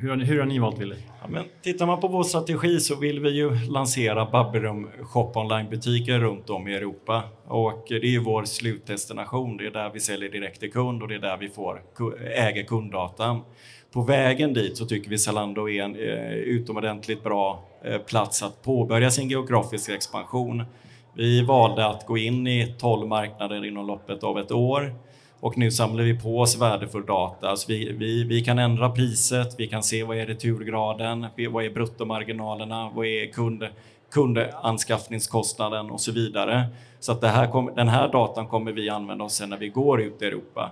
Hur 0.00 0.08
har, 0.08 0.16
ni, 0.16 0.24
hur 0.24 0.38
har 0.38 0.46
ni 0.46 0.58
valt 0.58 0.78
Wille? 0.78 0.96
Ja, 1.22 1.28
men 1.28 1.44
tittar 1.62 1.86
man 1.86 2.00
på 2.00 2.08
vår 2.08 2.22
strategi 2.22 2.80
så 2.80 2.96
vill 2.96 3.20
vi 3.20 3.30
ju 3.30 3.54
lansera 3.54 4.26
Babberum 4.26 4.88
shop 5.02 5.32
online-butiker 5.34 6.18
runt 6.18 6.50
om 6.50 6.68
i 6.68 6.74
Europa. 6.74 7.22
Och 7.46 7.84
det 7.88 7.94
är 7.94 8.10
ju 8.10 8.18
vår 8.18 8.44
slutdestination. 8.44 9.56
Det 9.56 9.66
är 9.66 9.70
där 9.70 9.90
vi 9.94 10.00
säljer 10.00 10.30
direkt 10.30 10.60
till 10.60 10.72
kund 10.72 11.02
och 11.02 11.08
det 11.08 11.14
är 11.14 11.18
där 11.18 11.36
vi 11.36 11.48
får, 11.48 11.82
äger 12.34 12.62
kunddatan. 12.62 13.40
På 13.92 14.02
vägen 14.02 14.54
dit 14.54 14.76
så 14.76 14.86
tycker 14.86 15.10
vi 15.10 15.18
Zalando 15.18 15.68
är 15.68 15.82
en 15.82 15.96
eh, 15.96 16.32
utomordentligt 16.32 17.24
bra 17.24 17.64
eh, 17.84 17.98
plats 17.98 18.42
att 18.42 18.62
påbörja 18.62 19.10
sin 19.10 19.28
geografiska 19.28 19.94
expansion. 19.94 20.64
Vi 21.14 21.42
valde 21.42 21.86
att 21.86 22.06
gå 22.06 22.18
in 22.18 22.46
i 22.46 22.74
12 22.78 23.08
marknader 23.08 23.64
inom 23.64 23.86
loppet 23.86 24.24
av 24.24 24.38
ett 24.38 24.52
år 24.52 24.94
och 25.40 25.58
nu 25.58 25.70
samlar 25.70 26.04
vi 26.04 26.18
på 26.18 26.40
oss 26.40 26.56
värdefull 26.60 27.06
data. 27.06 27.56
Så 27.56 27.68
vi, 27.68 27.92
vi, 27.92 28.24
vi 28.24 28.44
kan 28.44 28.58
ändra 28.58 28.90
priset, 28.90 29.54
vi 29.58 29.66
kan 29.66 29.82
se 29.82 30.04
vad 30.04 30.16
är 30.16 30.26
returgraden, 30.26 31.26
vad 31.50 31.64
är 31.64 31.70
bruttomarginalerna, 31.70 32.90
vad 32.94 33.06
är 33.06 33.32
kund, 33.32 33.64
kundanskaffningskostnaden 34.10 35.90
och 35.90 36.00
så 36.00 36.12
vidare. 36.12 36.66
Så 37.00 37.12
att 37.12 37.20
det 37.20 37.28
här 37.28 37.46
kom, 37.46 37.70
den 37.76 37.88
här 37.88 38.08
datan 38.08 38.46
kommer 38.46 38.72
vi 38.72 38.88
använda 38.88 39.24
oss 39.24 39.34
sen 39.34 39.50
när 39.50 39.56
vi 39.56 39.68
går 39.68 40.00
ut 40.00 40.22
i 40.22 40.24
Europa. 40.24 40.70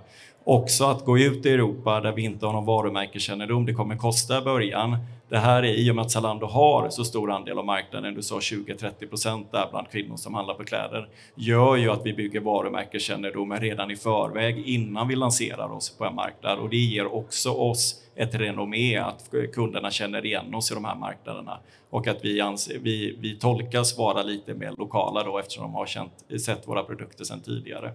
Också 0.49 0.85
att 0.85 1.05
gå 1.05 1.19
ut 1.19 1.47
i 1.47 1.51
Europa 1.51 2.01
där 2.01 2.13
vi 2.13 2.23
inte 2.23 2.47
har 2.47 2.53
någon 2.53 2.65
varumärkeskännedom, 2.65 3.67
det 3.67 3.75
kommer 3.75 3.97
kosta 3.97 4.39
i 4.39 4.41
början. 4.41 4.97
Det 5.29 5.39
här 5.39 5.63
är 5.63 5.75
i 5.75 5.91
och 5.91 5.95
med 5.97 6.05
att 6.05 6.11
Zalando 6.11 6.47
har 6.47 6.91
så 6.91 7.05
stor 7.05 7.31
andel 7.31 7.59
av 7.59 7.65
marknaden, 7.65 8.15
du 8.15 8.23
sa 8.23 8.39
20-30 8.39 9.09
procent 9.09 9.53
där 9.53 9.69
bland 9.71 9.91
kvinnor 9.91 10.17
som 10.17 10.35
handlar 10.35 10.55
på 10.55 10.65
kläder, 10.65 11.09
gör 11.35 11.77
ju 11.77 11.91
att 11.91 12.07
vi 12.07 12.13
bygger 12.13 12.41
varumärkeskännedomen 12.41 13.61
redan 13.61 13.91
i 13.91 13.97
förväg 13.97 14.69
innan 14.69 15.09
vi 15.09 15.17
lanserar 15.17 15.73
oss 15.73 15.99
på 15.99 16.05
en 16.05 16.15
marknad 16.15 16.59
och 16.59 16.71
det 16.71 16.77
ger 16.77 17.15
också 17.15 17.51
oss 17.51 18.03
ett 18.17 18.35
renommé 18.35 18.97
att 18.97 19.31
kunderna 19.53 19.91
känner 19.91 20.27
igen 20.27 20.55
oss 20.55 20.71
i 20.71 20.75
de 20.75 20.85
här 20.85 20.97
marknaderna 20.97 21.59
och 21.91 22.07
att 22.07 22.25
vi, 22.25 22.41
anser, 22.41 22.79
vi, 22.79 23.17
vi 23.21 23.39
tolkas 23.39 23.99
vara 23.99 24.23
lite 24.23 24.55
mer 24.55 24.75
lokala 24.79 25.23
då 25.23 25.39
eftersom 25.39 25.63
de 25.63 25.75
har 25.75 25.87
känt, 25.87 26.13
sett 26.45 26.69
våra 26.69 26.83
produkter 26.83 27.25
sedan 27.25 27.41
tidigare. 27.41 27.93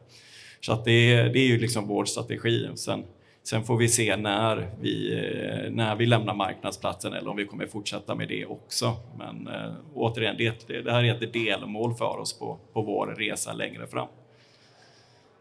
Så 0.61 0.73
att 0.73 0.85
det, 0.85 1.23
det 1.23 1.39
är 1.39 1.47
ju 1.47 1.57
liksom 1.57 1.87
vår 1.87 2.05
strategi. 2.05 2.69
Sen, 2.75 3.03
sen 3.43 3.63
får 3.63 3.77
vi 3.77 3.87
se 3.87 4.17
när 4.17 4.69
vi, 4.81 5.13
eh, 5.13 5.71
när 5.71 5.95
vi 5.95 6.05
lämnar 6.05 6.33
marknadsplatsen 6.33 7.13
eller 7.13 7.29
om 7.29 7.37
vi 7.37 7.45
kommer 7.45 7.65
fortsätta 7.65 8.15
med 8.15 8.27
det 8.27 8.45
också. 8.45 8.95
Men 9.17 9.47
äh, 9.47 9.73
återigen, 9.93 10.35
det, 10.37 10.67
det 10.83 10.91
här 10.91 11.03
är 11.03 11.23
ett 11.23 11.33
delmål 11.33 11.93
för 11.93 12.19
oss 12.19 12.39
på, 12.39 12.57
på 12.73 12.81
vår 12.81 13.15
resa 13.17 13.53
längre 13.53 13.87
fram. 13.87 14.07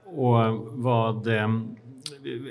Och 0.05 0.37
vad 0.71 1.27
eh, 1.27 1.49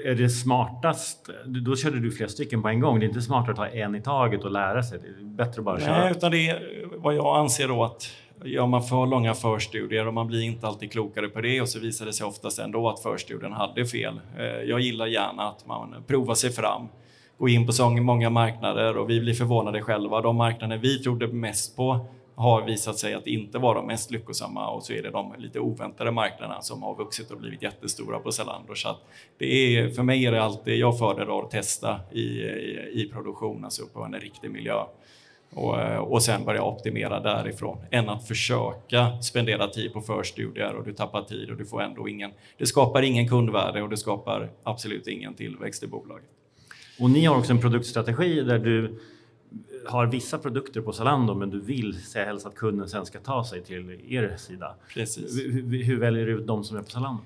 är 0.06 0.16
det 0.16 0.30
smartast? 0.30 1.30
Då 1.46 1.76
körde 1.76 2.00
du 2.00 2.12
flera 2.12 2.30
stycken 2.30 2.62
på 2.62 2.68
en 2.68 2.80
gång. 2.80 3.00
Det 3.00 3.06
är 3.06 3.08
inte 3.08 3.22
smartare 3.22 3.52
att 3.52 3.58
ta 3.58 3.68
en 3.68 3.96
i 3.96 4.02
taget 4.02 4.44
och 4.44 4.52
lära 4.52 4.84
sig. 4.84 5.00
Det 5.00 5.08
är 5.08 5.26
bättre 5.26 5.60
att 5.60 5.66
bara 5.66 5.80
köra. 5.80 6.00
Nej, 6.00 6.12
utan 6.12 6.32
det 6.32 6.50
är 6.50 6.86
vad 6.96 7.16
jag 7.16 7.38
anser 7.38 7.68
då 7.68 7.84
att 7.84 8.12
gör 8.44 8.68
man 8.68 8.84
för 8.84 9.06
långa 9.06 9.34
förstudier 9.34 10.08
och 10.08 10.14
man 10.14 10.28
blir 10.28 10.42
inte 10.42 10.68
alltid 10.68 10.92
klokare 10.92 11.30
på 11.30 11.42
det 11.42 11.62
och 11.62 11.70
så 11.70 11.80
visar 11.80 12.06
det 12.06 12.14
sig 12.14 12.26
oftast 12.26 12.60
ändå 12.60 12.90
att 12.90 13.00
förstudien 13.00 13.52
hade 13.52 13.86
fel. 13.86 14.20
Eh, 14.38 14.46
jag 14.46 14.80
gillar 14.80 15.08
gärna 15.08 15.44
att 15.44 15.68
man 15.68 15.96
provar 16.08 16.36
sig 16.36 16.52
fram, 16.52 16.88
går 17.38 17.50
in 17.50 17.66
på 17.66 17.72
så 17.72 17.90
många 17.90 18.30
marknader 18.30 18.98
och 18.98 19.10
vi 19.10 19.20
blir 19.20 19.34
förvånade 19.34 19.82
själva. 19.82 20.22
De 20.22 20.36
marknader 20.36 20.78
vi 20.78 21.00
trodde 21.00 21.28
mest 21.28 21.76
på 21.76 22.06
har 22.36 22.62
visat 22.62 22.98
sig 22.98 23.14
att 23.14 23.28
inte 23.28 23.58
vara 23.58 23.78
de 23.78 23.88
mest 23.88 24.12
lyckosamma 24.12 24.70
och 24.70 24.84
så 24.84 24.94
är 24.94 25.04
det 25.04 25.10
de 25.10 25.34
lite 25.38 25.60
oväntade 25.60 26.12
marknaderna 26.12 26.62
som 26.62 26.84
har 26.84 26.96
vuxit 26.96 27.32
och 27.32 27.38
blivit 27.38 27.62
jättestora 27.62 28.20
på 28.20 28.32
Zalando. 28.32 28.76
Så 28.76 28.98
det 29.38 29.78
är, 29.78 29.90
för 29.90 30.04
mig 30.04 30.26
är 30.26 30.32
det 30.32 30.44
alltid, 30.44 30.78
jag 30.78 31.00
föredrar 31.00 31.40
att 31.40 31.52
testa 31.52 32.00
i, 32.12 32.22
i, 32.22 32.92
i 32.94 33.10
produktion, 33.14 33.66
alltså 33.66 33.86
på 33.94 34.04
en 34.04 34.14
riktig 34.14 34.52
miljö 34.52 34.84
och, 35.54 35.82
eh, 35.82 35.98
och 35.98 36.24
sen 36.24 36.46
börja 36.46 36.64
optimera 36.64 37.20
därifrån 37.20 37.78
än 37.92 38.10
att 38.10 38.28
försöka 38.28 39.22
spendera 39.22 39.68
tid 39.68 39.94
på 39.94 40.02
förstudier 40.02 40.74
och 40.76 40.86
du 40.86 40.94
tappar 40.94 41.24
tid 41.24 41.50
och 41.50 41.58
du 41.58 41.66
får 41.66 41.82
ändå 41.82 42.08
ingen, 42.08 42.32
det 42.58 42.66
skapar 42.66 43.02
ingen 43.02 43.30
kundvärde 43.30 43.82
och 43.82 43.90
det 43.90 43.98
skapar 43.98 44.50
absolut 44.64 45.08
ingen 45.08 45.34
tillväxt 45.34 45.84
i 45.84 45.88
bolaget. 45.88 46.30
Och 47.00 47.10
ni 47.10 47.26
har 47.26 47.38
också 47.38 47.54
en 47.54 47.62
produktstrategi 47.62 48.42
där 48.42 48.60
du 48.60 49.00
har 49.88 50.06
vissa 50.06 50.38
produkter 50.38 50.82
på 50.82 50.94
Zalando 50.94 51.36
men 51.36 51.50
du 51.50 51.62
vill 51.62 52.04
säga 52.04 52.26
helst 52.26 52.46
att 52.46 52.56
kunden 52.56 52.90
sen 52.90 53.06
ska 53.06 53.20
ta 53.20 53.46
sig 53.46 53.64
till 53.64 54.02
er 54.10 54.36
sida. 54.38 54.76
Precis. 54.94 55.38
Hur, 55.38 55.84
hur 55.84 56.00
väljer 56.00 56.26
du 56.26 56.32
ut 56.32 56.48
de 56.48 56.64
som 56.64 56.78
är 56.78 56.82
på 56.82 56.90
Zalando? 56.90 57.22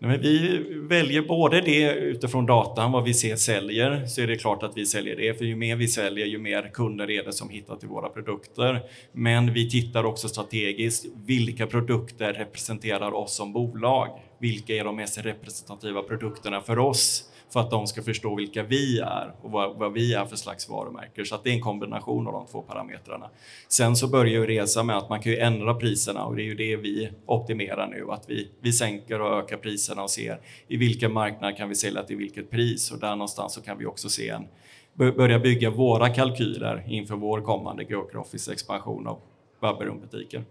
Men 0.00 0.20
vi 0.20 0.58
väljer 0.88 1.22
både 1.22 1.60
det 1.60 1.92
utifrån 1.92 2.46
datan, 2.46 2.92
vad 2.92 3.04
vi 3.04 3.14
ser 3.14 3.36
säljer, 3.36 4.06
så 4.06 4.20
är 4.20 4.26
det 4.26 4.36
klart 4.36 4.62
att 4.62 4.76
vi 4.76 4.86
säljer 4.86 5.16
det, 5.16 5.38
för 5.38 5.44
ju 5.44 5.56
mer 5.56 5.76
vi 5.76 5.88
säljer, 5.88 6.26
ju 6.26 6.38
mer 6.38 6.70
kunder 6.74 7.10
är 7.10 7.24
det 7.24 7.32
som 7.32 7.48
hittar 7.50 7.76
till 7.76 7.88
våra 7.88 8.08
produkter. 8.08 8.80
Men 9.12 9.52
vi 9.52 9.70
tittar 9.70 10.04
också 10.04 10.28
strategiskt, 10.28 11.06
vilka 11.26 11.66
produkter 11.66 12.32
representerar 12.32 13.14
oss 13.14 13.36
som 13.36 13.52
bolag? 13.52 14.08
Vilka 14.38 14.74
är 14.74 14.84
de 14.84 14.96
mest 14.96 15.18
representativa 15.18 16.02
produkterna 16.02 16.60
för 16.60 16.78
oss? 16.78 17.24
för 17.52 17.60
att 17.60 17.70
de 17.70 17.86
ska 17.86 18.02
förstå 18.02 18.34
vilka 18.34 18.62
vi 18.62 18.98
är 18.98 19.34
och 19.42 19.50
vad, 19.50 19.76
vad 19.76 19.92
vi 19.92 20.14
är 20.14 20.24
för 20.24 20.36
slags 20.36 20.68
varumärken. 20.68 21.26
Så 21.26 21.34
att 21.34 21.44
det 21.44 21.50
är 21.50 21.54
en 21.54 21.60
kombination 21.60 22.26
av 22.26 22.32
de 22.32 22.46
två 22.46 22.62
parametrarna. 22.62 23.30
Sen 23.68 23.96
så 23.96 24.08
börjar 24.08 24.32
ju 24.32 24.46
resa 24.46 24.82
med 24.82 24.96
att 24.96 25.08
man 25.08 25.20
kan 25.22 25.32
ju 25.32 25.38
ändra 25.38 25.74
priserna 25.74 26.24
och 26.24 26.36
det 26.36 26.42
är 26.42 26.44
ju 26.44 26.54
det 26.54 26.76
vi 26.76 27.10
optimerar 27.26 27.86
nu, 27.86 28.06
att 28.10 28.24
vi, 28.28 28.48
vi 28.60 28.72
sänker 28.72 29.20
och 29.20 29.38
ökar 29.38 29.56
priserna 29.56 30.02
och 30.02 30.10
ser 30.10 30.40
i 30.68 30.76
vilken 30.76 31.12
marknad 31.12 31.56
kan 31.56 31.68
vi 31.68 31.74
sälja 31.74 32.02
till 32.02 32.16
vilket 32.16 32.50
pris 32.50 32.90
och 32.90 32.98
där 32.98 33.10
någonstans 33.10 33.54
så 33.54 33.60
kan 33.60 33.78
vi 33.78 33.86
också 33.86 34.08
se 34.08 34.28
en 34.28 34.46
börja 34.94 35.38
bygga 35.38 35.70
våra 35.70 36.08
kalkyler 36.08 36.84
inför 36.88 37.14
vår 37.14 37.40
kommande 37.40 37.82
geografiska 37.82 38.52
expansion 38.52 39.06
av 39.06 39.18
Babberum-butiker. 39.60 40.44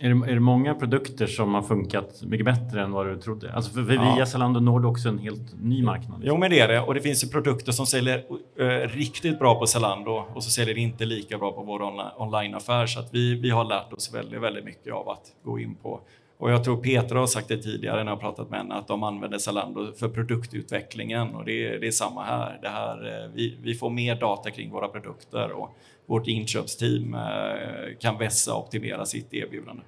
Är 0.00 0.14
det, 0.14 0.30
är 0.30 0.34
det 0.34 0.40
många 0.40 0.74
produkter 0.74 1.26
som 1.26 1.54
har 1.54 1.62
funkat 1.62 2.22
mycket 2.22 2.44
bättre 2.44 2.82
än 2.82 2.92
vad 2.92 3.06
du 3.06 3.16
trodde? 3.16 3.52
Alltså 3.52 3.72
för, 3.72 3.84
för 3.84 3.92
ja. 3.92 4.14
via 4.14 4.26
Zalando 4.26 4.60
når 4.60 4.80
du 4.80 4.88
också 4.88 5.08
en 5.08 5.18
helt 5.18 5.62
ny 5.62 5.82
marknad. 5.82 6.20
Jo, 6.24 6.36
men 6.36 6.50
det 6.50 6.60
är 6.60 6.68
det. 6.68 6.80
Och 6.80 6.94
det 6.94 7.00
finns 7.00 7.24
ju 7.24 7.28
produkter 7.28 7.72
som 7.72 7.86
säljer 7.86 8.18
uh, 8.60 8.66
riktigt 8.88 9.38
bra 9.38 9.58
på 9.58 9.66
Zalando 9.66 10.24
och 10.34 10.44
så 10.44 10.50
säljer 10.50 10.74
det 10.74 10.80
inte 10.80 11.04
lika 11.04 11.38
bra 11.38 11.52
på 11.52 11.62
vår 11.62 11.82
onlineaffär. 12.16 12.86
Så 12.86 13.00
att 13.00 13.14
vi, 13.14 13.34
vi 13.34 13.50
har 13.50 13.64
lärt 13.64 13.92
oss 13.92 14.14
väldigt, 14.14 14.40
väldigt 14.40 14.64
mycket 14.64 14.92
av 14.92 15.08
att 15.08 15.22
gå 15.44 15.58
in 15.58 15.74
på 15.74 16.00
och 16.38 16.50
jag 16.50 16.64
tror 16.64 16.76
Petra 16.76 17.18
har 17.18 17.26
sagt 17.26 17.48
det 17.48 17.56
tidigare 17.56 18.04
när 18.04 18.12
jag 18.12 18.20
pratat 18.20 18.50
med 18.50 18.58
henne 18.58 18.74
att 18.74 18.88
de 18.88 19.02
använder 19.02 19.38
Zalando 19.38 19.92
för 19.92 20.08
produktutvecklingen 20.08 21.34
och 21.34 21.44
det 21.44 21.66
är, 21.66 21.80
det 21.80 21.86
är 21.86 21.90
samma 21.90 22.22
här. 22.22 22.58
Det 22.62 22.68
här 22.68 23.24
eh, 23.24 23.30
vi, 23.34 23.58
vi 23.62 23.74
får 23.74 23.90
mer 23.90 24.14
data 24.14 24.50
kring 24.50 24.70
våra 24.70 24.88
produkter 24.88 25.52
och 25.52 25.70
vårt 26.06 26.26
inköpsteam 26.26 27.14
eh, 27.14 27.96
kan 28.00 28.18
vässa 28.18 28.54
och 28.54 28.64
optimera 28.64 29.06
sitt 29.06 29.34
erbjudande. 29.34 29.82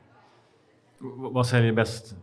Vad 1.17 1.47
säljer 1.47 1.73
bäst 1.73 2.15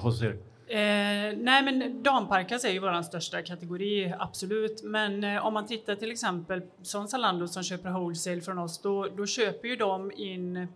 hos 0.00 0.22
er? 0.22 0.36
Eh, 0.66 1.36
nej, 1.36 1.62
men 1.62 2.02
damparkas 2.02 2.64
är 2.64 2.70
ju 2.70 2.78
vår 2.78 3.02
största 3.02 3.42
kategori, 3.42 4.14
absolut. 4.18 4.82
Men 4.82 5.24
eh, 5.24 5.46
om 5.46 5.54
man 5.54 5.66
tittar 5.66 5.96
till 5.96 6.10
exempel 6.12 6.62
som 6.82 7.08
Zalando 7.08 7.48
som 7.48 7.62
köper 7.62 7.90
wholesale 7.90 8.40
från 8.40 8.58
oss, 8.58 8.82
då, 8.82 9.08
då 9.16 9.26
köper 9.26 9.68
ju 9.68 9.76
de 9.76 10.12
in 10.12 10.68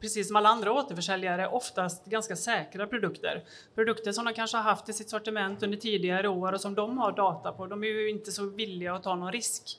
precis 0.00 0.28
som 0.28 0.36
alla 0.36 0.48
andra 0.48 0.72
återförsäljare, 0.72 1.48
oftast 1.48 2.04
ganska 2.04 2.36
säkra 2.36 2.86
produkter. 2.86 3.44
Produkter 3.74 4.12
som 4.12 4.24
de 4.24 4.34
kanske 4.34 4.56
har 4.56 4.64
haft 4.64 4.88
i 4.88 4.92
sitt 4.92 5.10
sortiment 5.10 5.62
under 5.62 5.78
tidigare 5.78 6.28
år 6.28 6.52
och 6.52 6.60
som 6.60 6.74
de 6.74 6.98
har 6.98 7.12
data 7.12 7.52
på. 7.52 7.66
De 7.66 7.84
är 7.84 7.88
ju 7.88 8.10
inte 8.10 8.32
så 8.32 8.46
villiga 8.46 8.94
att 8.94 9.02
ta 9.02 9.14
någon 9.14 9.32
risk. 9.32 9.78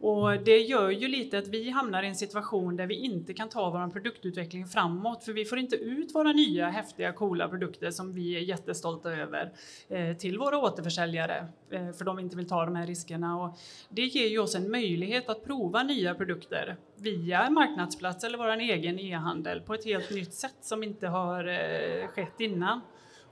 Och 0.00 0.40
det 0.40 0.58
gör 0.58 0.90
ju 0.90 1.08
lite 1.08 1.38
att 1.38 1.48
vi 1.48 1.70
hamnar 1.70 2.02
i 2.02 2.06
en 2.06 2.16
situation 2.16 2.76
där 2.76 2.86
vi 2.86 2.94
inte 2.94 3.34
kan 3.34 3.48
ta 3.48 3.70
vår 3.70 3.90
produktutveckling 3.90 4.66
framåt 4.66 5.24
för 5.24 5.32
vi 5.32 5.44
får 5.44 5.58
inte 5.58 5.76
ut 5.76 6.14
våra 6.14 6.32
nya 6.32 6.68
häftiga 6.68 7.12
coola 7.12 7.48
produkter 7.48 7.90
som 7.90 8.12
vi 8.12 8.36
är 8.36 8.40
jättestolta 8.40 9.12
över 9.12 9.52
eh, 9.88 10.16
till 10.16 10.38
våra 10.38 10.58
återförsäljare 10.58 11.48
eh, 11.70 11.92
för 11.92 12.04
de 12.04 12.18
inte 12.18 12.36
vill 12.36 12.48
ta 12.48 12.64
de 12.64 12.76
här 12.76 12.86
riskerna. 12.86 13.42
Och 13.42 13.58
det 13.88 14.04
ger 14.04 14.28
ju 14.28 14.38
oss 14.38 14.54
en 14.54 14.70
möjlighet 14.70 15.28
att 15.28 15.44
prova 15.44 15.82
nya 15.82 16.14
produkter 16.14 16.76
via 16.96 17.42
en 17.42 17.54
marknadsplats 17.54 18.24
eller 18.24 18.38
vår 18.38 18.56
egen 18.56 18.98
e-handel 18.98 19.60
på 19.60 19.74
ett 19.74 19.84
helt 19.84 20.10
nytt 20.10 20.34
sätt 20.34 20.56
som 20.60 20.82
inte 20.82 21.06
har 21.06 21.48
eh, 21.48 22.08
skett 22.08 22.40
innan. 22.40 22.80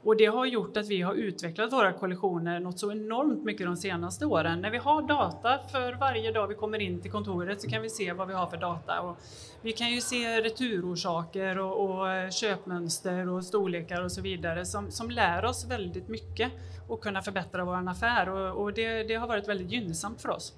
Och 0.06 0.16
det 0.16 0.26
har 0.26 0.46
gjort 0.46 0.76
att 0.76 0.88
vi 0.88 1.02
har 1.02 1.14
utvecklat 1.14 1.72
våra 1.72 1.92
kollektioner 1.92 2.60
något 2.60 2.78
så 2.78 2.92
enormt 2.92 3.44
mycket 3.44 3.66
de 3.66 3.76
senaste 3.76 4.26
åren. 4.26 4.60
När 4.60 4.70
vi 4.70 4.78
har 4.78 5.02
data 5.02 5.58
för 5.72 5.92
varje 5.92 6.32
dag 6.32 6.48
vi 6.48 6.54
kommer 6.54 6.78
in 6.78 7.00
till 7.00 7.10
kontoret 7.10 7.60
så 7.60 7.70
kan 7.70 7.82
vi 7.82 7.90
se 7.90 8.12
vad 8.12 8.28
vi 8.28 8.34
har 8.34 8.46
för 8.46 8.56
data. 8.56 9.00
Och 9.00 9.16
vi 9.62 9.72
kan 9.72 9.90
ju 9.90 10.00
se 10.00 10.40
returorsaker 10.40 11.58
och, 11.58 11.84
och 11.84 12.12
eh, 12.12 12.30
köpmönster 12.30 13.28
och 13.28 13.44
storlekar 13.44 14.04
och 14.04 14.12
så 14.12 14.22
vidare 14.22 14.64
som, 14.64 14.90
som 14.90 15.10
lär 15.10 15.44
oss 15.44 15.66
väldigt 15.70 16.08
mycket 16.08 16.52
och 16.88 17.00
kunna 17.00 17.22
förbättra 17.22 17.64
vår 17.64 17.88
affär 17.88 18.28
och, 18.28 18.62
och 18.62 18.72
det, 18.72 19.02
det 19.02 19.14
har 19.14 19.28
varit 19.28 19.48
väldigt 19.48 19.70
gynnsamt 19.70 20.22
för 20.22 20.28
oss. 20.28 20.52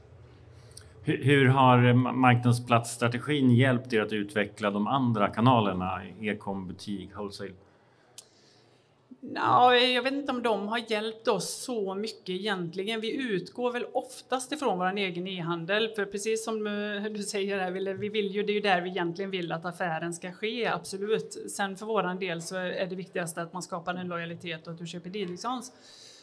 Hur 1.03 1.49
har 1.49 1.87
eh, 1.87 1.95
marknadsplatsstrategin 1.95 3.51
hjälpt 3.51 3.93
er 3.93 4.01
att 4.01 4.13
utveckla 4.13 4.71
de 4.71 4.87
andra 4.87 5.29
kanalerna, 5.29 6.01
e-com, 6.21 6.69
butik, 6.69 7.11
wholesale? 7.17 7.53
Ja, 9.21 9.77
jag 9.77 10.03
vet 10.03 10.13
inte 10.13 10.33
om 10.33 10.43
de 10.43 10.69
har 10.69 10.91
hjälpt 10.91 11.29
oss 11.29 11.63
så 11.63 11.95
mycket 11.95 12.29
egentligen. 12.29 13.01
Vi 13.01 13.13
utgår 13.13 13.73
väl 13.73 13.87
oftast 13.93 14.53
ifrån 14.53 14.79
vår 14.79 14.97
egen 14.97 15.27
e-handel, 15.27 15.89
för 15.97 16.05
precis 16.05 16.45
som 16.45 16.67
eh, 16.67 17.03
du 17.03 17.23
säger, 17.23 17.59
här, 17.59 17.71
vi 17.95 18.09
vill 18.09 18.27
ju, 18.27 18.43
det 18.43 18.53
är 18.53 18.55
ju 18.55 18.61
där 18.61 18.81
vi 18.81 18.91
egentligen 18.91 19.31
vill 19.31 19.53
att 19.53 19.65
affären 19.65 20.15
ska 20.15 20.33
ske, 20.33 20.67
absolut. 20.67 21.51
Sen 21.51 21.77
för 21.77 21.87
vår 21.87 22.21
del 22.21 22.43
så 22.43 22.57
är 22.57 22.87
det 22.87 22.97
viktigaste 22.97 23.43
att 23.43 23.53
man 23.53 23.63
skapar 23.63 23.95
en 23.95 24.09
lojalitet 24.09 24.67
och 24.67 24.73
att 24.73 24.79
du 24.79 24.87
köper 24.87 25.11
Didriksons. 25.11 25.73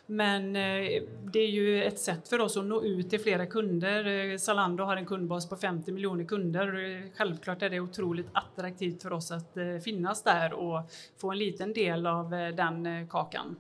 Men 0.06 0.56
eh, 0.56 1.02
det 1.24 1.40
är 1.40 1.50
ju 1.50 1.84
ett 1.84 2.00
sätt 2.00 2.28
för 2.28 2.42
oss 2.42 2.58
att 2.58 2.66
nå 2.66 2.84
ut 2.84 3.10
till 3.10 3.20
flera 3.20 3.46
kunder. 3.46 4.32
Eh, 4.32 4.38
Zalando 4.38 4.84
har 4.84 4.98
en 4.98 5.06
kundbas 5.06 5.50
på 5.50 5.56
50 5.56 5.92
miljoner 5.92 6.24
kunder. 6.24 7.02
Självklart 7.18 7.62
är 7.62 7.70
det 7.70 7.80
otroligt 7.80 8.28
attraktivt 8.32 9.02
för 9.02 9.14
oss 9.14 9.32
att 9.32 9.58
eh, 9.58 9.78
finnas 9.84 10.24
där 10.24 10.54
och 10.54 10.82
få 11.18 11.32
en 11.32 11.38
liten 11.38 11.74
del 11.74 12.08
av 12.08 12.30
den 12.30 13.08
kakan. 13.08 13.56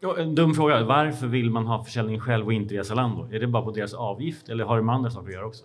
Ja, 0.00 0.18
en 0.18 0.34
dum 0.34 0.54
fråga. 0.54 0.84
Varför 0.84 1.26
vill 1.26 1.50
man 1.50 1.66
ha 1.66 1.84
försäljning 1.84 2.20
själv 2.20 2.46
och 2.46 2.52
inte 2.52 2.74
via 2.74 2.84
Zalando? 2.84 3.28
Är 3.32 3.40
det 3.40 3.46
bara 3.46 3.62
på 3.62 3.70
deras 3.70 3.94
avgift 3.94 4.48
eller 4.48 4.64
har 4.64 4.76
det 4.76 4.82
med 4.82 4.94
andra 4.94 5.10
saker 5.10 5.28
att 5.28 5.34
göra 5.34 5.46
också? 5.46 5.64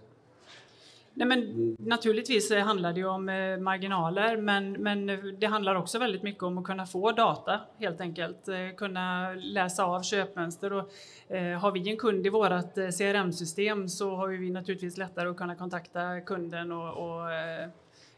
Nej, 1.16 1.28
men 1.28 1.76
naturligtvis 1.80 2.52
eh, 2.52 2.66
handlar 2.66 2.94
det 2.94 3.00
ju 3.00 3.08
om 3.08 3.30
eh, 3.30 3.58
marginaler, 3.58 4.38
men, 4.38 4.72
men 4.72 5.10
eh, 5.10 5.18
det 5.18 5.46
handlar 5.46 5.76
också 5.76 6.00
väldigt 6.00 6.24
mycket 6.24 6.44
om 6.44 6.58
att 6.58 6.64
kunna 6.64 6.86
få 6.86 7.12
data 7.12 7.60
helt 7.80 8.02
enkelt. 8.02 8.50
Kunna 8.78 9.34
läsa 9.34 9.86
av 9.86 10.02
köpmönster 10.02 10.74
och 10.74 10.92
eh, 11.36 11.60
har 11.60 11.72
vi 11.72 11.90
en 11.90 11.98
kund 11.98 12.26
i 12.26 12.30
vårt 12.30 12.76
CRM-system 12.76 13.90
så 13.90 14.16
har 14.16 14.28
vi 14.28 14.50
naturligtvis 14.50 14.98
lättare 14.98 15.30
att 15.30 15.38
kunna 15.38 15.56
kontakta 15.56 16.22
kunden 16.22 16.72
och, 16.72 16.90
och 16.90 17.30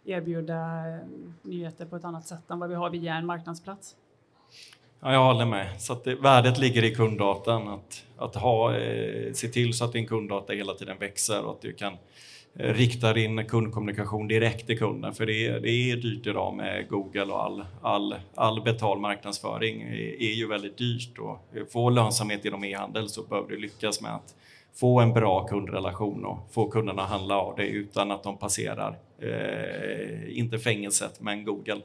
erbjuda 0.05 0.57
nyheter 1.41 1.85
på 1.85 1.95
ett 1.95 2.05
annat 2.05 2.27
sätt 2.27 2.51
än 2.51 2.59
vad 2.59 2.69
vi 2.69 2.75
har 2.75 2.89
via 2.89 3.15
en 3.15 3.25
marknadsplats. 3.25 3.95
Ja, 5.05 5.13
jag 5.13 5.23
håller 5.23 5.45
med. 5.45 5.81
Så 5.81 5.93
att 5.93 6.03
det, 6.03 6.15
värdet 6.15 6.57
ligger 6.57 6.83
i 6.83 6.95
kunddatan. 6.95 7.67
Att, 7.67 8.03
att 8.17 8.35
ha, 8.35 8.77
eh, 8.77 9.33
se 9.33 9.47
till 9.47 9.73
så 9.73 9.85
att 9.85 9.93
din 9.93 10.07
kunddata 10.07 10.53
hela 10.53 10.73
tiden 10.73 10.97
växer 10.99 11.45
och 11.45 11.51
att 11.51 11.61
du 11.61 11.73
kan 11.73 11.93
Eh, 12.59 12.73
riktar 12.73 13.17
in 13.17 13.45
kundkommunikation 13.45 14.27
direkt 14.27 14.67
till 14.67 14.77
kunden. 14.77 15.13
För 15.13 15.25
det 15.25 15.47
är, 15.47 15.59
det 15.59 15.69
är 15.69 15.95
dyrt 15.95 16.27
idag 16.27 16.55
med 16.55 16.87
Google 16.89 17.23
och 17.23 17.43
all, 17.43 17.65
all, 17.81 18.15
all 18.35 18.61
betald 18.61 19.01
marknadsföring 19.01 19.81
är, 19.81 20.21
är 20.21 20.33
ju 20.33 20.47
väldigt 20.47 20.77
dyrt. 20.77 21.19
Och 21.19 21.39
få 21.71 21.89
lönsamhet 21.89 22.45
inom 22.45 22.63
e-handel 22.63 23.09
så 23.09 23.23
behöver 23.23 23.49
du 23.49 23.57
lyckas 23.57 24.01
med 24.01 24.15
att 24.15 24.35
få 24.75 24.99
en 24.99 25.13
bra 25.13 25.47
kundrelation 25.47 26.25
och 26.25 26.37
få 26.51 26.69
kunderna 26.69 27.01
att 27.01 27.09
handla 27.09 27.37
av 27.37 27.55
det 27.55 27.67
utan 27.67 28.11
att 28.11 28.23
de 28.23 28.37
passerar, 28.37 28.97
eh, 29.21 30.37
inte 30.37 30.59
fängelset, 30.59 31.21
men 31.21 31.45
Google. 31.45 31.81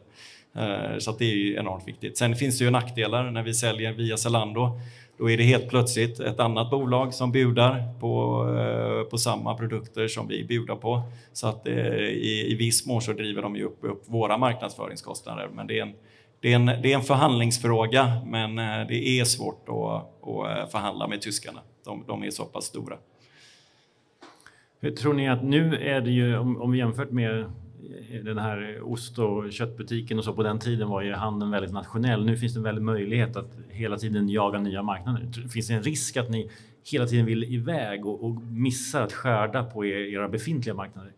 Eh, 0.56 0.98
så 0.98 1.12
det 1.12 1.24
är 1.24 1.34
ju 1.34 1.56
enormt 1.56 1.88
viktigt. 1.88 2.18
Sen 2.18 2.36
finns 2.36 2.58
det 2.58 2.64
ju 2.64 2.70
nackdelar 2.70 3.30
när 3.30 3.42
vi 3.42 3.54
säljer 3.54 3.92
via 3.92 4.16
Zalando 4.16 4.80
då 5.20 5.30
är 5.30 5.36
det 5.36 5.42
helt 5.42 5.68
plötsligt 5.68 6.20
ett 6.20 6.40
annat 6.40 6.70
bolag 6.70 7.14
som 7.14 7.32
bjuder 7.32 8.00
på, 8.00 8.44
eh, 8.58 9.10
på 9.10 9.18
samma 9.18 9.54
produkter 9.54 10.08
som 10.08 10.28
vi 10.28 10.44
bjuder 10.44 10.74
på. 10.74 11.02
Så 11.32 11.46
att 11.46 11.66
eh, 11.66 11.74
i, 11.74 12.46
i 12.48 12.54
viss 12.54 12.86
mån 12.86 13.02
så 13.02 13.12
driver 13.12 13.42
de 13.42 13.56
ju 13.56 13.64
upp, 13.64 13.78
upp 13.80 14.02
våra 14.06 14.38
marknadsföringskostnader. 14.38 15.48
Men 15.52 15.66
det 15.66 15.78
är 15.78 15.82
en, 15.82 15.92
det 16.40 16.52
är 16.52 16.56
en, 16.56 16.66
det 16.66 16.92
är 16.92 16.94
en 16.94 17.02
förhandlingsfråga, 17.02 18.22
men 18.26 18.58
eh, 18.58 18.86
det 18.88 19.20
är 19.20 19.24
svårt 19.24 19.68
att, 19.68 19.74
att 19.74 20.72
förhandla 20.72 21.08
med 21.08 21.20
tyskarna. 21.20 21.60
De, 21.84 22.04
de 22.06 22.24
är 22.24 22.30
så 22.30 22.44
pass 22.44 22.64
stora. 22.64 22.96
Hur 24.80 24.90
tror 24.90 25.14
ni 25.14 25.28
att 25.28 25.44
nu 25.44 25.76
är 25.76 26.00
det 26.00 26.10
ju, 26.10 26.38
om, 26.38 26.62
om 26.62 26.72
vi 26.72 26.78
jämfört 26.78 27.10
med 27.10 27.52
den 28.24 28.38
här 28.38 28.80
ost 28.82 29.18
och 29.18 29.52
köttbutiken 29.52 30.18
och 30.18 30.24
så 30.24 30.32
på 30.32 30.42
den 30.42 30.58
tiden 30.58 30.88
var 30.88 31.02
ju 31.02 31.12
handeln 31.12 31.50
väldigt 31.50 31.72
nationell. 31.72 32.26
Nu 32.26 32.36
finns 32.36 32.54
det 32.54 32.58
en 32.58 32.64
väldig 32.64 32.82
möjlighet 32.82 33.36
att 33.36 33.58
hela 33.68 33.96
tiden 33.96 34.28
jaga 34.28 34.58
nya 34.58 34.82
marknader. 34.82 35.48
Finns 35.48 35.68
det 35.68 35.74
en 35.74 35.82
risk 35.82 36.16
att 36.16 36.30
ni 36.30 36.50
hela 36.90 37.06
tiden 37.06 37.26
vill 37.26 37.44
iväg 37.44 38.06
och, 38.06 38.24
och 38.24 38.42
missar 38.42 39.02
att 39.02 39.12
skörda 39.12 39.64
på 39.64 39.86
era 39.86 40.28
befintliga 40.28 40.74
marknader? 40.74 41.12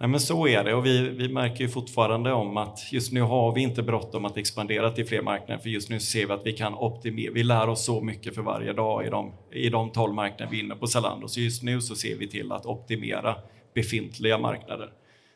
Nej, 0.00 0.08
men 0.08 0.20
så 0.20 0.48
är 0.48 0.64
det 0.64 0.74
och 0.74 0.86
vi, 0.86 1.08
vi 1.08 1.28
märker 1.28 1.64
ju 1.64 1.68
fortfarande 1.68 2.32
om 2.32 2.56
att 2.56 2.92
just 2.92 3.12
nu 3.12 3.20
har 3.20 3.54
vi 3.54 3.60
inte 3.60 3.82
bråttom 3.82 4.24
att 4.24 4.36
expandera 4.36 4.90
till 4.90 5.06
fler 5.06 5.22
marknader 5.22 5.62
för 5.62 5.68
just 5.68 5.90
nu 5.90 6.00
ser 6.00 6.26
vi 6.26 6.32
att 6.32 6.46
vi 6.46 6.52
kan 6.52 6.74
optimera. 6.74 7.32
Vi 7.32 7.44
lär 7.44 7.68
oss 7.68 7.84
så 7.84 8.00
mycket 8.00 8.34
för 8.34 8.42
varje 8.42 8.72
dag 8.72 9.06
i 9.06 9.10
de, 9.10 9.32
i 9.52 9.68
de 9.68 9.90
12 9.90 10.14
marknader 10.14 10.50
vi 10.50 10.60
är 10.60 10.64
inne 10.64 10.74
på 10.74 10.86
Zalando. 10.86 11.28
Så 11.28 11.40
just 11.40 11.62
nu 11.62 11.80
så 11.80 11.94
ser 11.94 12.16
vi 12.16 12.28
till 12.28 12.52
att 12.52 12.66
optimera 12.66 13.36
befintliga 13.74 14.38
marknader. 14.38 14.92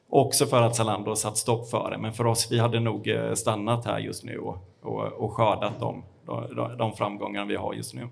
Också 0.08 0.46
för 0.46 0.62
att 0.62 0.76
Zalando 0.76 1.10
har 1.10 1.16
satt 1.16 1.36
stopp 1.36 1.70
för 1.70 1.90
det, 1.90 1.98
men 1.98 2.12
för 2.12 2.26
oss, 2.26 2.52
vi 2.52 2.58
hade 2.58 2.80
nog 2.80 3.08
eh, 3.08 3.34
stannat 3.34 3.84
här 3.84 3.98
just 3.98 4.24
nu 4.24 4.38
och, 4.38 4.56
och, 4.82 5.12
och 5.12 5.32
skördat 5.32 5.80
de, 5.80 6.04
de, 6.26 6.76
de 6.78 6.92
framgångar 6.92 7.44
vi 7.44 7.56
har 7.56 7.74
just 7.74 7.94
nu. 7.94 8.08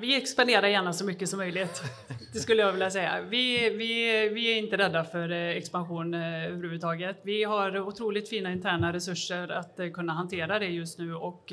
Vi 0.00 0.16
expanderar 0.16 0.68
gärna 0.68 0.92
så 0.92 1.04
mycket 1.04 1.28
som 1.28 1.38
möjligt. 1.38 1.82
Det 2.32 2.38
skulle 2.38 2.62
jag 2.62 2.72
vilja 2.72 2.90
säga. 2.90 3.20
Vi, 3.20 3.70
vi, 3.70 4.28
vi 4.28 4.52
är 4.52 4.58
inte 4.58 4.76
rädda 4.76 5.04
för 5.04 5.30
eh, 5.30 5.48
expansion 5.48 6.14
eh, 6.14 6.44
överhuvudtaget. 6.44 7.20
Vi 7.22 7.44
har 7.44 7.78
otroligt 7.78 8.28
fina 8.28 8.52
interna 8.52 8.92
resurser 8.92 9.48
att 9.48 9.80
kunna 9.94 10.12
hantera 10.12 10.58
det 10.58 10.68
just 10.68 10.98
nu 10.98 11.14
och 11.14 11.52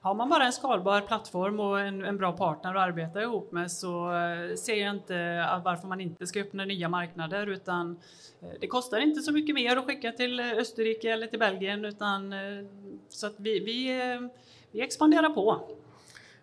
har 0.00 0.14
man 0.14 0.28
bara 0.28 0.44
en 0.44 0.52
skalbar 0.52 1.00
plattform 1.00 1.60
och 1.60 1.80
en, 1.80 2.04
en, 2.04 2.16
bra 2.16 2.32
partner 2.32 2.74
att 2.74 2.88
arbeta 2.88 3.22
ihop 3.22 3.52
med 3.52 3.70
så 3.70 4.12
eh, 4.12 4.54
ser 4.54 4.74
jag 4.74 4.94
inte 4.94 5.16
eh, 5.16 5.64
varför 5.64 5.88
man 5.88 6.00
inte 6.00 6.26
ska 6.26 6.40
öppna 6.40 6.64
nya 6.64 6.88
marknader 6.88 7.46
utan 7.46 7.96
eh, 8.40 8.48
det 8.60 8.66
kostar 8.66 8.98
inte 8.98 9.20
så 9.20 9.32
mycket 9.32 9.54
mer 9.54 9.76
att 9.76 9.86
skicka 9.86 10.12
till 10.12 10.40
Österrike 10.40 11.12
eller 11.12 11.26
till 11.26 11.38
Belgien 11.38 11.84
utan 11.84 12.34
så 13.08 13.26
att 13.26 13.34
vi, 13.38 13.60
vi, 13.60 14.00
vi 14.72 14.80
expanderar 14.80 15.30
på. 15.30 15.60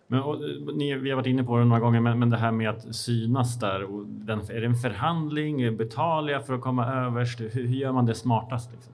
Men, 0.06 0.22
och, 0.22 0.38
ni, 0.76 0.94
vi 0.94 1.10
har 1.10 1.16
varit 1.16 1.26
inne 1.26 1.44
på 1.44 1.58
det 1.58 1.64
några 1.64 1.80
gånger, 1.80 2.00
men, 2.00 2.18
men 2.18 2.30
det 2.30 2.36
här 2.36 2.52
med 2.52 2.70
att 2.70 2.94
synas 2.94 3.60
där. 3.60 3.82
Och 3.82 4.06
den, 4.06 4.40
är 4.40 4.60
det 4.60 4.66
en 4.66 4.74
förhandling? 4.74 5.76
Betalar 5.76 6.32
jag 6.32 6.46
för 6.46 6.54
att 6.54 6.60
komma 6.60 6.86
överst? 6.86 7.40
Hur, 7.40 7.50
hur 7.50 7.76
gör 7.76 7.92
man 7.92 8.06
det 8.06 8.14
smartast? 8.14 8.72
Liksom? 8.72 8.92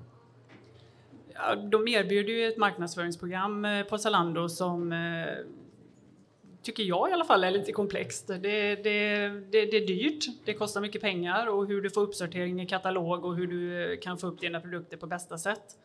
De 1.71 1.89
erbjuder 1.89 2.33
ju 2.33 2.49
ett 2.49 2.57
marknadsföringsprogram 2.57 3.65
eh, 3.65 3.85
på 3.85 3.99
Zalando 3.99 4.49
som 4.49 4.93
eh, 4.93 5.27
tycker 6.63 6.83
jag 6.83 7.11
i 7.11 7.13
alla 7.13 7.25
fall 7.25 7.45
är 7.45 7.51
lite 7.51 7.73
komplext. 7.73 8.27
Det, 8.27 8.37
det, 8.39 8.77
det, 9.29 9.67
det, 9.67 9.77
är 9.77 9.87
dyrt, 9.87 10.25
det 10.45 10.55
kostar 10.55 10.81
mycket 10.81 11.01
pengar 11.01 11.47
och 11.47 11.67
hur 11.67 11.83
du 11.83 11.91
får 11.91 12.01
uppsortering 12.01 12.63
i 12.63 12.67
katalog 12.67 13.25
och 13.25 13.37
hur 13.37 13.47
du 13.47 13.93
eh, 13.93 13.99
kan 14.01 14.19
få 14.19 14.27
upp 14.27 14.41
dina 14.41 14.61
produkter 14.61 14.97
på 14.97 15.07
bästa 15.07 15.39
sätt. 15.39 15.79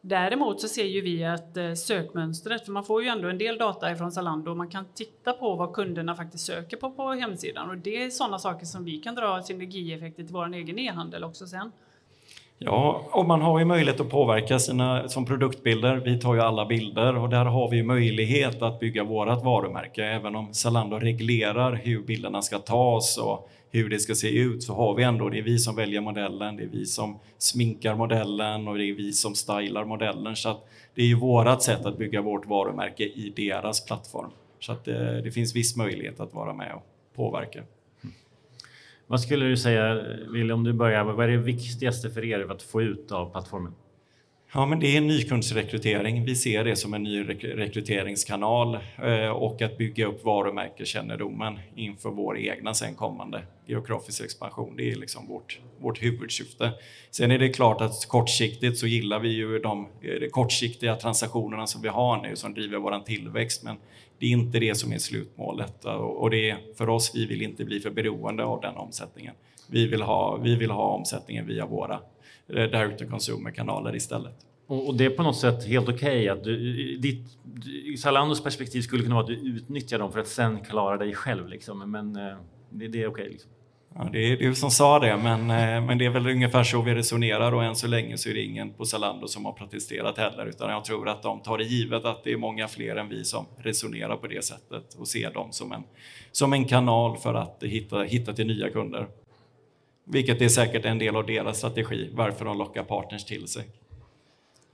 Däremot 0.00 0.60
så 0.60 0.68
ser 0.68 0.84
ju 0.84 1.00
vi 1.00 1.24
att 1.24 1.78
sökmönstret, 1.78 2.64
för 2.64 2.72
man 2.72 2.84
får 2.84 3.02
ju 3.02 3.08
ändå 3.08 3.28
en 3.28 3.38
del 3.38 3.58
data 3.58 3.92
ifrån 3.92 4.12
Zalando 4.12 4.50
och 4.50 4.56
man 4.56 4.70
kan 4.70 4.84
titta 4.94 5.32
på 5.32 5.54
vad 5.54 5.72
kunderna 5.72 6.14
faktiskt 6.14 6.46
söker 6.46 6.76
på 6.76 6.90
på 6.90 7.12
hemsidan 7.12 7.70
och 7.70 7.78
det 7.78 8.02
är 8.02 8.10
sådana 8.10 8.38
saker 8.38 8.66
som 8.66 8.84
vi 8.84 8.98
kan 8.98 9.14
dra 9.14 9.42
synergieffekter 9.42 10.22
till 10.22 10.32
vår 10.32 10.54
egen 10.54 10.78
e-handel 10.78 11.24
också 11.24 11.46
sen. 11.46 11.72
Ja, 12.58 13.08
och 13.10 13.26
man 13.26 13.42
har 13.42 13.58
ju 13.58 13.64
möjlighet 13.64 14.00
att 14.00 14.10
påverka 14.10 14.58
sina 14.58 15.08
som 15.08 15.26
produktbilder. 15.26 15.96
Vi 15.96 16.20
tar 16.20 16.34
ju 16.34 16.40
alla 16.40 16.66
bilder 16.66 17.16
och 17.16 17.28
där 17.28 17.44
har 17.44 17.70
vi 17.70 17.82
möjlighet 17.82 18.62
att 18.62 18.80
bygga 18.80 19.04
vårat 19.04 19.44
varumärke. 19.44 20.04
Även 20.04 20.36
om 20.36 20.54
Zalando 20.54 20.98
reglerar 20.98 21.72
hur 21.72 22.02
bilderna 22.02 22.42
ska 22.42 22.58
tas 22.58 23.18
och 23.18 23.48
hur 23.70 23.88
det 23.90 23.98
ska 23.98 24.14
se 24.14 24.38
ut 24.38 24.62
så 24.62 24.74
har 24.74 24.94
vi 24.94 25.02
ändå, 25.02 25.28
det 25.28 25.38
är 25.38 25.42
vi 25.42 25.58
som 25.58 25.76
väljer 25.76 26.00
modellen, 26.00 26.56
det 26.56 26.62
är 26.62 26.68
vi 26.68 26.86
som 26.86 27.18
sminkar 27.38 27.94
modellen 27.94 28.68
och 28.68 28.78
det 28.78 28.84
är 28.84 28.94
vi 28.94 29.12
som 29.12 29.34
stylar 29.34 29.84
modellen. 29.84 30.36
Så 30.36 30.48
att 30.48 30.68
det 30.94 31.02
är 31.02 31.06
ju 31.06 31.14
vårat 31.14 31.62
sätt 31.62 31.86
att 31.86 31.98
bygga 31.98 32.22
vårt 32.22 32.46
varumärke 32.46 33.04
i 33.04 33.32
deras 33.36 33.84
plattform. 33.84 34.30
Så 34.60 34.72
att 34.72 34.84
det, 34.84 35.22
det 35.22 35.30
finns 35.30 35.56
viss 35.56 35.76
möjlighet 35.76 36.20
att 36.20 36.34
vara 36.34 36.52
med 36.52 36.74
och 36.74 36.82
påverka. 37.16 37.62
Vad 39.06 39.20
skulle 39.20 39.46
du 39.46 39.56
säga, 39.56 40.02
Wille, 40.32 40.54
om 40.54 40.64
du 40.64 40.72
börjar, 40.72 41.04
vad 41.04 41.26
är 41.26 41.30
det 41.30 41.36
viktigaste 41.36 42.10
för 42.10 42.24
er 42.24 42.52
att 42.52 42.62
få 42.62 42.82
ut 42.82 43.12
av 43.12 43.30
plattformen? 43.30 43.72
Ja, 44.56 44.66
men 44.66 44.80
det 44.80 44.96
är 44.96 45.00
nykundsrekrytering. 45.00 46.24
Vi 46.24 46.36
ser 46.36 46.64
det 46.64 46.76
som 46.76 46.94
en 46.94 47.02
ny 47.02 47.28
rekryteringskanal 47.40 48.78
eh, 49.02 49.28
och 49.28 49.62
att 49.62 49.78
bygga 49.78 50.06
upp 50.06 50.24
varumärkeskännedomen 50.24 51.58
inför 51.74 52.10
vår 52.10 52.38
egna 52.38 52.74
sen 52.74 52.94
kommande 52.94 53.42
geografisk 53.66 54.24
expansion. 54.24 54.76
Det 54.76 54.90
är 54.90 54.96
liksom 54.96 55.26
vårt, 55.26 55.60
vårt 55.78 56.02
huvudsyfte. 56.02 56.72
Sen 57.10 57.30
är 57.30 57.38
det 57.38 57.48
klart 57.48 57.80
att 57.80 58.06
kortsiktigt 58.08 58.78
så 58.78 58.86
gillar 58.86 59.20
vi 59.20 59.28
ju 59.28 59.58
de, 59.58 59.88
eh, 60.02 60.20
de 60.20 60.28
kortsiktiga 60.28 60.96
transaktionerna 60.96 61.66
som 61.66 61.82
vi 61.82 61.88
har 61.88 62.22
nu 62.22 62.36
som 62.36 62.54
driver 62.54 62.78
vår 62.78 62.98
tillväxt. 62.98 63.62
Men 63.64 63.76
det 64.18 64.26
är 64.26 64.30
inte 64.30 64.58
det 64.58 64.74
som 64.74 64.92
är 64.92 64.98
slutmålet 64.98 65.84
och 65.84 66.30
det 66.30 66.50
är 66.50 66.58
för 66.78 66.88
oss, 66.88 67.12
vi 67.14 67.26
vill 67.26 67.42
inte 67.42 67.64
bli 67.64 67.80
för 67.80 67.90
beroende 67.90 68.44
av 68.44 68.60
den 68.60 68.76
omsättningen. 68.76 69.34
Vi 69.70 69.86
vill 69.86 70.02
ha, 70.02 70.36
vi 70.36 70.56
vill 70.56 70.70
ha 70.70 70.88
omsättningen 70.88 71.46
via 71.46 71.66
våra 71.66 72.00
direct 72.48 72.98
to 72.98 73.04
consumer-kanaler 73.10 73.96
istället. 73.96 74.46
Och, 74.66 74.96
det 74.96 75.04
är 75.04 75.10
på 75.10 75.22
något 75.22 75.36
sätt 75.36 75.66
helt 75.66 75.88
okej 75.88 75.94
okay 75.94 76.28
att 76.28 76.44
du, 76.44 76.96
ditt, 76.96 77.26
Zalandos 77.98 78.44
perspektiv 78.44 78.82
skulle 78.82 79.02
kunna 79.02 79.14
vara 79.14 79.24
att 79.24 79.28
du 79.28 79.56
utnyttjar 79.56 79.98
dem 79.98 80.12
för 80.12 80.20
att 80.20 80.28
sen 80.28 80.60
klara 80.60 80.96
dig 80.96 81.14
själv. 81.14 81.48
Liksom. 81.48 81.90
Men 81.90 82.16
eh, 82.16 82.36
det, 82.70 82.88
det 82.88 83.02
är 83.02 83.06
okej. 83.06 83.22
Okay, 83.22 83.28
liksom. 83.28 83.50
Ja, 83.98 84.08
det 84.12 84.18
är 84.18 84.36
du 84.36 84.54
som 84.54 84.70
sa 84.70 84.98
det, 84.98 85.16
men, 85.16 85.40
eh, 85.40 85.86
men 85.86 85.98
det 85.98 86.04
är 86.04 86.10
väl 86.10 86.26
ungefär 86.26 86.64
så 86.64 86.82
vi 86.82 86.94
resonerar 86.94 87.52
och 87.52 87.64
än 87.64 87.76
så 87.76 87.86
länge 87.86 88.18
så 88.18 88.28
är 88.28 88.34
det 88.34 88.42
ingen 88.42 88.72
på 88.72 88.84
Zalando 88.84 89.28
som 89.28 89.44
har 89.44 89.52
protesterat 89.52 90.18
heller, 90.18 90.46
utan 90.46 90.70
jag 90.70 90.84
tror 90.84 91.08
att 91.08 91.22
de 91.22 91.40
tar 91.40 91.58
det 91.58 91.64
givet 91.64 92.04
att 92.04 92.24
det 92.24 92.32
är 92.32 92.36
många 92.36 92.68
fler 92.68 92.96
än 92.96 93.08
vi 93.08 93.24
som 93.24 93.46
resonerar 93.58 94.16
på 94.16 94.26
det 94.26 94.44
sättet 94.44 94.94
och 94.94 95.08
ser 95.08 95.32
dem 95.32 95.52
som 95.52 95.72
en, 95.72 95.82
som 96.32 96.52
en 96.52 96.64
kanal 96.64 97.16
för 97.16 97.34
att 97.34 97.62
hitta, 97.62 98.02
hitta 98.02 98.32
till 98.32 98.46
nya 98.46 98.70
kunder. 98.70 99.06
Vilket 100.08 100.42
är 100.42 100.48
säkert 100.48 100.84
en 100.84 100.98
del 100.98 101.16
av 101.16 101.26
deras 101.26 101.58
strategi, 101.58 102.10
varför 102.12 102.44
de 102.44 102.58
lockar 102.58 102.82
partners 102.82 103.24
till 103.24 103.48
sig. 103.48 103.64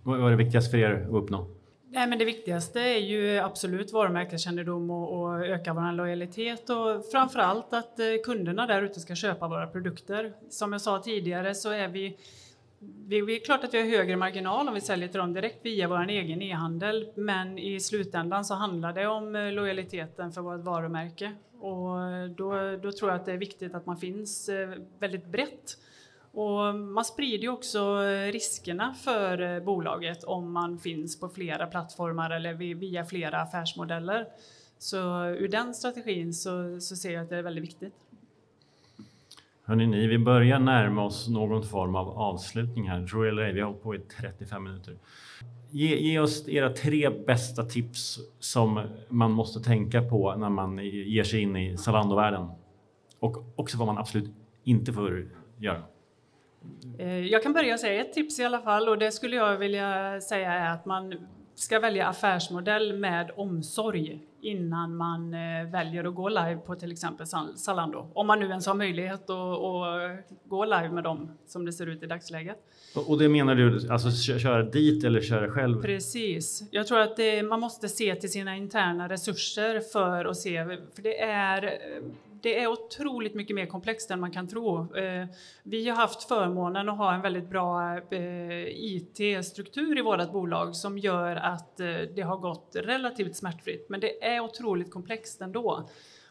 Vad 0.02 0.26
är 0.26 0.30
det 0.30 0.36
viktigaste 0.36 0.70
för 0.70 0.78
er 0.78 1.06
att 1.08 1.14
uppnå? 1.14 1.46
Nej, 1.88 2.06
men 2.06 2.18
det 2.18 2.24
viktigaste 2.24 2.80
är 2.80 2.98
ju 2.98 3.38
absolut 3.38 3.92
varumärkeskännedom 3.92 4.90
och, 4.90 5.20
och 5.20 5.46
öka 5.46 5.72
vår 5.74 5.92
lojalitet 5.92 6.70
och 6.70 7.10
framför 7.12 7.38
allt 7.38 7.72
att 7.74 7.98
eh, 7.98 8.06
kunderna 8.24 8.66
där 8.66 8.82
ute 8.82 9.00
ska 9.00 9.14
köpa 9.14 9.48
våra 9.48 9.66
produkter. 9.66 10.32
Som 10.50 10.72
jag 10.72 10.80
sa 10.80 10.98
tidigare 10.98 11.54
så 11.54 11.70
är 11.70 11.88
vi 11.88 12.16
det 12.84 13.16
är 13.16 13.44
klart 13.44 13.64
att 13.64 13.74
vi 13.74 13.78
har 13.78 13.98
högre 13.98 14.16
marginal 14.16 14.68
om 14.68 14.74
vi 14.74 14.80
säljer 14.80 15.08
till 15.08 15.18
dem 15.18 15.32
direkt 15.32 15.66
via 15.66 15.88
vår 15.88 16.08
egen 16.08 16.42
e-handel, 16.42 17.12
men 17.16 17.58
i 17.58 17.80
slutändan 17.80 18.44
så 18.44 18.54
handlar 18.54 18.92
det 18.92 19.06
om 19.06 19.36
eh, 19.36 19.52
lojaliteten 19.52 20.32
för 20.32 20.40
vårt 20.40 20.64
varumärke 20.64 21.32
och 21.62 22.30
då, 22.30 22.76
då 22.82 22.92
tror 22.92 23.10
jag 23.10 23.20
att 23.20 23.26
det 23.26 23.32
är 23.32 23.38
viktigt 23.38 23.74
att 23.74 23.86
man 23.86 23.96
finns 23.96 24.48
eh, 24.48 24.70
väldigt 24.98 25.26
brett 25.26 25.76
och 26.32 26.74
man 26.74 27.04
sprider 27.04 27.42
ju 27.42 27.48
också 27.48 27.78
eh, 27.78 28.32
riskerna 28.32 28.94
för 28.94 29.40
eh, 29.40 29.64
bolaget 29.64 30.24
om 30.24 30.52
man 30.52 30.78
finns 30.78 31.20
på 31.20 31.28
flera 31.28 31.66
plattformar 31.66 32.30
eller 32.30 32.54
via 32.74 33.04
flera 33.04 33.40
affärsmodeller. 33.40 34.26
Så 34.78 35.24
ur 35.24 35.48
den 35.48 35.74
strategin 35.74 36.34
så, 36.34 36.80
så 36.80 36.96
ser 36.96 37.12
jag 37.12 37.22
att 37.22 37.28
det 37.28 37.36
är 37.36 37.42
väldigt 37.42 37.64
viktigt. 37.64 37.94
Hörrni, 39.64 39.86
ni, 39.86 40.06
vi 40.06 40.18
börjar 40.18 40.58
närma 40.58 41.04
oss 41.04 41.28
någon 41.28 41.62
form 41.62 41.96
av 41.96 42.08
avslutning 42.08 42.88
här. 42.88 43.06
Tror 43.06 43.28
eller 43.28 43.42
ej, 43.42 43.52
vi 43.52 43.60
har 43.60 43.68
hållit 43.68 43.82
på 43.82 43.94
i 43.94 43.98
35 43.98 44.64
minuter. 44.64 44.96
Ge, 45.74 45.96
ge, 45.96 46.18
oss 46.18 46.48
era 46.48 46.70
tre 46.70 47.10
bästa 47.10 47.62
tips 47.62 48.18
som 48.38 48.80
man 49.08 49.30
måste 49.30 49.60
tänka 49.60 50.02
på 50.02 50.34
när 50.34 50.48
man 50.48 50.78
ger 50.84 51.24
sig 51.24 51.40
in 51.40 51.56
i 51.56 51.76
Zalando-världen. 51.76 52.48
Och 53.18 53.36
också 53.56 53.78
vad 53.78 53.86
man 53.86 53.98
absolut 53.98 54.30
inte 54.64 54.92
får 54.92 55.28
göra. 55.58 55.82
Eh, 56.98 57.26
jag 57.26 57.42
kan 57.42 57.52
börja 57.52 57.78
säga 57.78 58.00
ett 58.00 58.12
tips 58.12 58.38
i 58.38 58.44
alla 58.44 58.60
fall 58.60 58.88
och 58.88 58.98
det 58.98 59.12
skulle 59.12 59.36
jag 59.36 59.56
vilja 59.56 60.20
säga 60.20 60.52
är 60.52 60.74
att 60.74 60.86
man 60.86 61.14
ska 61.54 61.80
välja 61.80 62.06
affärsmodell 62.06 62.98
med 62.98 63.30
omsorg 63.36 64.20
innan 64.42 64.96
man 64.96 65.34
eh, 65.34 65.70
väljer 65.72 66.04
att 66.04 66.14
gå 66.14 66.28
live 66.28 66.56
på 66.56 66.74
till 66.74 66.92
exempel 66.92 67.26
Zalando. 67.56 68.10
Om 68.14 68.26
man 68.26 68.40
nu 68.40 68.46
ens 68.46 68.66
har 68.66 68.74
möjlighet 68.74 69.30
att, 69.30 69.48
gå 70.44 70.64
live 70.64 70.90
med 70.90 71.04
dem 71.04 71.30
som 71.46 71.64
det 71.64 71.72
ser 71.72 71.86
ut 71.86 72.02
i 72.02 72.06
dagsläget. 72.06 72.56
Och 73.08 73.18
det 73.18 73.28
menar 73.28 73.54
du, 73.54 73.88
alltså 73.90 74.10
köra 74.38 74.62
dit 74.62 75.04
eller 75.04 75.20
köra 75.20 75.50
själv? 75.50 75.82
Precis. 75.82 76.62
Jag 76.70 76.86
tror 76.86 76.98
att 76.98 77.16
det, 77.16 77.42
man 77.42 77.60
måste 77.60 77.88
se 77.88 78.14
till 78.14 78.32
sina 78.32 78.56
interna 78.56 79.08
resurser 79.08 79.80
för 79.80 80.24
att 80.24 80.36
se, 80.36 80.64
för 80.64 81.02
det 81.02 81.20
är 81.20 81.78
det 82.42 82.62
är 82.62 82.66
otroligt 82.66 83.34
mycket 83.34 83.56
mer 83.56 83.66
komplext 83.66 84.10
än 84.10 84.20
man 84.20 84.30
kan 84.30 84.48
tro. 84.48 84.96
Eh, 84.96 85.26
vi 85.62 85.88
har 85.88 85.96
haft 85.96 86.28
förmånen 86.28 86.88
att 86.88 86.96
ha 86.96 87.14
en 87.14 87.20
väldigt 87.20 87.48
bra 87.48 87.98
IT-struktur 88.68 89.98
i 89.98 90.02
vårt 90.02 90.32
bolag 90.32 90.76
som 90.76 90.98
gör 90.98 91.36
att 91.36 91.80
eh, 91.80 91.86
det 92.14 92.22
har 92.22 92.36
gått 92.36 92.76
relativt 92.76 93.36
smärtfritt. 93.36 93.86
Men 93.88 94.00
det 94.00 94.24
är 94.24 94.40
otroligt 94.40 94.90
komplext 94.90 95.40
ändå. 95.40 95.88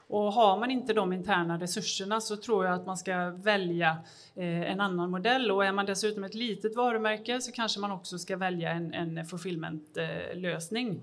Och 0.08 0.34
har 0.34 0.60
man 0.60 0.72
inte 0.72 0.94
de 0.94 1.14
interna 1.14 1.60
resurserna 1.60 2.22
så 2.22 2.38
tror 2.38 2.66
jag 2.66 2.74
att 2.74 2.86
man 2.86 2.98
ska 2.98 3.30
välja 3.30 3.98
en 4.36 4.82
annan 4.82 5.12
modell. 5.12 5.52
Och 5.52 5.66
är 5.66 5.72
man 5.72 5.86
dessutom 5.86 6.24
ett 6.24 6.34
litet 6.34 6.76
varumärke 6.76 7.42
så 7.42 7.52
kanske 7.52 7.80
man 7.80 7.92
också 7.92 8.18
ska 8.18 8.38
välja 8.38 8.72
en, 8.72 8.94
en 8.94 9.26
fulfillment-lösning. 9.26 11.02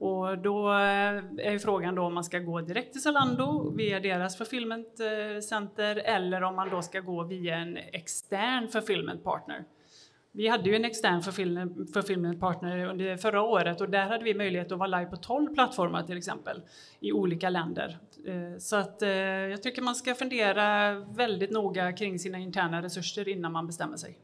Och 0.00 0.38
då 0.38 0.68
eh, 0.68 1.22
är 1.38 1.58
frågan 1.58 1.94
då 1.94 2.02
om 2.02 2.14
man 2.14 2.24
ska 2.24 2.38
gå 2.38 2.60
direkt 2.60 2.92
till 2.92 3.02
Zalando 3.02 3.72
via 3.76 4.00
deras 4.00 4.36
fulfillment 4.36 5.00
eh, 5.00 5.40
center 5.40 5.96
eller 5.96 6.42
om 6.42 6.56
man 6.56 6.70
då 6.70 6.82
ska 6.82 7.00
gå 7.00 7.24
via 7.24 7.56
en 7.56 7.76
extern 7.76 8.68
fulfillment 8.68 9.24
partner. 9.24 9.64
Vi 10.32 10.48
hade 10.48 10.70
ju 10.70 10.76
en 10.76 10.84
extern 10.84 11.22
fulfillment 11.92 12.40
partner 12.40 12.84
under 12.86 13.16
förra 13.16 13.42
året 13.42 13.80
och 13.80 13.90
där 13.90 14.06
hade 14.06 14.24
vi 14.24 14.34
möjlighet 14.34 14.72
att 14.72 14.78
vara 14.78 14.98
live 14.98 15.10
på 15.10 15.16
12 15.16 15.54
plattformar 15.54 16.02
till 16.02 16.18
exempel 16.18 16.62
i 17.00 17.12
olika 17.12 17.50
länder. 17.50 17.98
Eh, 18.26 18.58
så 18.58 18.76
att 18.76 19.02
jag 19.50 19.62
tycker 19.62 19.82
man 19.82 19.94
ska 19.94 20.14
fundera 20.14 20.94
väldigt 20.94 21.50
noga 21.50 21.92
kring 21.92 22.18
sina 22.18 22.38
interna 22.38 22.82
resurser 22.82 23.28
innan 23.28 23.52
man 23.52 23.66
bestämmer 23.66 23.96
sig. 23.96 24.18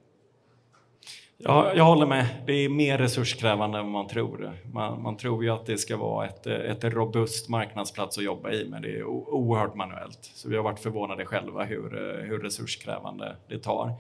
Ja, 1.39 1.73
jag 1.75 1.85
håller 1.85 2.07
med. 2.07 2.27
Det 2.47 2.53
är 2.53 2.69
mer 2.69 2.99
resurskrävande 2.99 3.79
än 3.79 3.91
man 3.91 4.09
tror. 4.09 4.53
Man, 4.73 5.03
man, 5.03 5.17
tror 5.17 5.45
ju 5.45 5.51
att 5.51 5.67
det 5.67 5.79
ska 5.79 5.97
vara 5.97 6.27
ett, 6.27 6.47
ett 6.47 6.85
robust 6.85 7.49
marknadsplats 7.49 8.19
att 8.19 8.25
jobba 8.25 8.53
i, 8.53 8.69
men 8.69 8.83
det 8.83 8.97
är 8.97 9.05
oerhört 9.05 9.75
manuellt. 9.75 10.19
Så 10.35 10.49
vi 10.49 10.57
har 10.57 10.63
varit 10.63 10.81
förvånade 10.81 11.25
själva 11.25 11.65
hur, 11.65 11.91
hur 12.27 12.39
resurskrävande 12.39 13.37
det 13.49 13.59
tar. 13.59 13.93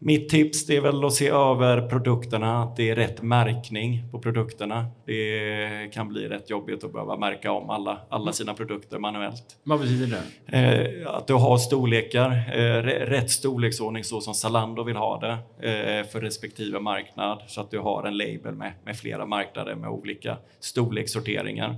Mitt 0.00 0.28
tips 0.28 0.70
är 0.70 0.80
väl 0.80 1.04
att 1.04 1.12
se 1.12 1.28
över 1.28 1.88
produkterna, 1.88 2.62
att 2.62 2.76
det 2.76 2.90
är 2.90 2.96
rätt 2.96 3.22
märkning 3.22 4.04
på 4.10 4.18
produkterna. 4.18 4.86
Det 5.06 5.92
kan 5.92 6.08
bli 6.08 6.28
rätt 6.28 6.50
jobbigt 6.50 6.84
att 6.84 6.92
behöva 6.92 7.16
märka 7.16 7.52
om 7.52 7.70
alla, 7.70 8.00
alla 8.08 8.32
sina 8.32 8.54
produkter 8.54 8.98
manuellt. 8.98 9.56
Vad 9.62 9.80
betyder 9.80 10.18
det? 10.46 10.58
Eh, 10.58 11.14
att 11.14 11.26
du 11.26 11.34
har 11.34 11.58
storlekar, 11.58 12.30
eh, 12.30 12.82
rätt 12.82 13.30
storleksordning 13.30 14.04
så 14.04 14.20
som 14.20 14.34
Zalando 14.34 14.82
vill 14.82 14.96
ha 14.96 15.20
det 15.20 15.32
eh, 15.68 16.06
för 16.06 16.20
respektive 16.20 16.80
marknad. 16.80 17.42
Så 17.46 17.60
att 17.60 17.70
du 17.70 17.78
har 17.78 18.04
en 18.04 18.16
label 18.16 18.54
med, 18.54 18.72
med 18.84 18.96
flera 18.96 19.26
marknader 19.26 19.74
med 19.74 19.90
olika 19.90 20.36
storlekssorteringar. 20.60 21.76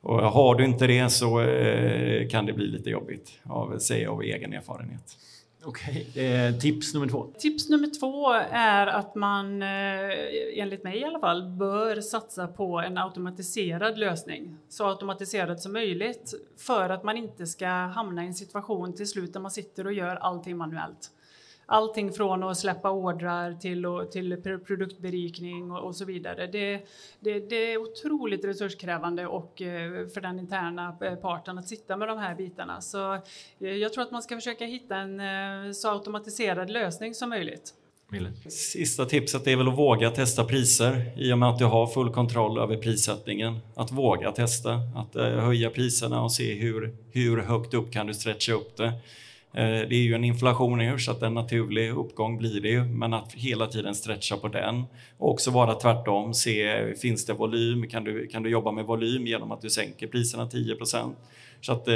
Och 0.00 0.18
har 0.18 0.54
du 0.54 0.64
inte 0.64 0.86
det 0.86 1.08
så 1.08 1.46
kan 2.30 2.46
det 2.46 2.52
bli 2.52 2.66
lite 2.66 2.90
jobbigt, 2.90 3.40
av, 3.44 3.78
säger 3.78 4.04
jag 4.04 4.12
av 4.12 4.22
egen 4.22 4.52
erfarenhet. 4.52 5.16
Okej, 5.64 6.06
okay. 6.10 6.60
tips 6.60 6.94
nummer 6.94 7.08
två? 7.08 7.32
Tips 7.38 7.68
nummer 7.68 8.00
två 8.00 8.32
är 8.50 8.86
att 8.86 9.14
man, 9.14 9.62
eh, 9.62 9.68
enligt 10.54 10.84
mig 10.84 10.98
i 10.98 11.04
alla 11.04 11.20
fall, 11.20 11.48
bör 11.48 12.00
satsa 12.00 12.46
på 12.46 12.80
en 12.80 12.98
automatiserad 12.98 13.98
lösning. 13.98 14.56
Så 14.68 14.86
automatiserad 14.86 15.60
som 15.60 15.72
möjligt 15.72 16.34
för 16.58 16.90
att 16.90 17.04
man 17.04 17.16
inte 17.16 17.46
ska 17.46 17.68
hamna 17.68 18.24
i 18.24 18.26
en 18.26 18.34
situation 18.34 18.94
till 18.94 19.08
slut 19.08 19.32
där 19.32 19.40
man 19.40 19.50
sitter 19.50 19.86
och 19.86 19.92
gör 19.92 20.16
allting 20.16 20.56
manuellt 20.56 21.10
allting 21.72 22.12
från 22.12 22.42
att 22.42 22.58
släppa 22.58 22.90
ordrar 22.90 23.54
till, 23.54 23.86
och, 23.86 24.10
till 24.10 24.36
produktberikning 24.66 25.72
och, 25.72 25.84
och 25.84 25.96
så 25.96 26.04
vidare. 26.04 26.46
Det, 26.46 26.86
det, 27.20 27.38
det, 27.50 27.72
är 27.72 27.78
otroligt 27.78 28.44
resurskrävande 28.44 29.26
och 29.26 29.62
eh, 29.62 30.08
för 30.08 30.20
den 30.20 30.38
interna 30.38 30.96
eh, 31.00 31.14
parten 31.14 31.58
att 31.58 31.68
sitta 31.68 31.96
med 31.96 32.08
de 32.08 32.18
här 32.18 32.34
bitarna. 32.34 32.80
Så 32.80 33.14
eh, 33.14 33.20
jag 33.60 33.92
tror 33.92 34.04
att 34.04 34.10
man 34.10 34.22
ska 34.22 34.34
försöka 34.34 34.64
hitta 34.64 34.96
en 34.96 35.74
så 35.74 35.90
automatiserad 35.90 36.70
lösning 36.70 37.14
som 37.14 37.28
möjligt. 37.28 37.74
Sista 38.48 39.04
tipset 39.04 39.46
är 39.46 39.56
väl 39.56 39.68
att 39.68 39.78
våga 39.78 40.10
testa 40.10 40.44
priser 40.44 41.12
i 41.16 41.32
och 41.32 41.38
med 41.38 41.48
att 41.48 41.58
du 41.58 41.64
har 41.64 41.86
full 41.86 42.12
kontroll 42.12 42.58
över 42.58 42.76
prissättningen. 42.76 43.58
Att 43.74 43.92
våga 43.92 44.32
testa, 44.32 44.80
att 44.94 45.14
höja 45.14 45.70
priserna 45.70 46.22
och 46.22 46.32
se 46.32 46.54
hur, 46.54 46.96
hur 47.12 47.38
högt 47.38 47.74
upp 47.74 47.92
kan 47.92 48.06
du 48.06 48.14
stretcha 48.14 48.52
upp 48.52 48.76
det. 48.76 48.92
Eh, 49.54 49.88
det 49.88 49.94
är 49.94 50.02
ju 50.02 50.14
en 50.14 50.24
inflation 50.24 50.78
nu 50.78 50.98
så 50.98 51.10
att 51.10 51.22
en 51.22 51.34
naturlig 51.34 51.90
uppgång 51.90 52.38
blir 52.38 52.60
det 52.60 52.68
ju, 52.68 52.84
men 52.84 53.14
att 53.14 53.32
hela 53.32 53.66
tiden 53.66 53.94
stretcha 53.94 54.36
på 54.36 54.48
den. 54.48 54.84
Och 55.18 55.30
också 55.30 55.50
vara 55.50 55.74
tvärtom, 55.74 56.34
se 56.34 56.94
finns 56.94 57.26
det 57.26 57.32
volym, 57.32 57.88
kan 57.88 58.04
du, 58.04 58.26
kan 58.26 58.42
du 58.42 58.50
jobba 58.50 58.72
med 58.72 58.84
volym 58.84 59.26
genom 59.26 59.52
att 59.52 59.60
du 59.60 59.70
sänker 59.70 60.06
priserna 60.06 60.46
10% 60.46 61.12
Så 61.60 61.72
att 61.72 61.88
eh, 61.88 61.94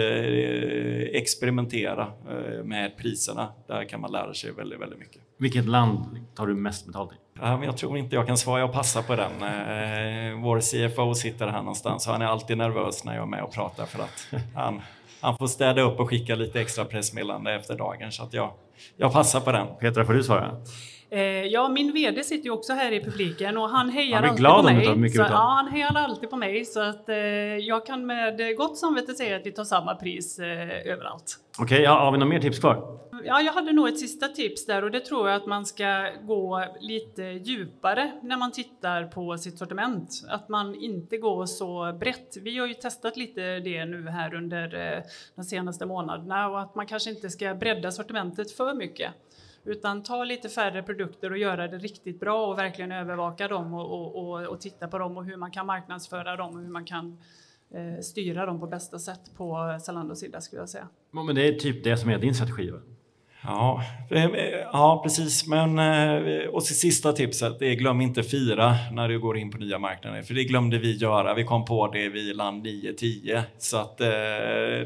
experimentera 1.13 2.13
eh, 2.29 2.65
med 2.65 2.97
priserna, 2.97 3.49
där 3.67 3.85
kan 3.85 4.01
man 4.01 4.13
lära 4.13 4.35
sig 4.35 4.53
väldigt, 4.53 4.81
väldigt 4.81 4.99
mycket. 4.99 5.23
Vilket 5.39 5.67
land 5.67 6.27
tar 6.35 6.47
du 6.47 6.55
mest 6.55 6.87
betalt 6.87 7.13
i? 7.13 7.15
Jag 7.41 7.77
tror 7.77 7.99
inte 7.99 8.17
jag 8.17 8.27
kan 8.27 8.37
svara, 8.37 8.61
jag 8.61 8.73
passar 8.73 9.03
på 9.03 9.17
den. 9.17 9.33
Eh, 9.33 10.43
vår 10.43 10.61
CFO 10.61 11.15
sitter 11.15 11.47
här 11.47 11.59
någonstans 11.59 12.07
och 12.07 12.13
han 12.13 12.23
är 12.23 12.27
alltid 12.27 12.59
nervös 12.59 13.05
när 13.05 13.15
jag 13.15 13.23
är 13.23 13.27
med 13.27 13.43
och 13.43 13.53
pratar 13.53 13.87
för 13.87 14.03
att 14.03 14.43
han 14.55 14.83
han 15.27 15.37
får 15.37 15.47
städa 15.47 15.83
upp 15.83 16.01
och 16.01 16.09
skicka 16.09 16.35
lite 16.35 16.61
extra 16.61 16.85
pressmeddelande 16.85 17.55
efter 17.55 17.74
dagen. 17.74 18.12
Så 18.12 18.22
att 18.22 18.35
jag, 18.35 18.53
jag 18.97 19.12
passar 19.12 19.41
på 19.41 19.53
den. 19.53 19.66
Petra, 19.81 20.05
får 20.05 20.12
du 20.12 20.22
svara? 20.22 20.57
Eh, 21.11 21.20
ja, 21.20 21.68
min 21.68 21.93
VD 21.93 22.24
sitter 22.24 22.45
ju 22.45 22.51
också 22.51 22.72
här 22.72 22.93
i 22.93 23.05
publiken 23.05 23.57
och 23.57 23.68
han 23.68 23.91
hejar 23.91 24.22
han 24.22 24.24
alltid 24.24 24.47
på 24.47 24.97
mig. 24.97 25.11
Så, 25.11 25.20
ja, 25.20 25.55
han 25.57 25.68
hejar 25.68 25.95
alltid 25.95 26.31
på 26.31 26.37
mig 26.37 26.64
så 26.64 26.81
att 26.81 27.09
eh, 27.09 27.16
jag 27.57 27.87
kan 27.87 28.07
med 28.07 28.57
gott 28.57 28.79
samvete 28.79 29.14
säga 29.14 29.37
att 29.37 29.47
vi 29.47 29.53
tar 29.53 29.64
samma 29.64 29.95
pris 29.95 30.39
eh, 30.39 30.93
överallt. 30.93 31.37
Okej, 31.59 31.64
okay, 31.64 31.85
ja, 31.85 32.05
har 32.05 32.12
vi 32.12 32.18
några 32.18 32.31
mer 32.31 32.41
tips 32.41 32.59
kvar? 32.59 32.99
Ja, 33.27 33.41
jag 33.41 33.53
hade 33.53 33.72
nog 33.72 33.89
ett 33.89 33.99
sista 33.99 34.29
tips 34.29 34.66
där 34.66 34.85
och 34.85 34.91
det 34.91 35.01
tror 35.01 35.29
jag 35.29 35.37
att 35.37 35.47
man 35.47 35.66
ska 35.66 36.11
gå 36.22 36.64
lite 36.81 37.22
djupare 37.22 38.12
när 38.22 38.37
man 38.37 38.53
tittar 38.53 39.05
på 39.05 39.39
sitt 39.39 39.59
sortiment. 39.59 40.11
Att 40.29 40.49
man 40.49 40.74
inte 40.74 41.16
går 41.16 41.47
så 41.47 41.93
brett. 41.93 42.37
Vi 42.37 42.59
har 42.59 42.66
ju 42.66 42.74
testat 42.74 43.16
lite 43.16 43.61
det 43.61 43.85
nu 43.85 44.09
här 44.09 44.35
under 44.35 44.95
eh, 44.97 45.03
de 45.35 45.45
senaste 45.45 45.87
månaderna 45.87 46.49
och 46.49 46.61
att 46.61 46.74
man 46.74 46.87
kanske 46.87 47.11
inte 47.11 47.31
ska 47.31 47.55
bredda 47.55 47.93
sortimentet 47.93 48.51
för 48.51 48.74
mycket 48.74 49.12
utan 49.64 50.03
ta 50.03 50.24
lite 50.24 50.49
färre 50.49 50.83
produkter 50.83 51.31
och 51.31 51.39
göra 51.39 51.68
det 51.68 51.79
riktigt 51.79 52.20
bra 52.20 52.47
och 52.47 52.59
verkligen 52.59 52.93
övervaka 52.93 53.49
dem 53.49 53.74
och, 53.74 53.93
och, 53.93 54.16
och, 54.16 54.47
och 54.47 54.61
titta 54.61 54.89
på 54.89 54.99
dem 54.99 55.16
och 55.16 55.24
hur 55.24 55.37
man 55.37 55.51
kan 55.51 55.66
marknadsföra 55.66 56.37
dem 56.37 56.55
och 56.55 56.62
hur 56.62 56.70
man 56.70 56.85
kan 56.85 57.18
eh, 57.74 58.01
styra 58.03 58.47
dem 58.47 58.61
på 58.61 58.66
bästa 58.66 58.99
sätt 58.99 59.35
på 59.37 59.79
Zalandos 59.83 60.20
sida 60.20 60.41
skulle 60.41 60.62
jag 60.62 60.68
säga. 60.68 60.89
Men 61.11 61.35
det 61.35 61.49
är 61.49 61.53
typ 61.53 61.85
det 61.85 61.97
som 61.97 62.11
är 62.11 62.18
din 62.18 62.35
strategi? 62.35 62.70
Va? 62.70 62.79
Ja, 63.43 63.82
eh, 64.11 64.30
ja, 64.72 65.01
precis. 65.05 65.47
Men, 65.47 65.78
eh, 65.78 66.49
och 66.49 66.62
sista 66.62 67.12
tipset 67.12 67.62
är 67.62 67.74
glöm 67.74 68.01
inte 68.01 68.22
fira 68.22 68.74
när 68.93 69.09
du 69.09 69.18
går 69.18 69.39
in 69.39 69.51
på 69.51 69.59
nya 69.59 69.78
marknader. 69.78 70.22
För 70.22 70.34
det 70.34 70.45
glömde 70.45 70.78
vi 70.78 70.97
göra. 70.97 71.34
Vi 71.34 71.45
kom 71.45 71.64
på 71.64 71.89
det 71.89 72.09
vid 72.09 72.37
land 72.37 72.62
9-10. 72.62 73.43
Så 73.59 73.76
att, 73.76 74.01
eh, 74.01 74.07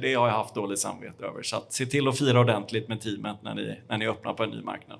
det 0.03 0.14
har 0.18 0.28
jag 0.28 0.34
haft 0.34 0.55
dåligt 0.55 0.78
samvete 0.78 1.24
över. 1.24 1.42
Så 1.42 1.57
att, 1.57 1.72
se 1.72 1.86
till 1.86 2.09
att 2.09 2.18
fira 2.18 2.40
ordentligt 2.40 2.88
med 2.88 3.01
teamet 3.01 3.36
när 3.42 3.55
ni, 3.55 3.78
när 3.88 3.98
ni 3.98 4.09
öppnar 4.09 4.32
på 4.32 4.42
en 4.42 4.51
ny 4.51 4.62
marknad. 4.62 4.98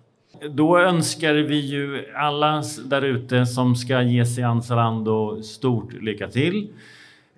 Då 0.51 0.79
önskar 0.79 1.35
vi 1.35 1.59
ju 1.61 2.13
alla 2.15 2.63
där 2.85 3.03
ute 3.03 3.47
som 3.47 3.77
ska 3.77 4.03
ge 4.03 4.27
sig 4.27 4.45
an 4.45 4.63
Zalando 4.63 5.43
stort 5.43 5.93
lycka 5.93 6.29
till. 6.29 6.69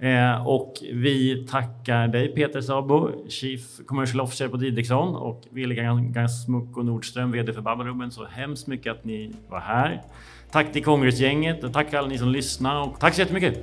Eh, 0.03 0.47
och 0.47 0.75
vi 0.93 1.47
tackar 1.51 2.09
dig 2.09 2.29
Peter 2.29 2.61
Sabo, 2.61 3.29
Chief 3.29 3.61
Commercial 3.87 4.21
Officer 4.21 4.49
på 4.49 4.57
Didriksson 4.57 5.17
och 5.17 5.43
William 5.51 6.29
Smuk 6.29 6.77
och 6.77 6.85
Nordström, 6.85 7.33
VD 7.33 7.53
för 7.53 7.61
Babbelrummen, 7.61 8.11
så 8.11 8.25
hemskt 8.25 8.67
mycket 8.67 8.93
att 8.93 9.05
ni 9.05 9.33
var 9.49 9.61
här. 9.61 10.03
Tack 10.51 10.73
till 10.73 10.85
Kongressgänget 10.85 11.65
och 11.65 11.73
tack 11.73 11.95
alla 11.95 12.09
ni 12.09 12.19
som 12.19 12.29
lyssnade 12.29 12.81
och 12.81 13.01
tack 13.01 13.15
så 13.15 13.21
jättemycket! 13.21 13.59